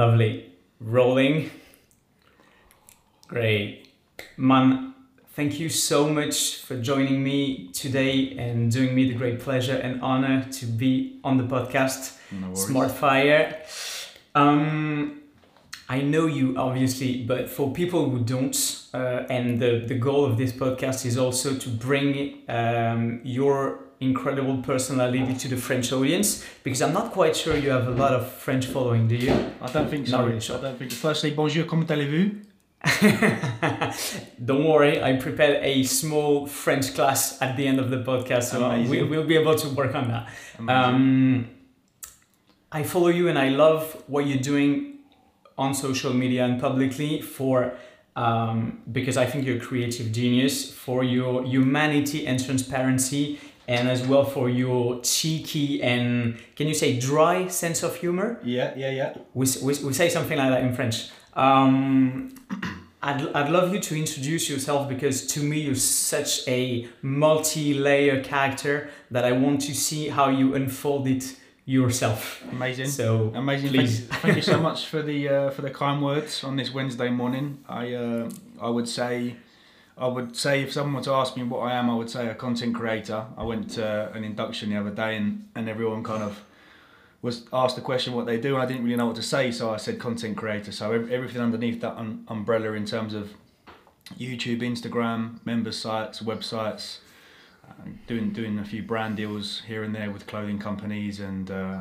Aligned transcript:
Lovely. 0.00 0.46
Rolling. 0.80 1.50
Great. 3.28 3.92
Man, 4.38 4.94
thank 5.34 5.60
you 5.60 5.68
so 5.68 6.08
much 6.08 6.62
for 6.62 6.80
joining 6.80 7.22
me 7.22 7.68
today 7.74 8.34
and 8.38 8.72
doing 8.72 8.94
me 8.94 9.10
the 9.10 9.14
great 9.14 9.40
pleasure 9.40 9.76
and 9.76 10.00
honor 10.00 10.48
to 10.52 10.64
be 10.64 11.20
on 11.22 11.36
the 11.36 11.44
podcast 11.44 12.16
No 12.32 12.46
worries. 12.46 12.64
Smart 12.64 12.90
Fire. 12.92 13.62
Um, 14.34 15.20
I 15.86 16.00
know 16.00 16.24
you 16.24 16.56
obviously, 16.56 17.22
but 17.22 17.50
for 17.50 17.70
people 17.70 18.08
who 18.08 18.20
don't, 18.20 18.56
uh, 18.94 19.24
and 19.28 19.60
the, 19.60 19.84
the 19.86 19.96
goal 19.96 20.24
of 20.24 20.38
this 20.38 20.52
podcast 20.52 21.04
is 21.04 21.18
also 21.18 21.56
to 21.56 21.68
bring 21.68 22.38
um, 22.48 23.20
your 23.22 23.89
incredible 24.00 24.56
personality 24.58 25.34
to 25.34 25.48
the 25.48 25.56
French 25.56 25.92
audience 25.92 26.44
because 26.64 26.80
I'm 26.80 26.94
not 26.94 27.12
quite 27.12 27.36
sure 27.36 27.56
you 27.56 27.70
have 27.70 27.86
a 27.86 27.90
lot 27.90 28.12
of 28.14 28.32
French 28.32 28.66
following, 28.66 29.06
do 29.06 29.14
you? 29.14 29.32
I 29.60 29.70
don't 29.70 29.88
think 29.88 30.08
so. 30.08 30.16
Not 30.16 30.26
really 30.26 30.40
sure. 30.40 30.58
I 30.58 30.62
don't 30.62 30.78
think. 30.78 30.92
Firstly, 30.92 31.32
bonjour, 31.32 31.64
comment 31.66 31.90
allez-vous? 31.90 32.30
Don't 34.42 34.64
worry, 34.64 35.02
I 35.02 35.16
prepared 35.16 35.62
a 35.62 35.82
small 35.82 36.46
French 36.46 36.94
class 36.94 37.40
at 37.42 37.54
the 37.58 37.66
end 37.66 37.78
of 37.78 37.90
the 37.90 37.98
podcast, 37.98 38.44
so 38.44 38.90
we, 38.90 39.02
we'll 39.02 39.26
be 39.26 39.36
able 39.36 39.54
to 39.54 39.68
work 39.68 39.94
on 39.94 40.08
that. 40.08 40.28
Um, 40.66 41.50
I 42.72 42.82
follow 42.82 43.08
you 43.08 43.28
and 43.28 43.38
I 43.38 43.50
love 43.50 44.02
what 44.06 44.26
you're 44.26 44.38
doing 44.38 45.00
on 45.58 45.74
social 45.74 46.14
media 46.14 46.46
and 46.46 46.58
publicly 46.58 47.20
for 47.20 47.74
um, 48.16 48.80
because 48.90 49.16
I 49.16 49.26
think 49.26 49.46
you're 49.46 49.58
a 49.58 49.60
creative 49.60 50.10
genius 50.10 50.72
for 50.72 51.04
your 51.04 51.44
humanity 51.44 52.26
and 52.26 52.42
transparency 52.42 53.38
and 53.70 53.88
as 53.88 54.04
well 54.06 54.24
for 54.24 54.48
your 54.48 55.00
cheeky 55.02 55.80
and 55.80 56.36
can 56.56 56.66
you 56.66 56.74
say 56.74 56.98
dry 56.98 57.46
sense 57.46 57.82
of 57.84 57.94
humor? 57.96 58.38
yeah, 58.42 58.74
yeah, 58.76 58.90
yeah. 58.90 59.14
we, 59.32 59.46
we, 59.62 59.72
we 59.84 59.92
say 59.92 60.08
something 60.08 60.36
like 60.36 60.50
that 60.50 60.62
in 60.62 60.74
French. 60.74 61.08
Um, 61.34 62.34
I'd, 63.00 63.22
I'd 63.32 63.48
love 63.48 63.72
you 63.72 63.80
to 63.80 63.96
introduce 63.96 64.50
yourself 64.50 64.88
because 64.88 65.26
to 65.34 65.40
me 65.40 65.60
you're 65.60 65.74
such 66.16 66.46
a 66.48 66.88
multi-layer 67.00 68.22
character 68.24 68.90
that 69.10 69.24
I 69.24 69.32
want 69.32 69.60
to 69.62 69.74
see 69.74 70.08
how 70.08 70.28
you 70.30 70.54
unfold 70.56 71.06
it 71.06 71.36
yourself. 71.64 72.42
Amazing. 72.50 72.88
So 72.88 73.32
Amazing. 73.34 73.70
please. 73.70 74.00
Thank, 74.00 74.22
thank 74.22 74.36
you 74.36 74.42
so 74.42 74.60
much 74.68 74.86
for 74.86 75.00
the 75.00 75.28
uh, 75.28 75.50
for 75.50 75.62
the 75.62 75.70
kind 75.70 76.02
words 76.02 76.42
on 76.42 76.56
this 76.56 76.74
Wednesday 76.74 77.10
morning. 77.10 77.46
I 77.68 77.94
uh, 77.94 78.30
I 78.60 78.68
would 78.68 78.88
say 78.88 79.36
I 80.00 80.06
would 80.06 80.34
say 80.34 80.62
if 80.62 80.72
someone 80.72 80.94
were 80.94 81.02
to 81.02 81.12
ask 81.12 81.36
me 81.36 81.42
what 81.42 81.60
I 81.60 81.74
am, 81.74 81.90
I 81.90 81.94
would 81.94 82.08
say 82.08 82.26
a 82.26 82.34
content 82.34 82.74
creator. 82.74 83.26
I 83.36 83.44
went 83.44 83.70
to 83.72 84.10
an 84.14 84.24
induction 84.24 84.70
the 84.70 84.80
other 84.80 84.90
day 84.90 85.14
and, 85.16 85.46
and 85.54 85.68
everyone 85.68 86.02
kind 86.02 86.22
of 86.22 86.42
was 87.22 87.46
asked 87.52 87.76
the 87.76 87.82
question 87.82 88.14
what 88.14 88.24
they 88.24 88.40
do 88.40 88.54
and 88.54 88.62
I 88.62 88.66
didn't 88.66 88.82
really 88.82 88.96
know 88.96 89.06
what 89.06 89.16
to 89.16 89.22
say 89.22 89.52
so 89.52 89.70
I 89.70 89.76
said 89.76 89.98
content 89.98 90.38
creator 90.38 90.72
so 90.72 90.90
everything 90.90 91.42
underneath 91.42 91.80
that 91.82 91.96
un- 91.96 92.24
umbrella 92.28 92.72
in 92.72 92.86
terms 92.86 93.12
of 93.12 93.34
YouTube 94.18 94.62
Instagram 94.62 95.44
member 95.44 95.70
sites 95.70 96.20
websites 96.22 97.00
uh, 97.68 97.74
doing 98.06 98.32
doing 98.32 98.58
a 98.58 98.64
few 98.64 98.82
brand 98.82 99.16
deals 99.16 99.62
here 99.66 99.82
and 99.82 99.94
there 99.94 100.10
with 100.10 100.26
clothing 100.26 100.58
companies 100.58 101.20
and 101.20 101.50
uh, 101.50 101.80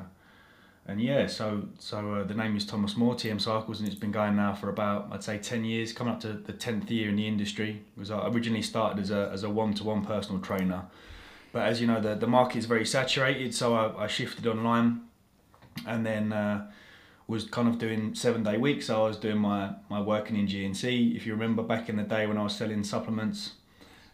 and 0.90 1.00
yeah 1.00 1.28
so 1.28 1.64
so 1.78 2.16
uh, 2.16 2.24
the 2.24 2.34
name 2.34 2.58
is 2.58 2.66
Thomas 2.66 2.98
Moore 2.98 3.14
TM 3.14 3.40
Cycles 3.40 3.80
and 3.80 3.88
it's 3.88 4.00
been 4.00 4.12
going 4.12 4.36
now 4.36 4.54
for 4.56 4.70
about 4.70 5.08
I'd 5.12 5.24
say 5.24 5.38
10 5.38 5.64
years 5.64 5.94
coming 5.94 6.14
up 6.14 6.20
to 6.22 6.34
the 6.34 6.54
10th 6.54 6.90
year 6.90 7.10
in 7.10 7.16
the 7.16 7.28
industry. 7.28 7.84
Because 7.96 8.10
I 8.10 8.28
originally 8.28 8.64
started 8.64 9.00
as 9.00 9.12
a 9.12 9.30
as 9.32 9.44
a 9.44 9.50
one-to-one 9.50 10.04
personal 10.04 10.42
trainer. 10.42 10.86
But 11.52 11.68
as 11.68 11.80
you 11.80 11.88
know 11.88 12.02
the, 12.02 12.16
the 12.16 12.28
market 12.28 12.58
is 12.58 12.66
very 12.66 12.86
saturated 12.86 13.54
so 13.54 13.76
I, 13.76 14.06
I 14.06 14.08
shifted 14.08 14.48
online 14.48 15.02
and 15.86 16.06
then 16.06 16.34
uh, 16.34 16.70
was 17.28 17.44
kind 17.44 17.68
of 17.68 17.78
doing 17.78 18.16
seven 18.16 18.42
day 18.44 18.58
weeks. 18.58 18.88
So 18.88 19.06
I 19.06 19.08
was 19.08 19.18
doing 19.18 19.38
my 19.38 19.72
my 19.90 20.02
working 20.02 20.38
in 20.38 20.48
GNC 20.48 21.16
if 21.16 21.26
you 21.28 21.34
remember 21.34 21.62
back 21.62 21.90
in 21.90 21.98
the 21.98 22.04
day 22.04 22.26
when 22.26 22.38
I 22.38 22.44
was 22.44 22.56
selling 22.56 22.84
supplements 22.84 23.54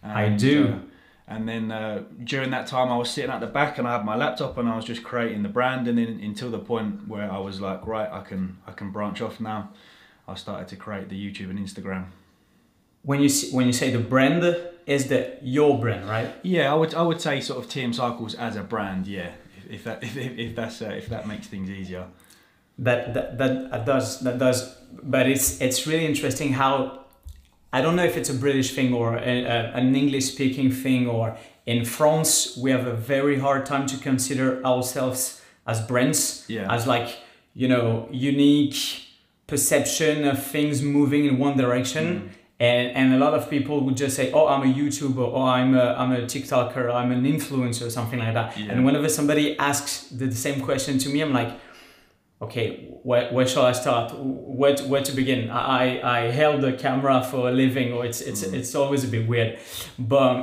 I 0.04 0.30
do. 0.30 0.68
uh, 0.68 0.80
and 1.28 1.50
then 1.50 1.72
uh, 1.72 2.04
during 2.24 2.52
that 2.52 2.68
time, 2.68 2.92
I 2.92 2.98
was 2.98 3.10
sitting 3.10 3.32
at 3.32 3.40
the 3.40 3.48
back 3.48 3.80
and 3.80 3.88
I 3.88 3.94
had 3.94 4.06
my 4.06 4.16
laptop 4.16 4.58
and 4.58 4.70
I 4.70 4.76
was 4.76 4.86
just 4.86 5.04
creating 5.04 5.42
the 5.42 5.50
brand. 5.50 5.88
And 5.88 5.98
then 5.98 6.20
until 6.22 6.52
the 6.52 6.60
point 6.60 7.08
where 7.08 7.32
I 7.32 7.40
was 7.40 7.60
like, 7.60 7.88
right, 7.88 8.10
I 8.12 8.22
can 8.22 8.58
I 8.68 8.72
can 8.72 8.92
branch 8.92 9.22
off 9.22 9.40
now. 9.40 9.72
I 10.28 10.36
started 10.36 10.68
to 10.70 10.76
create 10.76 11.10
the 11.10 11.16
YouTube 11.16 11.50
and 11.50 11.60
Instagram. 11.60 12.06
when 13.02 13.22
you 13.22 13.30
see, 13.30 13.56
when 13.56 13.66
you 13.68 13.74
say 13.74 13.92
the 13.92 14.00
brand 14.00 14.44
is 14.86 15.08
the 15.08 15.38
your 15.42 15.80
brand, 15.80 16.08
right? 16.08 16.34
Yeah, 16.44 16.72
I 16.72 16.76
would 16.76 16.94
I 16.94 17.02
would 17.02 17.22
say 17.22 17.42
sort 17.42 17.64
of 17.64 17.70
TM 17.72 17.94
Cycles 17.96 18.36
as 18.36 18.56
a 18.56 18.64
brand. 18.64 19.08
Yeah, 19.08 19.32
if, 19.58 19.72
if 19.72 19.84
that 19.86 20.04
if, 20.04 20.16
if, 20.26 20.38
if 20.38 20.56
that's 20.56 20.82
uh, 20.82 20.86
if 20.86 21.10
that 21.10 21.28
makes 21.28 21.48
things 21.48 21.70
easier. 21.70 22.06
that 22.78 23.14
that 23.14 23.38
that 23.38 23.72
that 23.72 23.86
does 23.86 24.20
that 24.20 24.38
does 24.38 24.76
but 25.02 25.28
it's 25.28 25.62
it's 25.62 25.88
really 25.88 26.06
interesting 26.06 26.54
how 26.54 27.05
I 27.76 27.82
don't 27.82 27.98
know 27.98 28.06
if 28.06 28.16
it's 28.16 28.30
a 28.30 28.34
British 28.46 28.74
thing 28.74 28.94
or 28.94 29.18
a, 29.18 29.44
a, 29.56 29.58
an 29.82 29.94
English 29.96 30.26
speaking 30.34 30.72
thing 30.72 31.08
or 31.08 31.36
in 31.66 31.84
France 31.84 32.56
we 32.64 32.72
have 32.72 32.86
a 32.88 32.94
very 33.14 33.38
hard 33.46 33.66
time 33.66 33.86
to 33.88 33.98
consider 33.98 34.48
ourselves 34.66 35.42
as 35.68 35.78
brands 35.82 36.46
Yeah. 36.48 36.74
as 36.76 36.88
like 36.88 37.10
you 37.54 37.68
know 37.68 38.08
unique 38.12 38.78
perception 39.48 40.26
of 40.32 40.38
things 40.56 40.82
moving 40.82 41.26
in 41.26 41.38
one 41.38 41.56
direction 41.58 42.06
mm. 42.06 42.30
and, 42.60 42.86
and 43.00 43.14
a 43.14 43.18
lot 43.26 43.34
of 43.34 43.50
people 43.50 43.76
would 43.86 43.98
just 43.98 44.16
say 44.16 44.32
oh 44.32 44.48
i'm 44.48 44.64
a 44.70 44.74
youtuber 44.80 45.26
or 45.28 45.38
oh, 45.38 45.56
i'm 45.58 45.76
a, 45.76 45.88
I'm 46.02 46.12
a 46.12 46.22
tiktoker 46.34 46.86
i'm 47.00 47.12
an 47.12 47.24
influencer 47.34 47.86
or 47.88 47.90
something 47.90 48.20
like 48.20 48.34
that 48.40 48.58
Yeah. 48.58 48.72
and 48.72 48.86
whenever 48.86 49.10
somebody 49.10 49.46
asks 49.60 50.08
the, 50.20 50.28
the 50.28 50.36
same 50.48 50.62
question 50.62 50.98
to 51.04 51.10
me 51.10 51.22
i'm 51.22 51.34
like 51.42 51.52
okay 52.46 52.68
where, 53.10 53.26
where 53.36 53.48
shall 53.48 53.66
i 53.66 53.72
start 53.84 54.06
where 54.60 54.76
to, 54.76 54.84
where 54.92 55.04
to 55.10 55.14
begin 55.22 55.50
i 55.50 55.84
i 56.18 56.20
held 56.40 56.62
the 56.62 56.74
camera 56.74 57.18
for 57.32 57.42
a 57.50 57.52
living 57.64 57.88
or 57.96 58.02
it's 58.10 58.22
it's 58.30 58.42
it's 58.60 58.74
always 58.82 59.04
a 59.04 59.08
bit 59.16 59.28
weird 59.28 59.52
but 60.00 60.36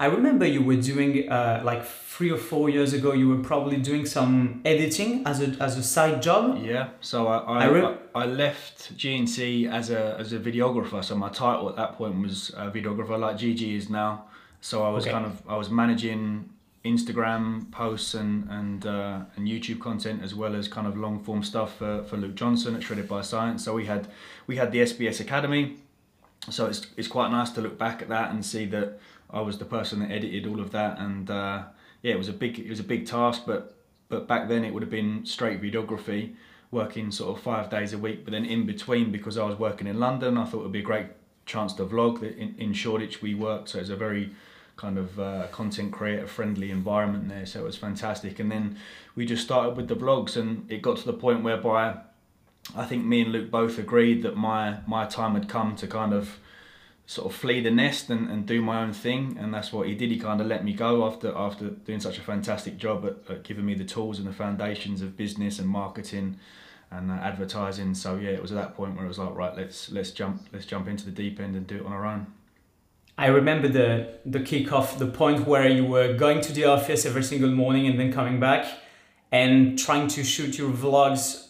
i 0.00 0.06
remember 0.06 0.44
you 0.56 0.62
were 0.70 0.80
doing 0.92 1.10
uh, 1.30 1.60
like 1.70 1.82
three 2.14 2.30
or 2.36 2.38
four 2.52 2.68
years 2.76 2.92
ago 2.98 3.12
you 3.12 3.28
were 3.32 3.42
probably 3.52 3.76
doing 3.90 4.04
some 4.16 4.60
editing 4.64 5.10
as 5.30 5.36
a 5.40 5.48
as 5.66 5.72
a 5.82 5.82
side 5.94 6.18
job 6.28 6.42
Yeah, 6.72 6.84
so 7.10 7.16
I 7.34 7.36
I, 7.54 7.56
I 7.64 7.66
re- 7.76 7.96
I 8.22 8.24
left 8.44 8.76
GNC 9.00 9.38
as 9.78 9.86
a 9.90 10.02
as 10.22 10.28
a 10.32 10.38
videographer. 10.48 11.00
So 11.08 11.12
my 11.24 11.30
title 11.42 11.66
at 11.72 11.76
that 11.82 11.90
point 11.98 12.14
was 12.24 12.36
videographer, 12.76 13.16
like 13.26 13.36
GG 13.42 13.62
is 13.80 13.86
now. 14.02 14.10
So 14.60 14.74
I 14.88 14.90
was 14.96 15.04
Okay. 15.04 15.12
kind 15.14 15.26
of 15.30 15.34
I 15.54 15.56
was 15.62 15.68
managing 15.82 16.22
Instagram 16.84 17.70
posts 17.70 18.14
and 18.14 18.48
and 18.50 18.86
uh, 18.86 19.20
and 19.36 19.48
YouTube 19.48 19.80
content 19.80 20.22
as 20.22 20.34
well 20.34 20.54
as 20.54 20.68
kind 20.68 20.86
of 20.86 20.96
long 20.96 21.22
form 21.22 21.42
stuff 21.42 21.76
for, 21.78 22.04
for 22.04 22.16
Luke 22.16 22.34
Johnson 22.34 22.74
at 22.76 22.82
Shredded 22.82 23.08
by 23.08 23.22
Science. 23.22 23.64
So 23.64 23.74
we 23.74 23.86
had 23.86 24.08
we 24.46 24.56
had 24.56 24.72
the 24.72 24.80
SBS 24.80 25.20
Academy. 25.20 25.76
So 26.50 26.66
it's 26.66 26.86
it's 26.96 27.08
quite 27.08 27.30
nice 27.30 27.50
to 27.50 27.60
look 27.60 27.78
back 27.78 28.02
at 28.02 28.08
that 28.08 28.30
and 28.30 28.44
see 28.44 28.64
that 28.66 28.98
I 29.30 29.40
was 29.40 29.58
the 29.58 29.64
person 29.64 30.00
that 30.00 30.10
edited 30.10 30.46
all 30.46 30.60
of 30.60 30.70
that 30.72 30.98
and. 30.98 31.30
Uh, 31.30 31.64
yeah, 32.02 32.12
it 32.12 32.18
was 32.18 32.28
a 32.28 32.32
big 32.32 32.58
it 32.58 32.70
was 32.70 32.80
a 32.80 32.84
big 32.84 33.06
task, 33.06 33.42
but 33.46 33.74
but 34.08 34.28
back 34.28 34.48
then 34.48 34.64
it 34.64 34.72
would 34.72 34.82
have 34.82 34.90
been 34.90 35.24
straight 35.26 35.60
videography, 35.60 36.34
working 36.70 37.10
sort 37.10 37.36
of 37.36 37.42
five 37.42 37.70
days 37.70 37.92
a 37.92 37.98
week. 37.98 38.24
But 38.24 38.32
then 38.32 38.44
in 38.44 38.66
between, 38.66 39.10
because 39.10 39.36
I 39.36 39.44
was 39.44 39.58
working 39.58 39.86
in 39.86 39.98
London, 39.98 40.38
I 40.38 40.44
thought 40.44 40.60
it 40.60 40.62
would 40.62 40.72
be 40.72 40.80
a 40.80 40.82
great 40.82 41.06
chance 41.46 41.72
to 41.74 41.84
vlog. 41.84 42.22
In, 42.22 42.54
in 42.58 42.72
Shoreditch 42.72 43.20
we 43.20 43.34
worked, 43.34 43.70
so 43.70 43.78
it's 43.78 43.90
a 43.90 43.96
very 43.96 44.30
kind 44.78 44.96
of 44.96 45.20
uh, 45.20 45.48
content 45.48 45.92
creator 45.92 46.26
friendly 46.26 46.70
environment 46.70 47.28
there. 47.28 47.44
So 47.44 47.60
it 47.60 47.64
was 47.64 47.76
fantastic. 47.76 48.38
And 48.38 48.50
then 48.50 48.78
we 49.14 49.26
just 49.26 49.42
started 49.42 49.76
with 49.76 49.88
the 49.88 49.96
vlogs, 49.96 50.36
and 50.36 50.70
it 50.70 50.80
got 50.80 50.96
to 50.98 51.04
the 51.04 51.12
point 51.12 51.42
whereby 51.42 51.98
I 52.74 52.84
think 52.86 53.04
me 53.04 53.22
and 53.22 53.32
Luke 53.32 53.50
both 53.50 53.78
agreed 53.78 54.22
that 54.22 54.36
my 54.36 54.78
my 54.86 55.04
time 55.04 55.34
had 55.34 55.48
come 55.48 55.76
to 55.76 55.86
kind 55.86 56.14
of 56.14 56.38
sort 57.06 57.32
of 57.32 57.34
flee 57.34 57.60
the 57.60 57.70
nest 57.70 58.10
and, 58.10 58.28
and 58.30 58.44
do 58.44 58.60
my 58.60 58.82
own 58.82 58.92
thing 58.92 59.34
and 59.40 59.52
that's 59.54 59.72
what 59.72 59.86
he 59.88 59.94
did 59.94 60.10
he 60.10 60.18
kind 60.18 60.42
of 60.42 60.46
let 60.46 60.62
me 60.62 60.74
go 60.74 61.06
after 61.06 61.34
after 61.34 61.70
doing 61.70 61.98
such 61.98 62.18
a 62.18 62.20
fantastic 62.20 62.76
job 62.76 63.06
at, 63.06 63.34
at 63.34 63.42
giving 63.42 63.64
me 63.64 63.72
the 63.72 63.84
tools 63.84 64.18
and 64.18 64.28
the 64.28 64.32
foundations 64.32 65.00
of 65.00 65.16
business 65.16 65.58
and 65.58 65.66
marketing 65.66 66.38
and 66.90 67.10
uh, 67.10 67.14
advertising 67.14 67.94
so 67.94 68.16
yeah 68.16 68.28
it 68.28 68.42
was 68.42 68.52
at 68.52 68.56
that 68.56 68.76
point 68.76 68.94
where 68.94 69.06
it 69.06 69.08
was 69.08 69.18
like 69.18 69.34
right 69.34 69.56
let's 69.56 69.90
let's 69.90 70.10
jump 70.10 70.46
let's 70.52 70.66
jump 70.66 70.86
into 70.86 71.06
the 71.06 71.10
deep 71.10 71.40
end 71.40 71.56
and 71.56 71.66
do 71.66 71.76
it 71.76 71.86
on 71.86 71.92
our 71.92 72.04
own 72.04 72.26
I 73.18 73.26
remember 73.26 73.68
the 73.68 73.88
the 74.24 74.40
kickoff, 74.40 74.96
the 74.98 75.06
point 75.22 75.46
where 75.46 75.68
you 75.68 75.84
were 75.84 76.12
going 76.14 76.40
to 76.42 76.52
the 76.52 76.64
office 76.64 77.04
every 77.04 77.24
single 77.24 77.50
morning 77.50 77.86
and 77.88 77.98
then 78.00 78.12
coming 78.12 78.38
back 78.40 78.64
and 79.32 79.78
trying 79.78 80.06
to 80.16 80.22
shoot 80.24 80.56
your 80.56 80.70
vlogs 80.70 81.48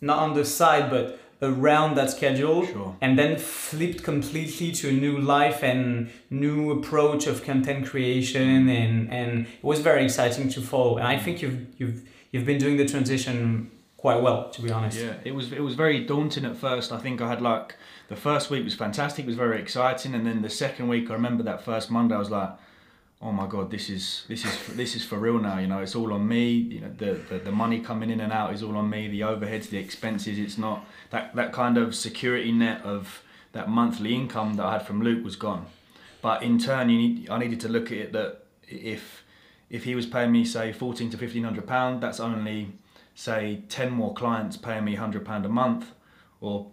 not 0.00 0.18
on 0.18 0.34
the 0.34 0.44
side 0.44 0.90
but 0.90 1.18
around 1.42 1.96
that 1.96 2.10
schedule 2.10 2.64
Sure. 2.66 2.96
and 3.00 3.18
then 3.18 3.36
flipped 3.38 4.02
completely 4.02 4.70
to 4.72 4.88
a 4.88 4.92
new 4.92 5.18
life 5.18 5.62
and 5.62 6.10
new 6.30 6.70
approach 6.70 7.26
of 7.26 7.42
content 7.44 7.86
creation 7.86 8.68
and 8.68 9.10
and 9.12 9.30
it 9.46 9.64
was 9.72 9.80
very 9.80 10.04
exciting 10.04 10.48
to 10.50 10.60
follow 10.60 10.96
and 10.98 11.06
I 11.06 11.16
think 11.24 11.42
you've 11.42 11.58
you've 11.78 11.98
you've 12.30 12.46
been 12.46 12.58
doing 12.58 12.76
the 12.76 12.86
transition 12.94 13.70
quite 13.96 14.20
well 14.22 14.50
to 14.50 14.62
be 14.62 14.70
honest 14.70 14.98
Yeah, 14.98 15.14
it 15.24 15.34
was 15.34 15.46
it 15.52 15.60
was 15.68 15.74
very 15.74 15.98
daunting 16.12 16.44
at 16.44 16.56
first. 16.56 16.92
I 16.92 16.98
think 17.04 17.20
I 17.20 17.28
had 17.28 17.42
like 17.42 17.68
the 18.08 18.16
first 18.16 18.50
week 18.50 18.64
was 18.64 18.74
fantastic, 18.74 19.24
it 19.24 19.28
was 19.28 19.36
very 19.36 19.60
exciting, 19.60 20.14
and 20.14 20.26
then 20.26 20.42
the 20.42 20.50
second 20.50 20.88
week 20.88 21.10
I 21.10 21.14
remember 21.14 21.42
that 21.44 21.64
first 21.64 21.90
Monday 21.90 22.14
I 22.14 22.18
was 22.18 22.30
like, 22.30 22.50
oh 23.22 23.32
my 23.32 23.46
god, 23.46 23.70
this 23.70 23.88
is 23.88 24.24
this 24.28 24.44
is 24.44 24.76
this 24.76 24.94
is 24.94 25.04
for 25.04 25.18
real 25.18 25.38
now. 25.38 25.58
You 25.58 25.66
know, 25.66 25.78
it's 25.78 25.94
all 25.94 26.12
on 26.12 26.28
me. 26.28 26.50
You 26.50 26.80
know, 26.80 26.92
the, 26.96 27.12
the 27.28 27.38
the 27.38 27.52
money 27.52 27.80
coming 27.80 28.10
in 28.10 28.20
and 28.20 28.32
out 28.32 28.52
is 28.52 28.62
all 28.62 28.76
on 28.76 28.90
me. 28.90 29.08
The 29.08 29.20
overheads, 29.20 29.70
the 29.70 29.78
expenses. 29.78 30.38
It's 30.38 30.58
not 30.58 30.84
that 31.10 31.34
that 31.34 31.52
kind 31.52 31.78
of 31.78 31.94
security 31.94 32.52
net 32.52 32.82
of 32.82 33.22
that 33.52 33.68
monthly 33.68 34.14
income 34.14 34.54
that 34.54 34.66
I 34.66 34.72
had 34.74 34.86
from 34.86 35.00
Luke 35.00 35.24
was 35.24 35.36
gone. 35.36 35.66
But 36.20 36.42
in 36.42 36.58
turn, 36.58 36.90
you 36.90 36.98
need 36.98 37.30
I 37.30 37.38
needed 37.38 37.60
to 37.60 37.68
look 37.68 37.86
at 37.86 37.98
it 37.98 38.12
that 38.12 38.44
if 38.68 39.24
if 39.70 39.84
he 39.84 39.94
was 39.94 40.06
paying 40.06 40.32
me 40.32 40.44
say 40.44 40.72
fourteen 40.72 41.08
to 41.10 41.16
fifteen 41.16 41.44
hundred 41.44 41.66
pound, 41.66 42.02
that's 42.02 42.20
only 42.20 42.72
say 43.14 43.62
ten 43.68 43.90
more 43.90 44.12
clients 44.12 44.56
paying 44.58 44.84
me 44.84 44.96
hundred 44.96 45.24
pound 45.24 45.46
a 45.46 45.48
month, 45.48 45.92
or 46.40 46.70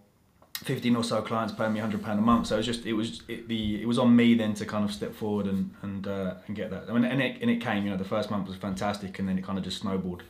15 0.63 0.96
or 0.96 1.04
so 1.04 1.22
clients 1.22 1.54
paying 1.54 1.74
me 1.74 1.80
100 1.80 2.04
pound 2.04 2.19
a 2.19 2.22
month. 2.22 2.48
So 2.48 2.56
it 2.56 2.58
was 2.58 2.66
just 2.66 2.86
it 2.86 2.94
was 2.94 3.24
it, 3.28 3.48
the 3.48 3.81
it 3.81 3.88
was 3.88 3.98
on 3.98 4.16
me 4.16 4.36
then 4.36 4.54
to 4.56 4.66
kind 4.66 4.86
of 4.86 4.94
step 4.94 5.13
forward 5.13 5.48
and 5.48 5.72
and 5.81 6.08
uh, 6.08 6.36
and 6.48 6.56
get 6.56 6.69
that. 6.69 6.90
I 6.90 6.94
mean, 6.94 7.06
and 7.06 7.22
it 7.22 7.42
and 7.42 7.50
it 7.50 7.62
came 7.62 7.84
you 7.84 7.90
know 7.90 7.98
the 7.98 8.06
first 8.06 8.30
month 8.30 8.48
was 8.48 8.58
fantastic 8.58 9.19
and 9.19 9.28
then 9.28 9.38
it 9.38 9.44
kind 9.44 9.58
of 9.58 9.63
just 9.63 9.81
snowballed. 9.81 10.24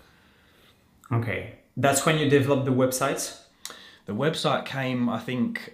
Okay. 1.12 1.56
That's 1.78 2.06
when 2.06 2.18
you 2.18 2.30
developed 2.30 2.66
the 2.66 2.72
websites 2.72 3.42
the 4.06 4.14
website 4.14 4.66
came 4.66 5.10
I 5.10 5.20
think 5.20 5.74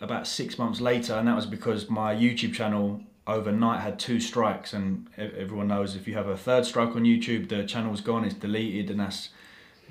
about 0.00 0.26
6 0.26 0.58
months 0.58 0.80
later 0.80 1.14
and 1.14 1.28
that 1.28 1.36
was 1.36 1.46
because 1.46 1.88
my 1.88 2.14
YouTube 2.14 2.54
channel 2.54 3.00
overnight 3.26 3.80
had 3.80 3.98
two 3.98 4.20
strikes 4.20 4.72
and 4.72 5.06
everyone 5.16 5.68
knows 5.68 5.94
if 5.94 6.08
you 6.08 6.14
have 6.14 6.26
a 6.26 6.36
third 6.36 6.64
strike 6.66 6.94
on 6.96 7.04
YouTube 7.04 7.48
the 7.48 7.64
channel's 7.64 8.00
gone 8.00 8.24
it's 8.24 8.34
deleted 8.34 8.90
and 8.90 9.00
that's 9.00 9.30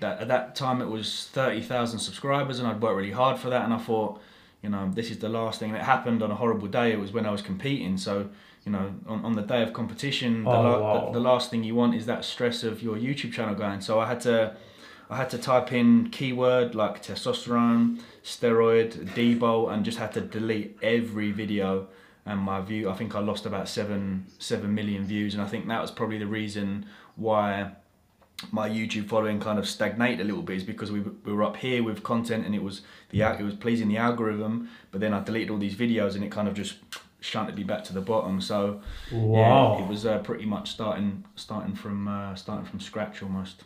that 0.02 0.20
at 0.20 0.28
that 0.28 0.56
time 0.56 0.82
it 0.82 0.88
was 0.88 1.30
30,000 1.32 2.00
subscribers 2.00 2.60
and 2.60 2.68
I'd 2.68 2.82
worked 2.82 2.98
really 2.98 3.12
hard 3.12 3.40
for 3.40 3.50
that 3.50 3.64
and 3.64 3.74
I 3.74 3.78
thought 3.78 4.20
you 4.62 4.70
know 4.70 4.92
this 4.94 5.10
is 5.10 5.20
the 5.20 5.30
last 5.30 5.60
thing. 5.60 5.72
That 5.72 5.84
happened 5.84 6.22
on 6.22 6.30
a 6.30 6.36
horrible 6.36 6.68
day. 6.68 6.92
It 6.92 7.00
was 7.00 7.12
when 7.12 7.26
I 7.26 7.32
was 7.32 7.42
competing. 7.42 7.98
So 7.98 8.30
you 8.66 8.72
know 8.72 8.94
on, 9.08 9.26
on 9.26 9.34
the 9.34 9.42
day 9.42 9.64
of 9.64 9.74
competition 9.74 10.46
oh, 10.46 10.52
the, 10.52 10.58
la- 10.58 10.80
wow. 10.80 11.06
the, 11.06 11.14
the, 11.14 11.20
last 11.20 11.50
thing 11.50 11.64
you 11.64 11.74
want 11.74 11.96
is 11.96 12.06
that 12.06 12.24
stress 12.24 12.64
of 12.64 12.84
your 12.84 12.96
YouTube 12.96 13.34
channel 13.34 13.56
going. 13.56 13.82
So 13.82 14.00
I 14.00 14.08
had 14.08 14.20
to 14.22 14.56
I 15.10 15.18
had 15.18 15.30
to 15.32 15.38
type 15.38 15.72
in 15.72 16.10
keyword 16.10 16.76
like 16.76 17.04
testosterone 17.04 18.02
steroid 18.24 19.14
debo 19.16 19.72
and 19.72 19.84
just 19.84 19.98
had 19.98 20.12
to 20.14 20.22
delete 20.22 20.78
every 20.82 21.32
video 21.32 21.88
and 22.26 22.40
my 22.40 22.62
view. 22.62 22.90
I 22.90 22.94
think 22.94 23.16
I 23.16 23.20
lost 23.20 23.46
about 23.46 23.68
seven 23.68 24.28
seven 24.38 24.76
million 24.76 25.06
views. 25.06 25.34
And 25.34 25.42
I 25.42 25.48
think 25.48 25.68
that 25.68 25.82
was 25.82 25.92
probably 25.92 26.20
the 26.20 26.28
reason 26.28 26.86
why 27.16 27.72
my 28.52 28.70
YouTube 28.70 29.08
following 29.08 29.40
kind 29.40 29.60
of 29.60 29.68
stagnate 29.68 30.20
a 30.20 30.24
little 30.24 30.42
bit 30.42 30.58
is 30.58 30.64
because 30.64 30.92
we, 30.92 31.02
we 31.02 31.34
were 31.34 31.44
up 31.44 31.58
here 31.58 31.84
with 31.84 32.04
content 32.04 32.46
and 32.46 32.56
it 32.56 32.64
was 32.64 32.82
the 33.10 33.22
it 33.22 33.44
was 33.44 33.56
pleasing 33.56 33.88
the 33.88 33.98
algorithm, 33.98 34.70
but 34.92 35.02
then 35.02 35.14
I 35.14 35.24
deleted 35.24 35.52
all 35.52 35.58
these 35.58 35.76
videos 35.76 36.16
and 36.16 36.24
it 36.24 36.32
kind 36.32 36.48
of 36.48 36.54
just 36.54 36.76
shunted 37.20 37.56
me 37.56 37.64
back 37.64 37.84
to 37.86 37.94
the 37.94 38.02
bottom. 38.02 38.42
So 38.42 38.82
wow. 39.12 39.78
yeah, 39.78 39.86
it 39.86 39.90
was 39.90 40.06
uh, 40.06 40.20
pretty 40.20 40.46
much 40.46 40.72
starting 40.72 41.24
starting 41.36 41.76
from 41.76 42.08
uh, 42.08 42.36
starting 42.36 42.66
from 42.66 42.80
scratch 42.80 43.22
almost. 43.24 43.64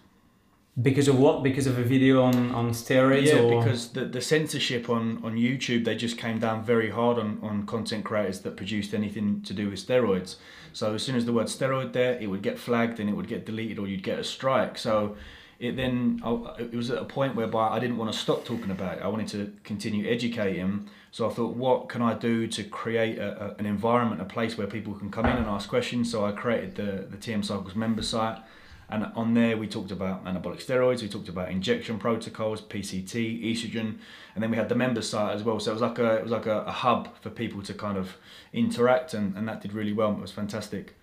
Because 0.81 1.07
of 1.07 1.18
what? 1.18 1.42
Because 1.42 1.68
of 1.68 1.80
a 1.80 1.83
video 1.83 2.22
on, 2.22 2.51
on 2.51 2.72
steroids? 2.72 3.27
Yeah, 3.27 3.39
or? 3.39 3.63
because 3.63 3.89
the, 3.89 4.04
the 4.04 4.19
censorship 4.19 4.89
on, 4.89 5.24
on 5.24 5.36
YouTube, 5.38 5.86
they 5.86 5.95
just 5.95 6.18
came 6.18 6.38
down 6.38 6.66
very 6.66 6.89
hard 6.89 7.18
on, 7.18 7.39
on 7.42 7.66
content 7.66 8.04
creators 8.04 8.42
that 8.42 8.57
produced 8.57 8.94
anything 8.94 9.42
to 9.44 9.54
do 9.54 9.69
with 9.69 9.86
steroids. 9.86 10.36
So 10.74 10.94
as 10.95 11.04
soon 11.04 11.16
as 11.16 11.25
the 11.25 11.31
word 11.31 11.48
steroid 11.48 11.94
there, 11.94 12.19
it 12.19 12.27
would 12.27 12.42
get 12.42 12.60
flagged 12.60 13.00
and 13.00 13.10
it 13.10 13.13
would 13.13 13.30
get 13.30 13.45
deleted 13.45 13.80
or 13.80 13.88
you'd 13.88 14.04
get 14.04 14.19
a 14.19 14.24
strike. 14.24 14.77
So 14.77 15.16
it 15.60 15.77
then, 15.77 16.22
it 16.60 16.75
was 16.75 16.92
at 16.92 16.98
a 16.98 17.06
point 17.06 17.38
whereby 17.38 17.69
I 17.69 17.80
didn't 17.80 17.95
want 17.95 18.12
to 18.12 18.18
stop 18.18 18.44
talking 18.44 18.72
about 18.72 18.98
it. 18.98 19.04
I 19.04 19.07
wanted 19.07 19.30
to 19.30 19.54
continue 19.63 20.12
educating. 20.12 20.89
So 21.12 21.30
I 21.30 21.33
thought, 21.33 21.56
what 21.56 21.88
can 21.88 22.01
I 22.01 22.16
do 22.16 22.48
to 22.48 22.63
create 22.66 23.18
a, 23.18 23.45
a, 23.45 23.56
an 23.60 23.66
environment, 23.66 24.22
a 24.22 24.25
place 24.25 24.57
where 24.57 24.68
people 24.68 24.94
can 24.94 25.10
come 25.10 25.25
in 25.25 25.38
and 25.38 25.45
ask 25.45 25.69
questions? 25.69 26.12
So 26.12 26.25
I 26.25 26.33
created 26.33 26.75
the, 26.75 27.07
the 27.10 27.16
TM 27.16 27.45
Cycles 27.45 27.75
member 27.75 28.01
site 28.01 28.39
and 28.89 29.05
on 29.15 29.33
there, 29.33 29.57
we 29.57 29.67
talked 29.67 29.91
about 29.91 30.25
anabolic 30.25 30.63
steroids, 30.63 31.01
we 31.01 31.09
talked 31.09 31.29
about 31.29 31.49
injection 31.49 31.97
protocols, 31.97 32.61
PCT, 32.61 33.43
estrogen, 33.43 33.97
and 34.35 34.43
then 34.43 34.51
we 34.51 34.57
had 34.57 34.69
the 34.69 34.75
members 34.75 35.09
site 35.09 35.33
as 35.35 35.43
well. 35.43 35.59
So 35.59 35.71
it 35.71 35.73
was 35.73 35.81
like 35.81 35.97
a 35.97 36.17
it 36.17 36.23
was 36.23 36.31
like 36.31 36.45
a, 36.45 36.61
a 36.61 36.71
hub 36.71 37.09
for 37.21 37.31
people 37.31 37.63
to 37.63 37.73
kind 37.73 37.97
of 37.97 38.17
interact, 38.53 39.13
and, 39.13 39.35
and 39.35 39.47
that 39.47 39.61
did 39.61 39.73
really 39.73 39.93
well. 39.93 40.11
It 40.11 40.19
was 40.19 40.31
fantastic. 40.31 40.95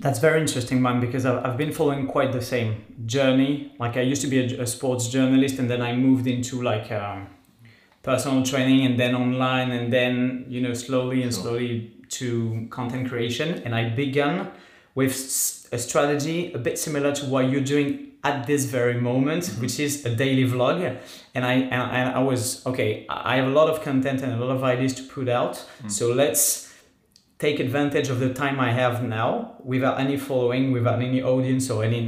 That's 0.00 0.18
very 0.18 0.40
interesting, 0.40 0.82
man, 0.82 1.00
because 1.00 1.24
I've 1.24 1.56
been 1.56 1.72
following 1.72 2.08
quite 2.08 2.32
the 2.32 2.42
same 2.42 2.84
journey. 3.06 3.72
Like 3.78 3.96
I 3.96 4.00
used 4.00 4.22
to 4.22 4.28
be 4.28 4.40
a, 4.40 4.62
a 4.62 4.66
sports 4.66 5.08
journalist, 5.08 5.60
and 5.60 5.70
then 5.70 5.80
I 5.80 5.94
moved 5.94 6.26
into 6.26 6.60
like 6.60 6.90
um, 6.90 7.28
personal 8.02 8.42
training, 8.42 8.84
and 8.84 8.98
then 8.98 9.14
online, 9.14 9.70
and 9.70 9.92
then 9.92 10.46
you 10.48 10.60
know 10.60 10.74
slowly 10.74 11.22
and 11.22 11.32
slowly 11.32 11.92
to 12.08 12.66
content 12.70 13.08
creation. 13.08 13.62
And 13.64 13.76
I 13.76 13.90
began 13.90 14.50
with 14.96 15.14
a 15.74 15.78
strategy 15.78 16.52
a 16.52 16.58
bit 16.58 16.78
similar 16.78 17.12
to 17.12 17.26
what 17.26 17.50
you're 17.50 17.68
doing 17.74 18.12
at 18.22 18.46
this 18.46 18.64
very 18.64 18.98
moment, 18.98 19.44
mm-hmm. 19.44 19.60
which 19.60 19.78
is 19.78 20.06
a 20.06 20.14
daily 20.14 20.44
vlog. 20.44 20.98
And 21.34 21.44
I 21.44 21.54
and 21.54 22.14
I 22.18 22.20
was 22.20 22.64
okay. 22.66 23.06
I 23.08 23.36
have 23.36 23.46
a 23.46 23.54
lot 23.60 23.68
of 23.68 23.82
content 23.82 24.22
and 24.22 24.32
a 24.32 24.44
lot 24.44 24.54
of 24.56 24.62
ideas 24.64 24.94
to 24.94 25.02
put 25.02 25.28
out. 25.28 25.54
Mm-hmm. 25.54 25.88
So 25.88 26.12
let's 26.12 26.72
take 27.38 27.60
advantage 27.60 28.08
of 28.08 28.20
the 28.20 28.32
time 28.32 28.58
I 28.60 28.70
have 28.72 29.02
now 29.02 29.56
without 29.62 29.98
any 30.00 30.16
following, 30.16 30.72
without 30.72 31.02
any 31.02 31.20
audience 31.22 31.68
or 31.68 31.84
any 31.84 32.00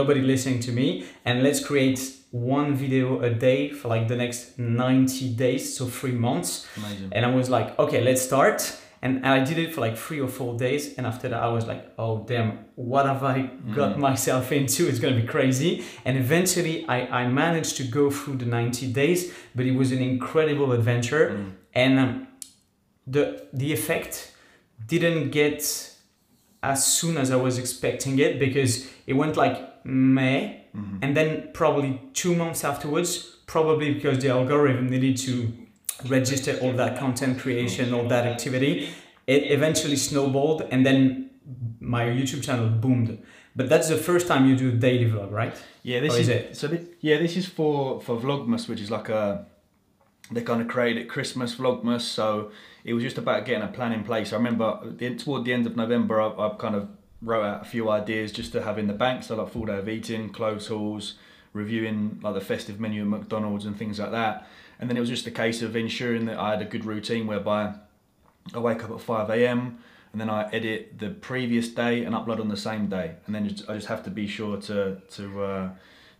nobody 0.00 0.20
listening 0.20 0.60
to 0.60 0.72
me, 0.72 1.06
and 1.24 1.42
let's 1.42 1.64
create 1.64 2.00
one 2.32 2.74
video 2.74 3.20
a 3.22 3.30
day 3.30 3.70
for 3.70 3.88
like 3.88 4.08
the 4.08 4.16
next 4.16 4.58
90 4.58 5.34
days, 5.34 5.76
so 5.76 5.86
three 5.86 6.12
months. 6.12 6.66
Amazing. 6.76 7.10
And 7.12 7.26
I 7.26 7.30
was 7.34 7.48
like, 7.50 7.78
okay, 7.78 8.02
let's 8.02 8.22
start 8.22 8.58
and 9.02 9.26
I 9.26 9.42
did 9.42 9.58
it 9.58 9.74
for 9.74 9.80
like 9.80 9.96
three 9.96 10.20
or 10.20 10.28
four 10.28 10.56
days, 10.56 10.96
and 10.96 11.06
after 11.06 11.28
that 11.28 11.42
I 11.42 11.48
was 11.48 11.66
like, 11.66 11.92
oh 11.98 12.24
damn, 12.24 12.66
what 12.76 13.04
have 13.06 13.24
I 13.24 13.50
got 13.74 13.96
mm. 13.96 13.98
myself 13.98 14.52
into? 14.52 14.88
It's 14.88 15.00
gonna 15.00 15.20
be 15.20 15.26
crazy. 15.26 15.84
And 16.04 16.16
eventually 16.16 16.86
I, 16.86 17.22
I 17.22 17.26
managed 17.26 17.76
to 17.78 17.84
go 17.84 18.10
through 18.12 18.36
the 18.36 18.46
90 18.46 18.92
days, 18.92 19.34
but 19.56 19.66
it 19.66 19.74
was 19.74 19.90
an 19.90 19.98
incredible 19.98 20.70
adventure, 20.72 21.30
mm. 21.30 21.52
and 21.74 21.98
um, 21.98 22.28
the 23.06 23.48
the 23.52 23.72
effect 23.72 24.32
didn't 24.86 25.30
get 25.30 25.92
as 26.62 26.86
soon 26.86 27.16
as 27.16 27.32
I 27.32 27.36
was 27.36 27.58
expecting 27.58 28.20
it 28.20 28.38
because 28.38 28.88
it 29.06 29.14
went 29.14 29.36
like 29.36 29.84
May, 29.84 30.64
mm-hmm. 30.76 30.98
and 31.02 31.16
then 31.16 31.50
probably 31.52 32.00
two 32.14 32.36
months 32.36 32.62
afterwards, 32.62 33.18
probably 33.46 33.94
because 33.94 34.20
the 34.20 34.28
algorithm 34.28 34.88
needed 34.88 35.16
to 35.18 35.52
register 36.06 36.58
all 36.62 36.72
that 36.74 36.98
content 36.98 37.38
creation, 37.38 37.92
all 37.92 38.08
that 38.08 38.26
activity. 38.26 38.88
It 39.26 39.50
eventually 39.50 39.96
snowballed, 39.96 40.62
and 40.70 40.84
then 40.84 41.30
my 41.80 42.04
YouTube 42.04 42.42
channel 42.42 42.68
boomed. 42.68 43.22
But 43.54 43.68
that's 43.68 43.88
the 43.88 43.96
first 43.96 44.26
time 44.26 44.46
you 44.46 44.56
do 44.56 44.70
a 44.70 44.72
daily 44.72 45.10
vlog, 45.10 45.30
right? 45.30 45.54
Yeah, 45.82 46.00
this 46.00 46.14
is, 46.14 46.20
is 46.20 46.28
it. 46.28 46.56
So 46.56 46.68
this, 46.68 46.86
yeah, 47.00 47.18
this 47.18 47.36
is 47.36 47.46
for 47.46 48.00
for 48.00 48.16
Vlogmas, 48.16 48.68
which 48.68 48.80
is 48.80 48.90
like 48.90 49.08
a 49.08 49.46
they 50.30 50.42
kind 50.42 50.62
of 50.62 50.68
created 50.68 51.08
Christmas 51.08 51.56
Vlogmas. 51.56 52.02
So 52.02 52.50
it 52.84 52.94
was 52.94 53.02
just 53.02 53.18
about 53.18 53.44
getting 53.44 53.62
a 53.62 53.68
plan 53.68 53.92
in 53.92 54.04
place. 54.04 54.32
I 54.32 54.36
remember 54.36 54.94
toward 55.18 55.44
the 55.44 55.52
end 55.52 55.66
of 55.66 55.76
November, 55.76 56.20
I, 56.20 56.28
I 56.28 56.54
kind 56.58 56.74
of 56.74 56.88
wrote 57.20 57.44
out 57.44 57.62
a 57.62 57.64
few 57.64 57.90
ideas 57.90 58.32
just 58.32 58.52
to 58.52 58.62
have 58.62 58.78
in 58.78 58.86
the 58.86 58.94
bank. 58.94 59.22
So 59.22 59.36
like 59.36 59.52
full 59.52 59.66
day 59.66 59.78
of 59.78 59.88
eating, 59.88 60.30
clothes 60.30 60.68
hauls, 60.68 61.14
reviewing 61.52 62.20
like 62.22 62.34
the 62.34 62.40
festive 62.40 62.80
menu 62.80 63.02
at 63.02 63.08
McDonald's 63.08 63.66
and 63.66 63.76
things 63.76 63.98
like 63.98 64.12
that. 64.12 64.46
And 64.82 64.90
then 64.90 64.96
it 64.96 65.00
was 65.00 65.08
just 65.08 65.28
a 65.28 65.30
case 65.30 65.62
of 65.62 65.76
ensuring 65.76 66.24
that 66.24 66.40
I 66.40 66.50
had 66.50 66.60
a 66.60 66.64
good 66.64 66.84
routine 66.84 67.28
whereby 67.28 67.72
I 68.52 68.58
wake 68.58 68.82
up 68.82 68.90
at 68.90 69.00
5 69.00 69.30
a.m. 69.30 69.78
and 70.10 70.20
then 70.20 70.28
I 70.28 70.50
edit 70.50 70.98
the 70.98 71.10
previous 71.10 71.68
day 71.68 72.02
and 72.02 72.16
upload 72.16 72.40
on 72.40 72.48
the 72.48 72.56
same 72.56 72.88
day. 72.88 73.12
And 73.24 73.32
then 73.32 73.44
I 73.68 73.74
just 73.74 73.86
have 73.86 74.02
to 74.02 74.10
be 74.10 74.26
sure 74.26 74.56
to 74.62 74.96
to 75.10 75.44
uh, 75.44 75.70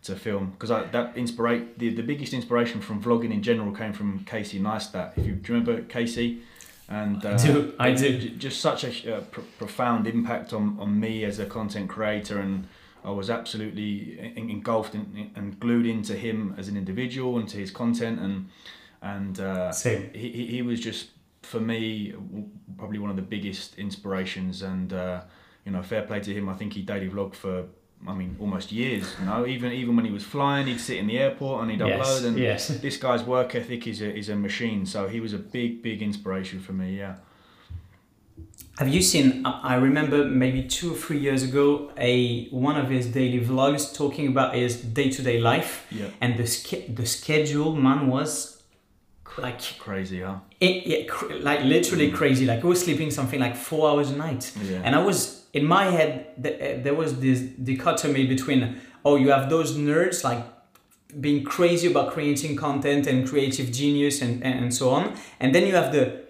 to 0.03 0.15
film 0.15 0.51
because 0.51 0.69
that 0.69 1.17
inspirate 1.17 1.77
the, 1.77 1.89
the 1.89 2.03
biggest 2.03 2.33
inspiration 2.33 2.79
from 2.79 3.03
vlogging 3.03 3.33
in 3.33 3.43
general 3.43 3.73
came 3.73 3.91
from 3.91 4.23
Casey 4.23 4.61
Neistat. 4.61 5.17
If 5.17 5.25
you, 5.25 5.33
do 5.33 5.51
you 5.51 5.59
remember 5.59 5.81
Casey? 5.81 6.43
And 6.87 7.25
uh, 7.25 7.31
I 7.31 7.35
do. 7.35 7.73
I 7.79 7.91
do. 7.91 8.29
Just 8.29 8.61
such 8.61 8.85
a 8.85 9.17
uh, 9.17 9.21
pr- 9.23 9.41
profound 9.57 10.07
impact 10.07 10.53
on, 10.53 10.77
on 10.79 10.97
me 10.97 11.25
as 11.25 11.37
a 11.37 11.45
content 11.45 11.89
creator 11.89 12.39
and 12.39 12.69
I 13.03 13.11
was 13.11 13.29
absolutely 13.29 14.33
engulfed 14.35 14.95
in, 14.95 15.31
and 15.35 15.59
glued 15.59 15.85
into 15.85 16.15
him 16.15 16.55
as 16.57 16.67
an 16.67 16.77
individual 16.77 17.37
and 17.37 17.47
to 17.49 17.57
his 17.57 17.71
content 17.71 18.19
and 18.19 18.49
and 19.01 19.39
uh, 19.39 19.71
Same. 19.71 20.09
He, 20.13 20.47
he 20.47 20.61
was 20.61 20.79
just 20.79 21.09
for 21.41 21.59
me 21.59 22.13
probably 22.77 22.99
one 22.99 23.09
of 23.09 23.15
the 23.15 23.21
biggest 23.21 23.77
inspirations 23.77 24.61
and 24.61 24.93
uh, 24.93 25.21
you 25.65 25.71
know 25.71 25.83
fair 25.83 26.03
play 26.03 26.19
to 26.21 26.33
him 26.33 26.49
I 26.49 26.53
think 26.53 26.73
he 26.73 26.81
daily 26.81 27.09
vlogged 27.09 27.35
for 27.35 27.65
I 28.07 28.13
mean 28.13 28.37
almost 28.39 28.71
years 28.71 29.13
you 29.19 29.25
know 29.25 29.45
even 29.45 29.71
even 29.71 29.95
when 29.95 30.05
he 30.05 30.11
was 30.11 30.23
flying 30.23 30.67
he'd 30.67 30.79
sit 30.79 30.97
in 30.97 31.07
the 31.07 31.19
airport 31.19 31.61
and 31.61 31.71
he'd 31.71 31.79
yes, 31.79 32.07
upload 32.07 32.25
and 32.25 32.39
yes. 32.39 32.67
this 32.67 32.97
guy's 32.97 33.23
work 33.23 33.55
ethic 33.55 33.87
is 33.87 34.01
a, 34.01 34.15
is 34.15 34.29
a 34.29 34.35
machine 34.35 34.85
so 34.85 35.07
he 35.07 35.19
was 35.19 35.33
a 35.33 35.37
big 35.37 35.81
big 35.83 36.01
inspiration 36.01 36.59
for 36.59 36.73
me 36.73 36.97
yeah 36.97 37.15
have 38.79 38.89
you 38.89 39.01
seen? 39.01 39.45
I 39.45 39.75
remember 39.75 40.25
maybe 40.25 40.63
two 40.63 40.93
or 40.93 40.97
three 40.97 41.19
years 41.19 41.43
ago, 41.43 41.91
a 41.97 42.47
one 42.49 42.75
of 42.77 42.89
his 42.89 43.07
daily 43.07 43.39
vlogs 43.39 43.95
talking 43.95 44.27
about 44.27 44.55
his 44.55 44.77
day 44.81 45.09
to 45.11 45.21
day 45.21 45.39
life, 45.39 45.85
yeah. 45.91 46.07
and 46.21 46.37
the 46.37 46.45
the 46.93 47.05
schedule 47.05 47.75
man 47.75 48.07
was 48.07 48.61
like 49.37 49.59
Crazy, 49.79 50.21
huh? 50.21 50.35
it, 50.59 50.85
it 50.87 51.09
cr- 51.09 51.33
like 51.35 51.61
literally 51.63 52.11
crazy. 52.11 52.45
Like 52.45 52.63
I 52.63 52.67
was 52.67 52.83
sleeping 52.83 53.09
something 53.11 53.39
like 53.39 53.55
four 53.55 53.89
hours 53.89 54.11
a 54.11 54.15
night, 54.17 54.51
Yeah. 54.63 54.81
and 54.83 54.95
I 54.95 55.03
was 55.03 55.45
in 55.53 55.65
my 55.65 55.85
head. 55.85 56.11
th- 56.43 56.55
uh, 56.61 56.83
There 56.83 56.93
was 56.95 57.19
this 57.19 57.39
dichotomy 57.41 58.25
between 58.27 58.79
oh, 59.05 59.15
you 59.17 59.29
have 59.31 59.49
those 59.49 59.75
nerds 59.77 60.23
like 60.23 60.43
being 61.19 61.43
crazy 61.43 61.87
about 61.91 62.11
creating 62.13 62.55
content 62.55 63.05
and 63.05 63.27
creative 63.27 63.71
genius 63.71 64.21
and, 64.21 64.43
and, 64.43 64.55
and 64.63 64.73
so 64.73 64.89
on, 64.89 65.13
and 65.39 65.53
then 65.53 65.67
you 65.67 65.75
have 65.75 65.91
the 65.91 66.23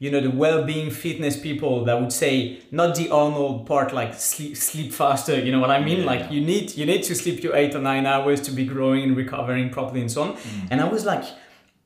you 0.00 0.10
know 0.10 0.20
the 0.20 0.30
well-being 0.30 0.90
fitness 0.90 1.38
people 1.38 1.84
that 1.84 2.00
would 2.00 2.12
say 2.12 2.58
not 2.70 2.94
the 2.94 3.10
Arnold 3.10 3.66
part 3.66 3.92
like 3.92 4.14
sleep 4.14 4.56
sleep 4.56 4.92
faster. 4.92 5.38
You 5.38 5.52
know 5.52 5.60
what 5.60 5.70
I 5.70 5.78
mean? 5.78 6.00
Yeah. 6.00 6.06
Like 6.06 6.32
you 6.32 6.40
need 6.40 6.74
you 6.74 6.86
need 6.86 7.02
to 7.04 7.14
sleep 7.14 7.42
your 7.42 7.54
eight 7.54 7.74
or 7.74 7.80
nine 7.80 8.06
hours 8.06 8.40
to 8.42 8.50
be 8.50 8.64
growing 8.64 9.02
and 9.04 9.16
recovering 9.16 9.68
properly 9.68 10.00
and 10.00 10.10
so 10.10 10.22
on. 10.22 10.36
Mm. 10.36 10.68
And 10.70 10.80
I 10.80 10.88
was 10.88 11.04
like 11.04 11.24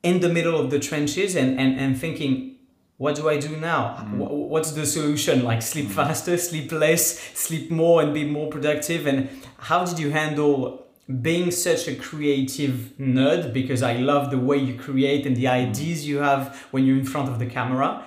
in 0.04 0.20
the 0.20 0.28
middle 0.28 0.58
of 0.60 0.70
the 0.70 0.78
trenches 0.78 1.34
and, 1.34 1.58
and, 1.58 1.80
and 1.80 1.98
thinking, 1.98 2.54
what 2.98 3.16
do 3.16 3.28
I 3.28 3.36
do 3.38 3.56
now? 3.56 3.96
Mm. 3.98 4.18
Wh- 4.18 4.50
What's 4.52 4.70
the 4.70 4.86
solution? 4.86 5.42
Like 5.42 5.60
sleep 5.60 5.86
mm. 5.86 5.90
faster, 5.90 6.38
sleep 6.38 6.70
less, 6.70 7.18
sleep 7.34 7.68
more, 7.70 8.00
and 8.00 8.14
be 8.14 8.24
more 8.24 8.48
productive. 8.48 9.08
And 9.08 9.28
how 9.58 9.84
did 9.84 9.98
you 9.98 10.10
handle 10.10 10.83
being 11.22 11.50
such 11.50 11.86
a 11.88 11.94
creative 11.94 12.92
nerd? 12.98 13.52
Because 13.52 13.82
I 13.82 13.94
love 13.94 14.30
the 14.30 14.38
way 14.38 14.56
you 14.58 14.74
create 14.74 15.26
and 15.26 15.36
the 15.36 15.48
ideas 15.48 16.06
you 16.06 16.18
have 16.18 16.66
when 16.70 16.86
you're 16.86 16.96
in 16.98 17.04
front 17.04 17.28
of 17.28 17.38
the 17.38 17.46
camera. 17.46 18.04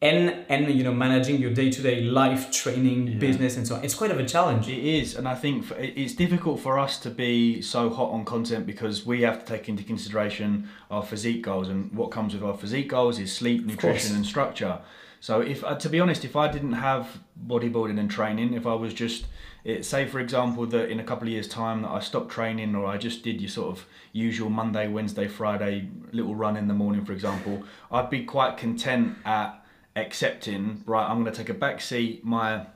And, 0.00 0.44
and 0.48 0.72
you 0.72 0.84
know 0.84 0.94
managing 0.94 1.40
your 1.40 1.52
day-to-day 1.52 2.02
life 2.02 2.52
training 2.52 3.08
Yeah. 3.08 3.18
business 3.18 3.56
and 3.56 3.66
so 3.66 3.74
on 3.74 3.84
it's 3.84 3.96
quite 3.96 4.12
of 4.12 4.20
a 4.20 4.24
challenge 4.24 4.68
It 4.68 4.78
is, 4.78 5.16
and 5.16 5.26
I 5.26 5.34
think 5.34 5.64
for, 5.64 5.74
it's 5.74 6.14
difficult 6.14 6.60
for 6.60 6.78
us 6.78 7.00
to 7.00 7.10
be 7.10 7.60
so 7.62 7.90
hot 7.90 8.10
on 8.12 8.24
content 8.24 8.64
because 8.64 9.04
we 9.04 9.22
have 9.22 9.40
to 9.40 9.44
take 9.44 9.68
into 9.68 9.82
consideration 9.82 10.68
our 10.88 11.02
physique 11.02 11.42
goals, 11.42 11.68
and 11.68 11.92
what 11.92 12.12
comes 12.12 12.32
with 12.32 12.44
our 12.44 12.56
physique 12.56 12.88
goals 12.90 13.18
is 13.18 13.32
sleep, 13.32 13.66
nutrition, 13.66 14.14
and 14.14 14.24
structure. 14.24 14.78
So, 15.18 15.40
if 15.40 15.64
uh, 15.64 15.74
to 15.74 15.88
be 15.88 15.98
honest, 15.98 16.24
if 16.24 16.36
I 16.36 16.46
didn't 16.46 16.74
have 16.74 17.18
bodybuilding 17.52 17.98
and 17.98 18.08
training, 18.08 18.54
if 18.54 18.66
I 18.68 18.74
was 18.74 18.94
just 18.94 19.26
it, 19.68 19.84
say 19.84 20.06
for 20.06 20.18
example 20.18 20.66
that 20.66 20.88
in 20.88 20.98
a 20.98 21.04
couple 21.04 21.28
of 21.28 21.32
years 21.32 21.46
time 21.46 21.82
that 21.82 21.90
I 21.90 22.00
stopped 22.00 22.30
training 22.30 22.74
or 22.74 22.86
I 22.86 22.96
just 22.96 23.22
did 23.22 23.40
your 23.40 23.50
sort 23.50 23.76
of 23.76 23.86
usual 24.12 24.48
Monday, 24.48 24.88
Wednesday, 24.88 25.28
Friday 25.28 25.88
little 26.10 26.34
run 26.34 26.56
in 26.56 26.68
the 26.68 26.74
morning, 26.74 27.04
for 27.04 27.12
example, 27.12 27.62
I'd 27.92 28.08
be 28.08 28.24
quite 28.24 28.56
content 28.56 29.18
at 29.26 29.62
accepting 29.94 30.82
right. 30.86 31.06
I'm 31.06 31.22
going 31.22 31.32
to 31.32 31.38
take 31.38 31.50
a 31.50 31.54
back 31.54 31.82
seat. 31.82 32.24
My 32.24 32.66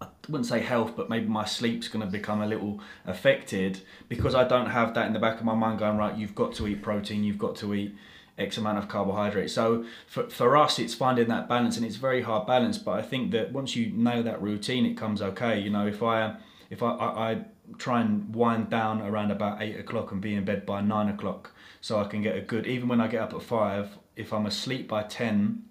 I 0.00 0.06
wouldn't 0.28 0.46
say 0.46 0.60
health, 0.60 0.96
but 0.96 1.10
maybe 1.10 1.26
my 1.26 1.44
sleep's 1.44 1.88
going 1.88 2.04
to 2.04 2.10
become 2.10 2.40
a 2.40 2.46
little 2.46 2.80
affected 3.04 3.80
because 4.08 4.34
I 4.34 4.44
don't 4.44 4.70
have 4.70 4.94
that 4.94 5.06
in 5.06 5.12
the 5.12 5.18
back 5.18 5.38
of 5.38 5.44
my 5.44 5.54
mind 5.54 5.78
going, 5.78 5.98
right, 5.98 6.16
you've 6.16 6.34
got 6.34 6.54
to 6.54 6.66
eat 6.66 6.82
protein, 6.82 7.24
you've 7.24 7.38
got 7.38 7.56
to 7.56 7.74
eat 7.74 7.94
X 8.38 8.58
amount 8.58 8.78
of 8.78 8.88
carbohydrates. 8.88 9.52
So 9.52 9.84
for, 10.06 10.28
for 10.28 10.56
us, 10.56 10.78
it's 10.78 10.94
finding 10.94 11.28
that 11.28 11.48
balance 11.48 11.76
and 11.76 11.86
it's 11.86 11.96
very 11.96 12.22
hard 12.22 12.46
balance. 12.46 12.78
But 12.78 12.92
I 12.92 13.02
think 13.02 13.30
that 13.32 13.52
once 13.52 13.76
you 13.76 13.92
nail 13.92 14.22
that 14.24 14.40
routine, 14.42 14.84
it 14.84 14.96
comes 14.96 15.22
okay. 15.22 15.58
You 15.58 15.70
know, 15.70 15.86
if 15.86 16.02
I, 16.02 16.36
if 16.70 16.82
I, 16.82 16.90
I, 16.90 17.30
I 17.30 17.44
try 17.78 18.00
and 18.00 18.34
wind 18.34 18.70
down 18.70 19.02
around 19.02 19.30
about 19.30 19.62
eight 19.62 19.78
o'clock 19.78 20.12
and 20.12 20.20
be 20.20 20.34
in 20.34 20.44
bed 20.44 20.66
by 20.66 20.80
nine 20.80 21.08
o'clock 21.08 21.52
so 21.80 21.98
I 21.98 22.04
can 22.04 22.22
get 22.22 22.36
a 22.36 22.40
good, 22.40 22.66
even 22.66 22.88
when 22.88 23.00
I 23.00 23.08
get 23.08 23.22
up 23.22 23.34
at 23.34 23.42
five, 23.42 23.90
if 24.16 24.32
I'm 24.32 24.46
asleep 24.46 24.88
by 24.88 25.02
10, 25.02 25.62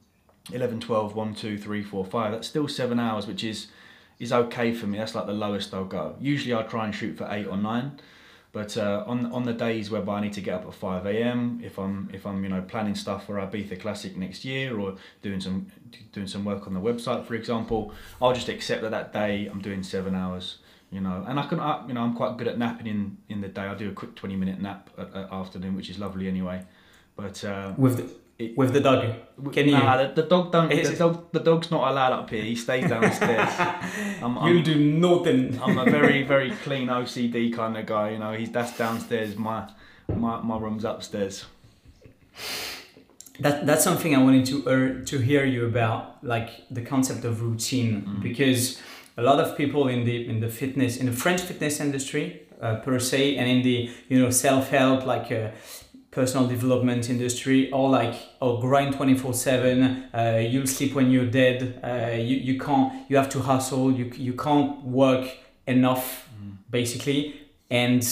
11, 0.52 0.80
12, 0.80 1.16
1, 1.16 1.36
2, 1.36 1.58
3, 1.58 1.84
4, 1.84 2.06
5, 2.06 2.32
that's 2.32 2.48
still 2.48 2.68
seven 2.68 3.00
hours, 3.00 3.28
which 3.28 3.44
is 3.44 3.68
is 4.18 4.32
okay 4.32 4.74
for 4.74 4.88
me. 4.88 4.98
That's 4.98 5.14
like 5.14 5.26
the 5.26 5.34
lowest 5.34 5.74
I'll 5.74 5.86
go. 5.86 6.16
Usually 6.22 6.56
I 6.56 6.64
try 6.64 6.86
and 6.86 6.96
shoot 6.96 7.18
for 7.18 7.28
eight 7.30 7.48
or 7.48 7.58
nine, 7.58 8.00
but 8.56 8.78
uh, 8.78 9.04
on 9.06 9.26
on 9.34 9.44
the 9.44 9.52
days 9.52 9.92
whereby 9.92 10.20
I 10.20 10.22
need 10.22 10.32
to 10.34 10.42
get 10.42 10.54
up 10.54 10.66
at 10.66 10.74
five 10.74 11.06
a.m. 11.06 11.60
if 11.62 11.78
I'm 11.78 12.10
if 12.14 12.26
I'm 12.26 12.42
you 12.42 12.50
know 12.50 12.62
planning 12.62 12.96
stuff 12.96 13.26
for 13.26 13.36
Ibiza 13.36 13.78
Classic 13.82 14.16
next 14.16 14.46
year 14.46 14.80
or 14.80 14.96
doing 15.22 15.42
some 15.42 15.68
doing 16.14 16.26
some 16.26 16.46
work 16.46 16.66
on 16.66 16.74
the 16.74 16.80
website, 16.80 17.26
for 17.26 17.36
example, 17.36 17.94
I'll 18.22 18.34
just 18.34 18.48
accept 18.48 18.82
that 18.84 18.92
that 18.92 19.12
day 19.12 19.48
I'm 19.48 19.60
doing 19.60 19.84
seven 19.84 20.16
hours. 20.16 20.60
You 20.90 21.02
know, 21.02 21.26
and 21.28 21.38
I 21.38 21.48
can, 21.48 21.60
I, 21.60 21.86
you 21.86 21.94
know, 21.94 22.02
I'm 22.02 22.14
quite 22.14 22.38
good 22.38 22.48
at 22.48 22.58
napping 22.58 22.88
in, 22.88 23.18
in 23.28 23.42
the 23.42 23.50
day. 23.50 23.64
I 23.64 23.76
do 23.76 23.90
a 23.90 23.92
quick 23.92 24.16
20 24.16 24.38
minute 24.38 24.62
nap 24.62 24.90
at, 24.98 25.14
at 25.14 25.34
afternoon, 25.34 25.76
which 25.76 25.90
is 25.90 26.00
lovely 26.00 26.30
anyway. 26.30 26.64
But 27.18 27.44
uh, 27.44 27.74
with 27.76 27.98
the, 27.98 28.10
it, 28.38 28.58
with 28.58 28.74
the 28.74 28.80
dog 28.82 29.02
Can 29.54 29.66
you- 29.68 29.72
Nah, 29.74 29.98
the, 30.02 30.22
the 30.22 30.28
dog 30.28 30.52
don't. 30.52 30.70
The 30.70 30.96
dog, 30.98 31.32
the 31.32 31.40
dog's 31.40 31.70
not 31.72 31.90
allowed 31.92 32.14
up 32.14 32.30
here. 32.30 32.44
He 32.44 32.56
stays 32.56 32.90
downstairs. 32.90 33.50
I'm, 34.22 34.36
you'll 34.36 34.58
I'm, 34.60 34.64
do 34.64 34.76
nothing 34.76 35.60
I'm 35.62 35.78
a 35.78 35.86
very, 35.86 36.24
very 36.34 36.52
clean 36.64 36.88
OCD 36.88 37.54
kind 37.54 37.78
of 37.78 37.86
guy. 37.86 38.10
You 38.12 38.20
know, 38.20 38.34
he's 38.34 38.52
that's 38.52 38.78
downstairs. 38.78 39.36
My, 39.38 39.70
my, 40.14 40.42
my 40.42 40.58
room's 40.58 40.84
upstairs. 40.86 41.46
that 43.40 43.66
that's 43.66 43.84
something 43.84 44.16
I 44.16 44.22
wanted 44.24 44.46
to 44.48 44.56
uh, 44.70 45.06
to 45.06 45.18
hear 45.20 45.46
you 45.46 45.66
about, 45.66 46.24
like 46.24 46.50
the 46.72 46.82
concept 46.82 47.26
of 47.26 47.42
routine, 47.42 48.02
Mm. 48.04 48.22
because 48.24 48.82
a 49.18 49.22
lot 49.22 49.40
of 49.40 49.58
people 49.58 49.88
in 49.88 50.06
the 50.06 50.28
in 50.28 50.40
the 50.40 50.50
fitness 50.50 50.98
in 50.98 51.06
the 51.06 51.12
French 51.12 51.42
fitness 51.42 51.80
industry 51.80 52.42
uh, 52.62 52.76
per 52.78 53.00
se, 53.00 53.36
and 53.38 53.48
in 53.50 53.62
the 53.64 53.90
you 54.10 54.20
know 54.22 54.30
self 54.30 54.70
help 54.70 55.06
like. 55.06 55.32
Uh, 55.32 55.52
personal 56.16 56.48
development 56.48 57.10
industry 57.10 57.70
or 57.72 57.90
like 57.90 58.16
oh 58.42 58.58
grind 58.62 58.96
24 58.96 59.34
7 59.34 59.84
uh, 60.14 60.42
you'll 60.50 60.66
sleep 60.66 60.94
when 60.94 61.12
you're 61.12 61.26
dead 61.26 61.80
uh, 61.84 62.16
you, 62.16 62.38
you 62.38 62.58
can't 62.58 62.94
you 63.10 63.18
have 63.18 63.30
to 63.30 63.40
hustle 63.40 63.92
you, 63.92 64.06
you 64.16 64.34
can't 64.34 64.82
work 64.84 65.30
enough 65.68 66.30
basically. 66.70 67.42
And 67.70 68.04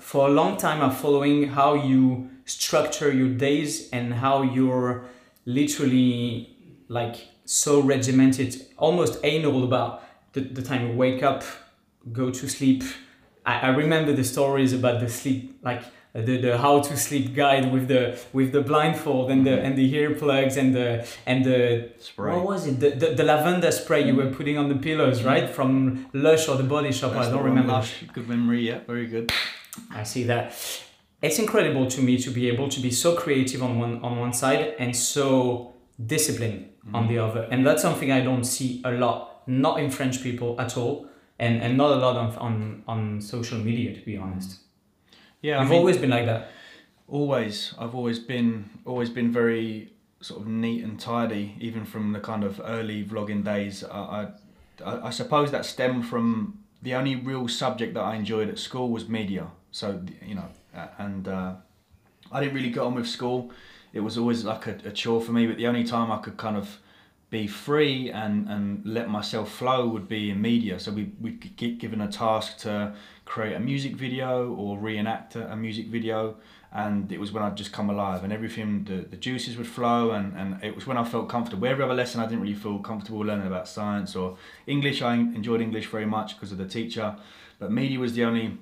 for 0.00 0.28
a 0.28 0.30
long 0.30 0.56
time 0.56 0.80
i'm 0.82 0.92
following 0.92 1.48
how 1.48 1.74
you 1.74 2.30
structure 2.44 3.12
your 3.12 3.28
days 3.28 3.90
and 3.90 4.14
how 4.14 4.42
you're 4.42 5.04
literally 5.44 6.56
like 6.88 7.16
so 7.44 7.80
regimented 7.80 8.66
almost 8.78 9.18
anal 9.22 9.64
about 9.64 10.02
the, 10.32 10.40
the 10.40 10.62
time 10.62 10.88
you 10.88 10.94
wake 10.94 11.22
up 11.22 11.44
go 12.12 12.30
to 12.30 12.48
sleep. 12.48 12.84
I, 13.44 13.60
I 13.60 13.68
remember 13.68 14.12
the 14.12 14.24
stories 14.24 14.72
about 14.72 15.00
the 15.00 15.08
sleep 15.08 15.58
like 15.62 15.82
Uh, 16.16 16.22
the, 16.22 16.38
the 16.38 16.58
how 16.58 16.80
to 16.80 16.96
sleep 16.96 17.34
guide 17.34 17.72
with 17.72 17.88
the 17.88 18.18
with 18.32 18.52
the 18.52 18.60
blindfold 18.60 19.30
and 19.30 19.46
the 19.46 19.50
mm-hmm. 19.50 19.66
and 19.66 19.76
the 19.76 19.94
earplugs 19.94 20.56
and 20.56 20.74
the 20.74 21.06
and 21.26 21.44
the 21.44 21.90
Spray. 21.98 22.32
what 22.34 22.44
was 22.44 22.66
it 22.66 22.80
the, 22.80 22.90
the, 22.90 23.14
the 23.14 23.24
lavender 23.24 23.70
spray 23.70 24.06
you 24.06 24.14
were 24.14 24.26
mm. 24.26 24.36
putting 24.36 24.56
on 24.56 24.68
the 24.68 24.76
pillows 24.76 25.18
mm-hmm. 25.18 25.28
right 25.28 25.50
from 25.50 26.06
Lush 26.12 26.48
or 26.48 26.56
the 26.56 26.62
Body 26.62 26.92
Shop 26.92 27.12
That's 27.12 27.28
I 27.28 27.30
don't 27.30 27.44
remember 27.44 27.72
Lush. 27.72 28.04
Good 28.12 28.28
memory. 28.28 28.66
Yeah, 28.66 28.78
very 28.86 29.06
good. 29.06 29.32
I 29.90 30.04
see 30.04 30.24
that. 30.24 30.54
It's 31.20 31.38
incredible 31.38 31.86
to 31.86 32.00
me 32.00 32.16
to 32.18 32.30
be 32.30 32.48
able 32.48 32.68
to 32.70 32.80
be 32.80 32.90
so 32.90 33.14
creative 33.14 33.62
on 33.62 33.78
one 33.78 34.00
on 34.02 34.18
one 34.18 34.32
side 34.32 34.74
and 34.78 34.96
so 34.96 35.74
disciplined 36.14 36.70
on 36.94 37.08
the 37.08 37.16
mm-hmm. 37.16 37.30
other, 37.30 37.48
and 37.50 37.66
that's 37.66 37.82
something 37.82 38.12
I 38.12 38.20
don't 38.20 38.44
see 38.44 38.80
a 38.84 38.92
lot, 38.92 39.42
not 39.46 39.80
in 39.80 39.90
French 39.90 40.22
people 40.22 40.58
at 40.60 40.76
all, 40.76 41.08
and, 41.38 41.60
and 41.60 41.76
not 41.76 41.90
a 41.90 41.96
lot 41.96 42.16
on, 42.16 42.36
on 42.36 42.82
on 42.86 43.20
social 43.20 43.58
media 43.58 43.92
to 43.92 44.00
be 44.00 44.16
honest. 44.16 44.65
Yeah, 45.46 45.58
I 45.58 45.60
You've 45.60 45.70
mean, 45.70 45.78
always 45.78 45.96
been 45.98 46.10
like 46.10 46.26
that. 46.26 46.50
always. 47.06 47.72
I've 47.78 47.94
always 47.94 48.18
been 48.18 48.68
always 48.84 49.10
been 49.10 49.30
very 49.30 49.92
sort 50.20 50.40
of 50.40 50.48
neat 50.48 50.82
and 50.82 50.98
tidy, 50.98 51.54
even 51.60 51.84
from 51.84 52.12
the 52.12 52.18
kind 52.18 52.42
of 52.42 52.60
early 52.64 53.04
vlogging 53.04 53.44
days. 53.44 53.84
I, 53.84 54.26
I, 54.84 55.06
I 55.06 55.10
suppose 55.10 55.52
that 55.52 55.64
stemmed 55.64 56.04
from 56.06 56.64
the 56.82 56.94
only 56.96 57.14
real 57.14 57.46
subject 57.46 57.94
that 57.94 58.00
I 58.00 58.16
enjoyed 58.16 58.48
at 58.48 58.58
school 58.58 58.90
was 58.90 59.08
media. 59.08 59.46
So 59.70 60.02
you 60.20 60.34
know, 60.34 60.48
and 60.98 61.28
uh, 61.28 61.52
I 62.32 62.40
didn't 62.40 62.56
really 62.56 62.70
get 62.70 62.80
on 62.82 62.96
with 62.96 63.06
school. 63.06 63.52
It 63.92 64.00
was 64.00 64.18
always 64.18 64.42
like 64.44 64.66
a, 64.66 64.76
a 64.84 64.90
chore 64.90 65.20
for 65.20 65.30
me. 65.30 65.46
But 65.46 65.58
the 65.58 65.68
only 65.68 65.84
time 65.84 66.10
I 66.10 66.18
could 66.18 66.36
kind 66.38 66.56
of 66.56 66.80
be 67.28 67.46
free 67.46 68.10
and, 68.10 68.48
and 68.48 68.86
let 68.86 69.08
myself 69.08 69.50
flow 69.50 69.88
would 69.88 70.08
be 70.08 70.30
in 70.30 70.40
media. 70.40 70.78
So 70.78 70.92
we 70.92 71.10
we 71.20 71.32
get 71.32 71.78
given 71.78 72.00
a 72.00 72.08
task 72.08 72.58
to 72.58 72.94
create 73.24 73.54
a 73.54 73.60
music 73.60 73.96
video 73.96 74.54
or 74.54 74.78
reenact 74.78 75.34
a, 75.34 75.52
a 75.52 75.56
music 75.56 75.86
video, 75.86 76.36
and 76.72 77.10
it 77.10 77.18
was 77.18 77.32
when 77.32 77.42
I'd 77.42 77.56
just 77.56 77.72
come 77.72 77.90
alive 77.90 78.22
and 78.22 78.32
everything 78.32 78.84
the, 78.84 79.08
the 79.08 79.16
juices 79.16 79.56
would 79.56 79.66
flow 79.66 80.12
and, 80.12 80.36
and 80.36 80.62
it 80.62 80.74
was 80.74 80.86
when 80.86 80.96
I 80.96 81.04
felt 81.04 81.28
comfortable. 81.28 81.66
Every 81.66 81.82
other 81.82 81.94
lesson 81.94 82.20
I 82.20 82.26
didn't 82.26 82.42
really 82.42 82.54
feel 82.54 82.78
comfortable 82.78 83.20
learning 83.20 83.48
about 83.48 83.66
science 83.66 84.14
or 84.14 84.36
English. 84.66 85.02
I 85.02 85.14
enjoyed 85.14 85.60
English 85.60 85.86
very 85.86 86.06
much 86.06 86.36
because 86.36 86.52
of 86.52 86.58
the 86.58 86.68
teacher, 86.68 87.16
but 87.58 87.72
media 87.72 87.98
was 87.98 88.14
the 88.14 88.24
only 88.24 88.58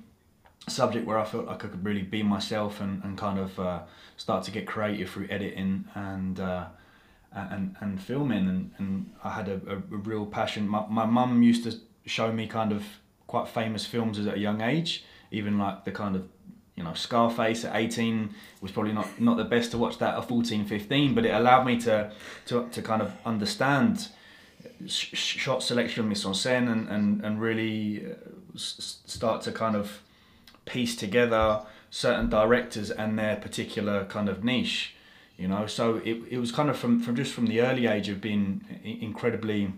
subject 0.67 1.05
where 1.05 1.19
I 1.19 1.25
felt 1.25 1.45
like 1.45 1.63
I 1.63 1.67
could 1.67 1.85
really 1.85 2.01
be 2.01 2.23
myself 2.23 2.81
and, 2.81 3.03
and 3.03 3.15
kind 3.15 3.37
of 3.37 3.59
uh, 3.59 3.81
start 4.17 4.43
to 4.45 4.51
get 4.51 4.65
creative 4.65 5.09
through 5.11 5.27
editing 5.29 5.85
and 5.93 6.39
uh, 6.39 6.65
and, 7.35 7.75
and 7.81 8.01
filming 8.01 8.47
and, 8.47 8.71
and 8.77 9.11
I 9.23 9.31
had 9.31 9.49
a, 9.49 9.61
a, 9.67 9.75
a 9.75 9.97
real 9.97 10.25
passion. 10.25 10.67
My, 10.67 10.85
my 10.89 11.05
mum 11.05 11.43
used 11.43 11.63
to 11.65 11.77
show 12.05 12.31
me 12.31 12.47
kind 12.47 12.71
of 12.71 12.83
quite 13.27 13.47
famous 13.47 13.85
films 13.85 14.25
at 14.25 14.33
a 14.33 14.39
young 14.39 14.61
age, 14.61 15.03
even 15.31 15.57
like 15.57 15.83
the 15.85 15.91
kind 15.91 16.15
of 16.15 16.27
you 16.75 16.83
know 16.83 16.93
Scarface 16.93 17.65
at 17.65 17.75
18 17.75 18.33
was 18.61 18.71
probably 18.71 18.93
not, 18.93 19.19
not 19.19 19.37
the 19.37 19.43
best 19.43 19.71
to 19.71 19.77
watch 19.77 19.97
that 19.99 20.17
at 20.17 20.27
14, 20.27 20.65
15, 20.65 21.15
but 21.15 21.25
it 21.25 21.29
allowed 21.29 21.65
me 21.65 21.79
to, 21.81 22.11
to, 22.47 22.67
to 22.69 22.81
kind 22.81 23.01
of 23.01 23.13
understand 23.25 24.07
sh- 24.85 25.13
sh- 25.13 25.37
shot 25.37 25.63
selection, 25.63 26.07
mise 26.07 26.25
en 26.25 26.33
scène, 26.33 26.71
and, 26.71 26.87
and, 26.89 27.23
and 27.23 27.41
really 27.41 28.05
uh, 28.05 28.15
start 28.55 29.41
to 29.43 29.51
kind 29.51 29.75
of 29.75 30.01
piece 30.65 30.95
together 30.95 31.61
certain 31.89 32.29
directors 32.29 32.91
and 32.91 33.17
their 33.17 33.35
particular 33.37 34.05
kind 34.05 34.27
of 34.27 34.43
niche. 34.43 34.94
You 35.37 35.49
know, 35.49 35.67
so 35.67 35.97
it, 35.97 36.21
it 36.29 36.37
was 36.37 36.51
kind 36.51 36.69
of 36.69 36.77
from, 36.77 37.01
from 37.01 37.15
just 37.15 37.33
from 37.33 37.47
the 37.47 37.61
early 37.61 37.87
age 37.87 38.07
of 38.07 38.21
being 38.21 38.63
incredibly 38.83 39.73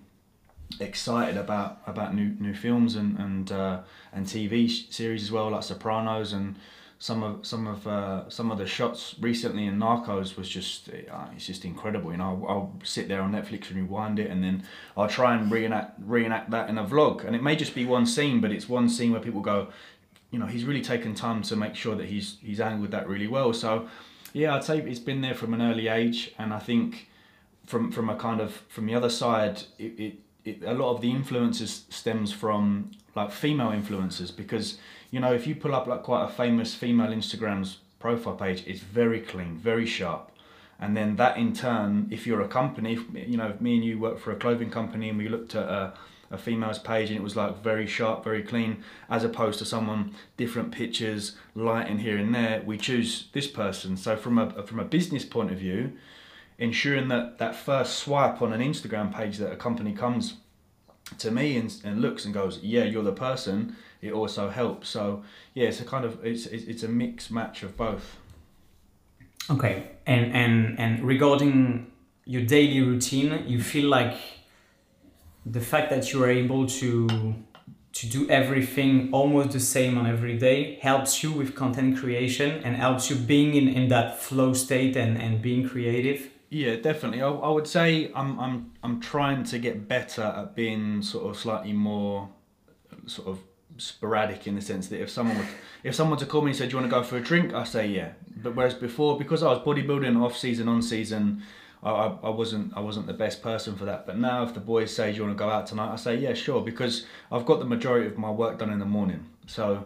excited 0.79 1.37
about 1.37 1.79
about 1.87 2.13
new 2.13 2.35
new 2.39 2.53
films 2.53 2.95
and 2.95 3.17
and 3.17 3.51
uh, 3.51 3.79
and 4.13 4.25
TV 4.25 4.69
series 4.91 5.23
as 5.23 5.31
well, 5.31 5.49
like 5.51 5.63
Sopranos 5.63 6.33
and 6.33 6.55
some 6.99 7.23
of 7.23 7.45
some 7.45 7.67
of 7.67 7.85
uh, 7.87 8.29
some 8.29 8.51
of 8.51 8.57
the 8.57 8.65
shots 8.65 9.15
recently 9.19 9.65
in 9.65 9.77
Narcos 9.77 10.35
was 10.35 10.49
just 10.49 10.89
uh, 10.89 11.25
it's 11.35 11.45
just 11.45 11.63
incredible. 11.63 12.11
You 12.11 12.17
know, 12.17 12.45
I'll, 12.47 12.49
I'll, 12.49 12.73
sit 12.83 13.07
there 13.07 13.21
on 13.21 13.33
Netflix 13.33 13.69
and 13.69 13.77
rewind 13.77 14.19
it, 14.19 14.31
and 14.31 14.43
then 14.43 14.63
I'll 14.95 15.07
try 15.07 15.35
and 15.35 15.51
reenact 15.51 15.99
reenact 15.99 16.49
that 16.51 16.69
in 16.69 16.77
a 16.77 16.85
vlog. 16.85 17.23
And 17.25 17.35
it 17.35 17.43
may 17.43 17.55
just 17.55 17.75
be 17.75 17.85
one 17.85 18.05
scene, 18.05 18.41
but 18.41 18.51
it's 18.51 18.67
one 18.67 18.89
scene 18.89 19.11
where 19.11 19.21
people 19.21 19.41
go, 19.41 19.67
you 20.31 20.39
know, 20.39 20.47
he's 20.47 20.65
really 20.65 20.81
taken 20.81 21.13
time 21.13 21.43
to 21.43 21.55
make 21.55 21.75
sure 21.75 21.95
that 21.95 22.07
he's 22.07 22.37
he's 22.41 22.59
angled 22.59 22.91
that 22.91 23.07
really 23.07 23.27
well. 23.27 23.53
So, 23.53 23.87
yeah, 24.37 24.55
I'd 24.55 24.63
say 24.63 24.79
it's 24.79 24.99
been 24.99 25.21
there 25.21 25.33
from 25.33 25.53
an 25.53 25.61
early 25.61 25.87
age, 25.87 26.33
and 26.37 26.53
I 26.53 26.59
think 26.59 27.09
from 27.65 27.91
from 27.91 28.09
a 28.09 28.15
kind 28.15 28.39
of 28.39 28.53
from 28.69 28.85
the 28.85 28.95
other 28.95 29.09
side, 29.09 29.63
it, 29.77 29.99
it, 29.99 30.13
it 30.45 30.63
a 30.63 30.73
lot 30.73 30.93
of 30.93 31.01
the 31.01 31.11
influences 31.11 31.85
stems 31.89 32.31
from 32.31 32.91
like 33.15 33.31
female 33.31 33.71
influencers 33.71 34.35
because 34.35 34.77
you 35.11 35.19
know, 35.19 35.33
if 35.33 35.47
you 35.47 35.55
pull 35.55 35.73
up 35.73 35.87
like 35.87 36.03
quite 36.03 36.25
a 36.25 36.27
famous 36.27 36.75
female 36.75 37.11
Instagram's 37.11 37.79
profile 37.99 38.35
page, 38.35 38.63
it's 38.67 38.81
very 38.81 39.21
clean, 39.21 39.57
very 39.57 39.85
sharp. 39.85 40.31
And 40.79 40.95
then 40.95 41.15
that 41.15 41.37
in 41.37 41.53
turn, 41.53 42.07
if 42.11 42.27
you're 42.27 42.41
a 42.41 42.47
company, 42.47 42.99
you 43.13 43.37
know, 43.37 43.55
me 43.59 43.75
and 43.75 43.83
you 43.83 43.97
work 43.97 44.19
for 44.19 44.31
a 44.31 44.35
clothing 44.35 44.69
company 44.69 45.09
and 45.09 45.17
we 45.17 45.27
looked 45.27 45.55
at 45.55 45.67
a, 45.67 45.93
a 46.31 46.37
female's 46.37 46.79
page 46.79 47.09
and 47.09 47.17
it 47.17 47.23
was 47.23 47.35
like 47.35 47.63
very 47.63 47.87
sharp, 47.87 48.23
very 48.23 48.43
clean, 48.43 48.83
as 49.09 49.23
opposed 49.23 49.59
to 49.59 49.65
someone 49.65 50.13
different 50.35 50.71
pictures, 50.71 51.35
lighting 51.55 51.99
here 51.99 52.17
and 52.17 52.33
there, 52.33 52.61
we 52.65 52.77
choose 52.77 53.27
this 53.33 53.47
person. 53.47 53.97
So 53.97 54.15
from 54.15 54.37
a 54.37 54.63
from 54.63 54.79
a 54.79 54.85
business 54.85 55.25
point 55.25 55.51
of 55.51 55.57
view, 55.57 55.93
ensuring 56.57 57.07
that 57.09 57.37
that 57.37 57.55
first 57.55 57.99
swipe 57.99 58.41
on 58.41 58.53
an 58.53 58.61
Instagram 58.61 59.13
page 59.13 59.37
that 59.37 59.51
a 59.51 59.55
company 59.55 59.93
comes 59.93 60.35
to 61.19 61.31
me 61.31 61.55
and, 61.55 61.73
and 61.85 62.01
looks 62.01 62.25
and 62.25 62.33
goes, 62.33 62.59
yeah, 62.61 62.83
you're 62.83 63.03
the 63.03 63.13
person 63.13 63.75
it 64.01 64.11
also 64.11 64.49
helps. 64.49 64.89
So 64.89 65.23
yeah, 65.53 65.67
it's 65.67 65.81
a 65.81 65.85
kind 65.85 66.05
of 66.05 66.23
it's 66.25 66.45
it's 66.45 66.83
a 66.83 66.87
mixed 66.87 67.31
match 67.31 67.63
of 67.63 67.75
both. 67.77 68.17
Okay, 69.49 69.91
and 70.05 70.33
and 70.33 70.79
and 70.79 71.03
regarding 71.03 71.91
your 72.25 72.43
daily 72.43 72.81
routine, 72.81 73.43
you 73.47 73.61
feel 73.61 73.89
like 73.89 74.15
the 75.51 75.61
fact 75.61 75.89
that 75.89 76.11
you 76.11 76.23
are 76.23 76.29
able 76.29 76.65
to 76.67 77.35
to 77.93 78.07
do 78.07 78.29
everything 78.29 79.09
almost 79.11 79.51
the 79.51 79.59
same 79.59 79.97
on 79.97 80.05
every 80.05 80.37
day 80.37 80.77
helps 80.81 81.23
you 81.23 81.31
with 81.31 81.55
content 81.55 81.97
creation 81.97 82.61
and 82.63 82.75
helps 82.75 83.09
you 83.09 83.15
being 83.15 83.55
in, 83.55 83.67
in 83.67 83.87
that 83.87 84.19
flow 84.19 84.53
state 84.53 84.95
and, 84.95 85.17
and 85.17 85.41
being 85.41 85.67
creative 85.67 86.29
yeah 86.49 86.75
definitely 86.75 87.21
I, 87.21 87.29
I 87.29 87.49
would 87.49 87.67
say 87.67 88.11
I'm, 88.13 88.39
I'm 88.39 88.71
i'm 88.83 88.99
trying 88.99 89.43
to 89.45 89.57
get 89.57 89.87
better 89.87 90.21
at 90.21 90.55
being 90.55 91.01
sort 91.01 91.25
of 91.29 91.37
slightly 91.37 91.73
more 91.73 92.29
sort 93.07 93.27
of 93.29 93.39
sporadic 93.77 94.47
in 94.47 94.55
the 94.55 94.61
sense 94.61 94.87
that 94.89 95.01
if 95.01 95.09
someone 95.09 95.37
would, 95.37 95.47
if 95.83 95.95
someone 95.95 96.17
to 96.19 96.25
call 96.25 96.41
me 96.41 96.51
and 96.51 96.57
said, 96.57 96.69
"Do 96.69 96.75
you 96.75 96.81
want 96.81 96.91
to 96.91 96.95
go 96.95 97.03
for 97.03 97.17
a 97.17 97.21
drink?" 97.21 97.53
I 97.53 97.63
say 97.63 97.87
yeah. 97.87 98.11
But 98.37 98.55
whereas 98.55 98.73
before, 98.73 99.17
because 99.17 99.43
I 99.43 99.49
was 99.49 99.59
bodybuilding 99.59 100.21
off 100.21 100.37
season, 100.37 100.67
on 100.67 100.81
season, 100.81 101.43
I, 101.83 101.89
I, 102.23 102.29
wasn't 102.29 102.75
I 102.75 102.79
wasn't 102.79 103.07
the 103.07 103.13
best 103.13 103.41
person 103.41 103.75
for 103.75 103.85
that. 103.85 104.05
But 104.05 104.17
now, 104.17 104.43
if 104.43 104.53
the 104.53 104.59
boys 104.59 104.95
say, 104.95 105.11
"Do 105.11 105.17
you 105.17 105.23
want 105.23 105.37
to 105.37 105.43
go 105.43 105.49
out 105.49 105.67
tonight?" 105.67 105.93
I 105.93 105.95
say 105.95 106.15
yeah, 106.17 106.33
sure, 106.33 106.61
because 106.61 107.05
I've 107.31 107.45
got 107.45 107.59
the 107.59 107.65
majority 107.65 108.07
of 108.07 108.17
my 108.17 108.31
work 108.31 108.59
done 108.59 108.71
in 108.71 108.79
the 108.79 108.85
morning. 108.85 109.25
So, 109.45 109.85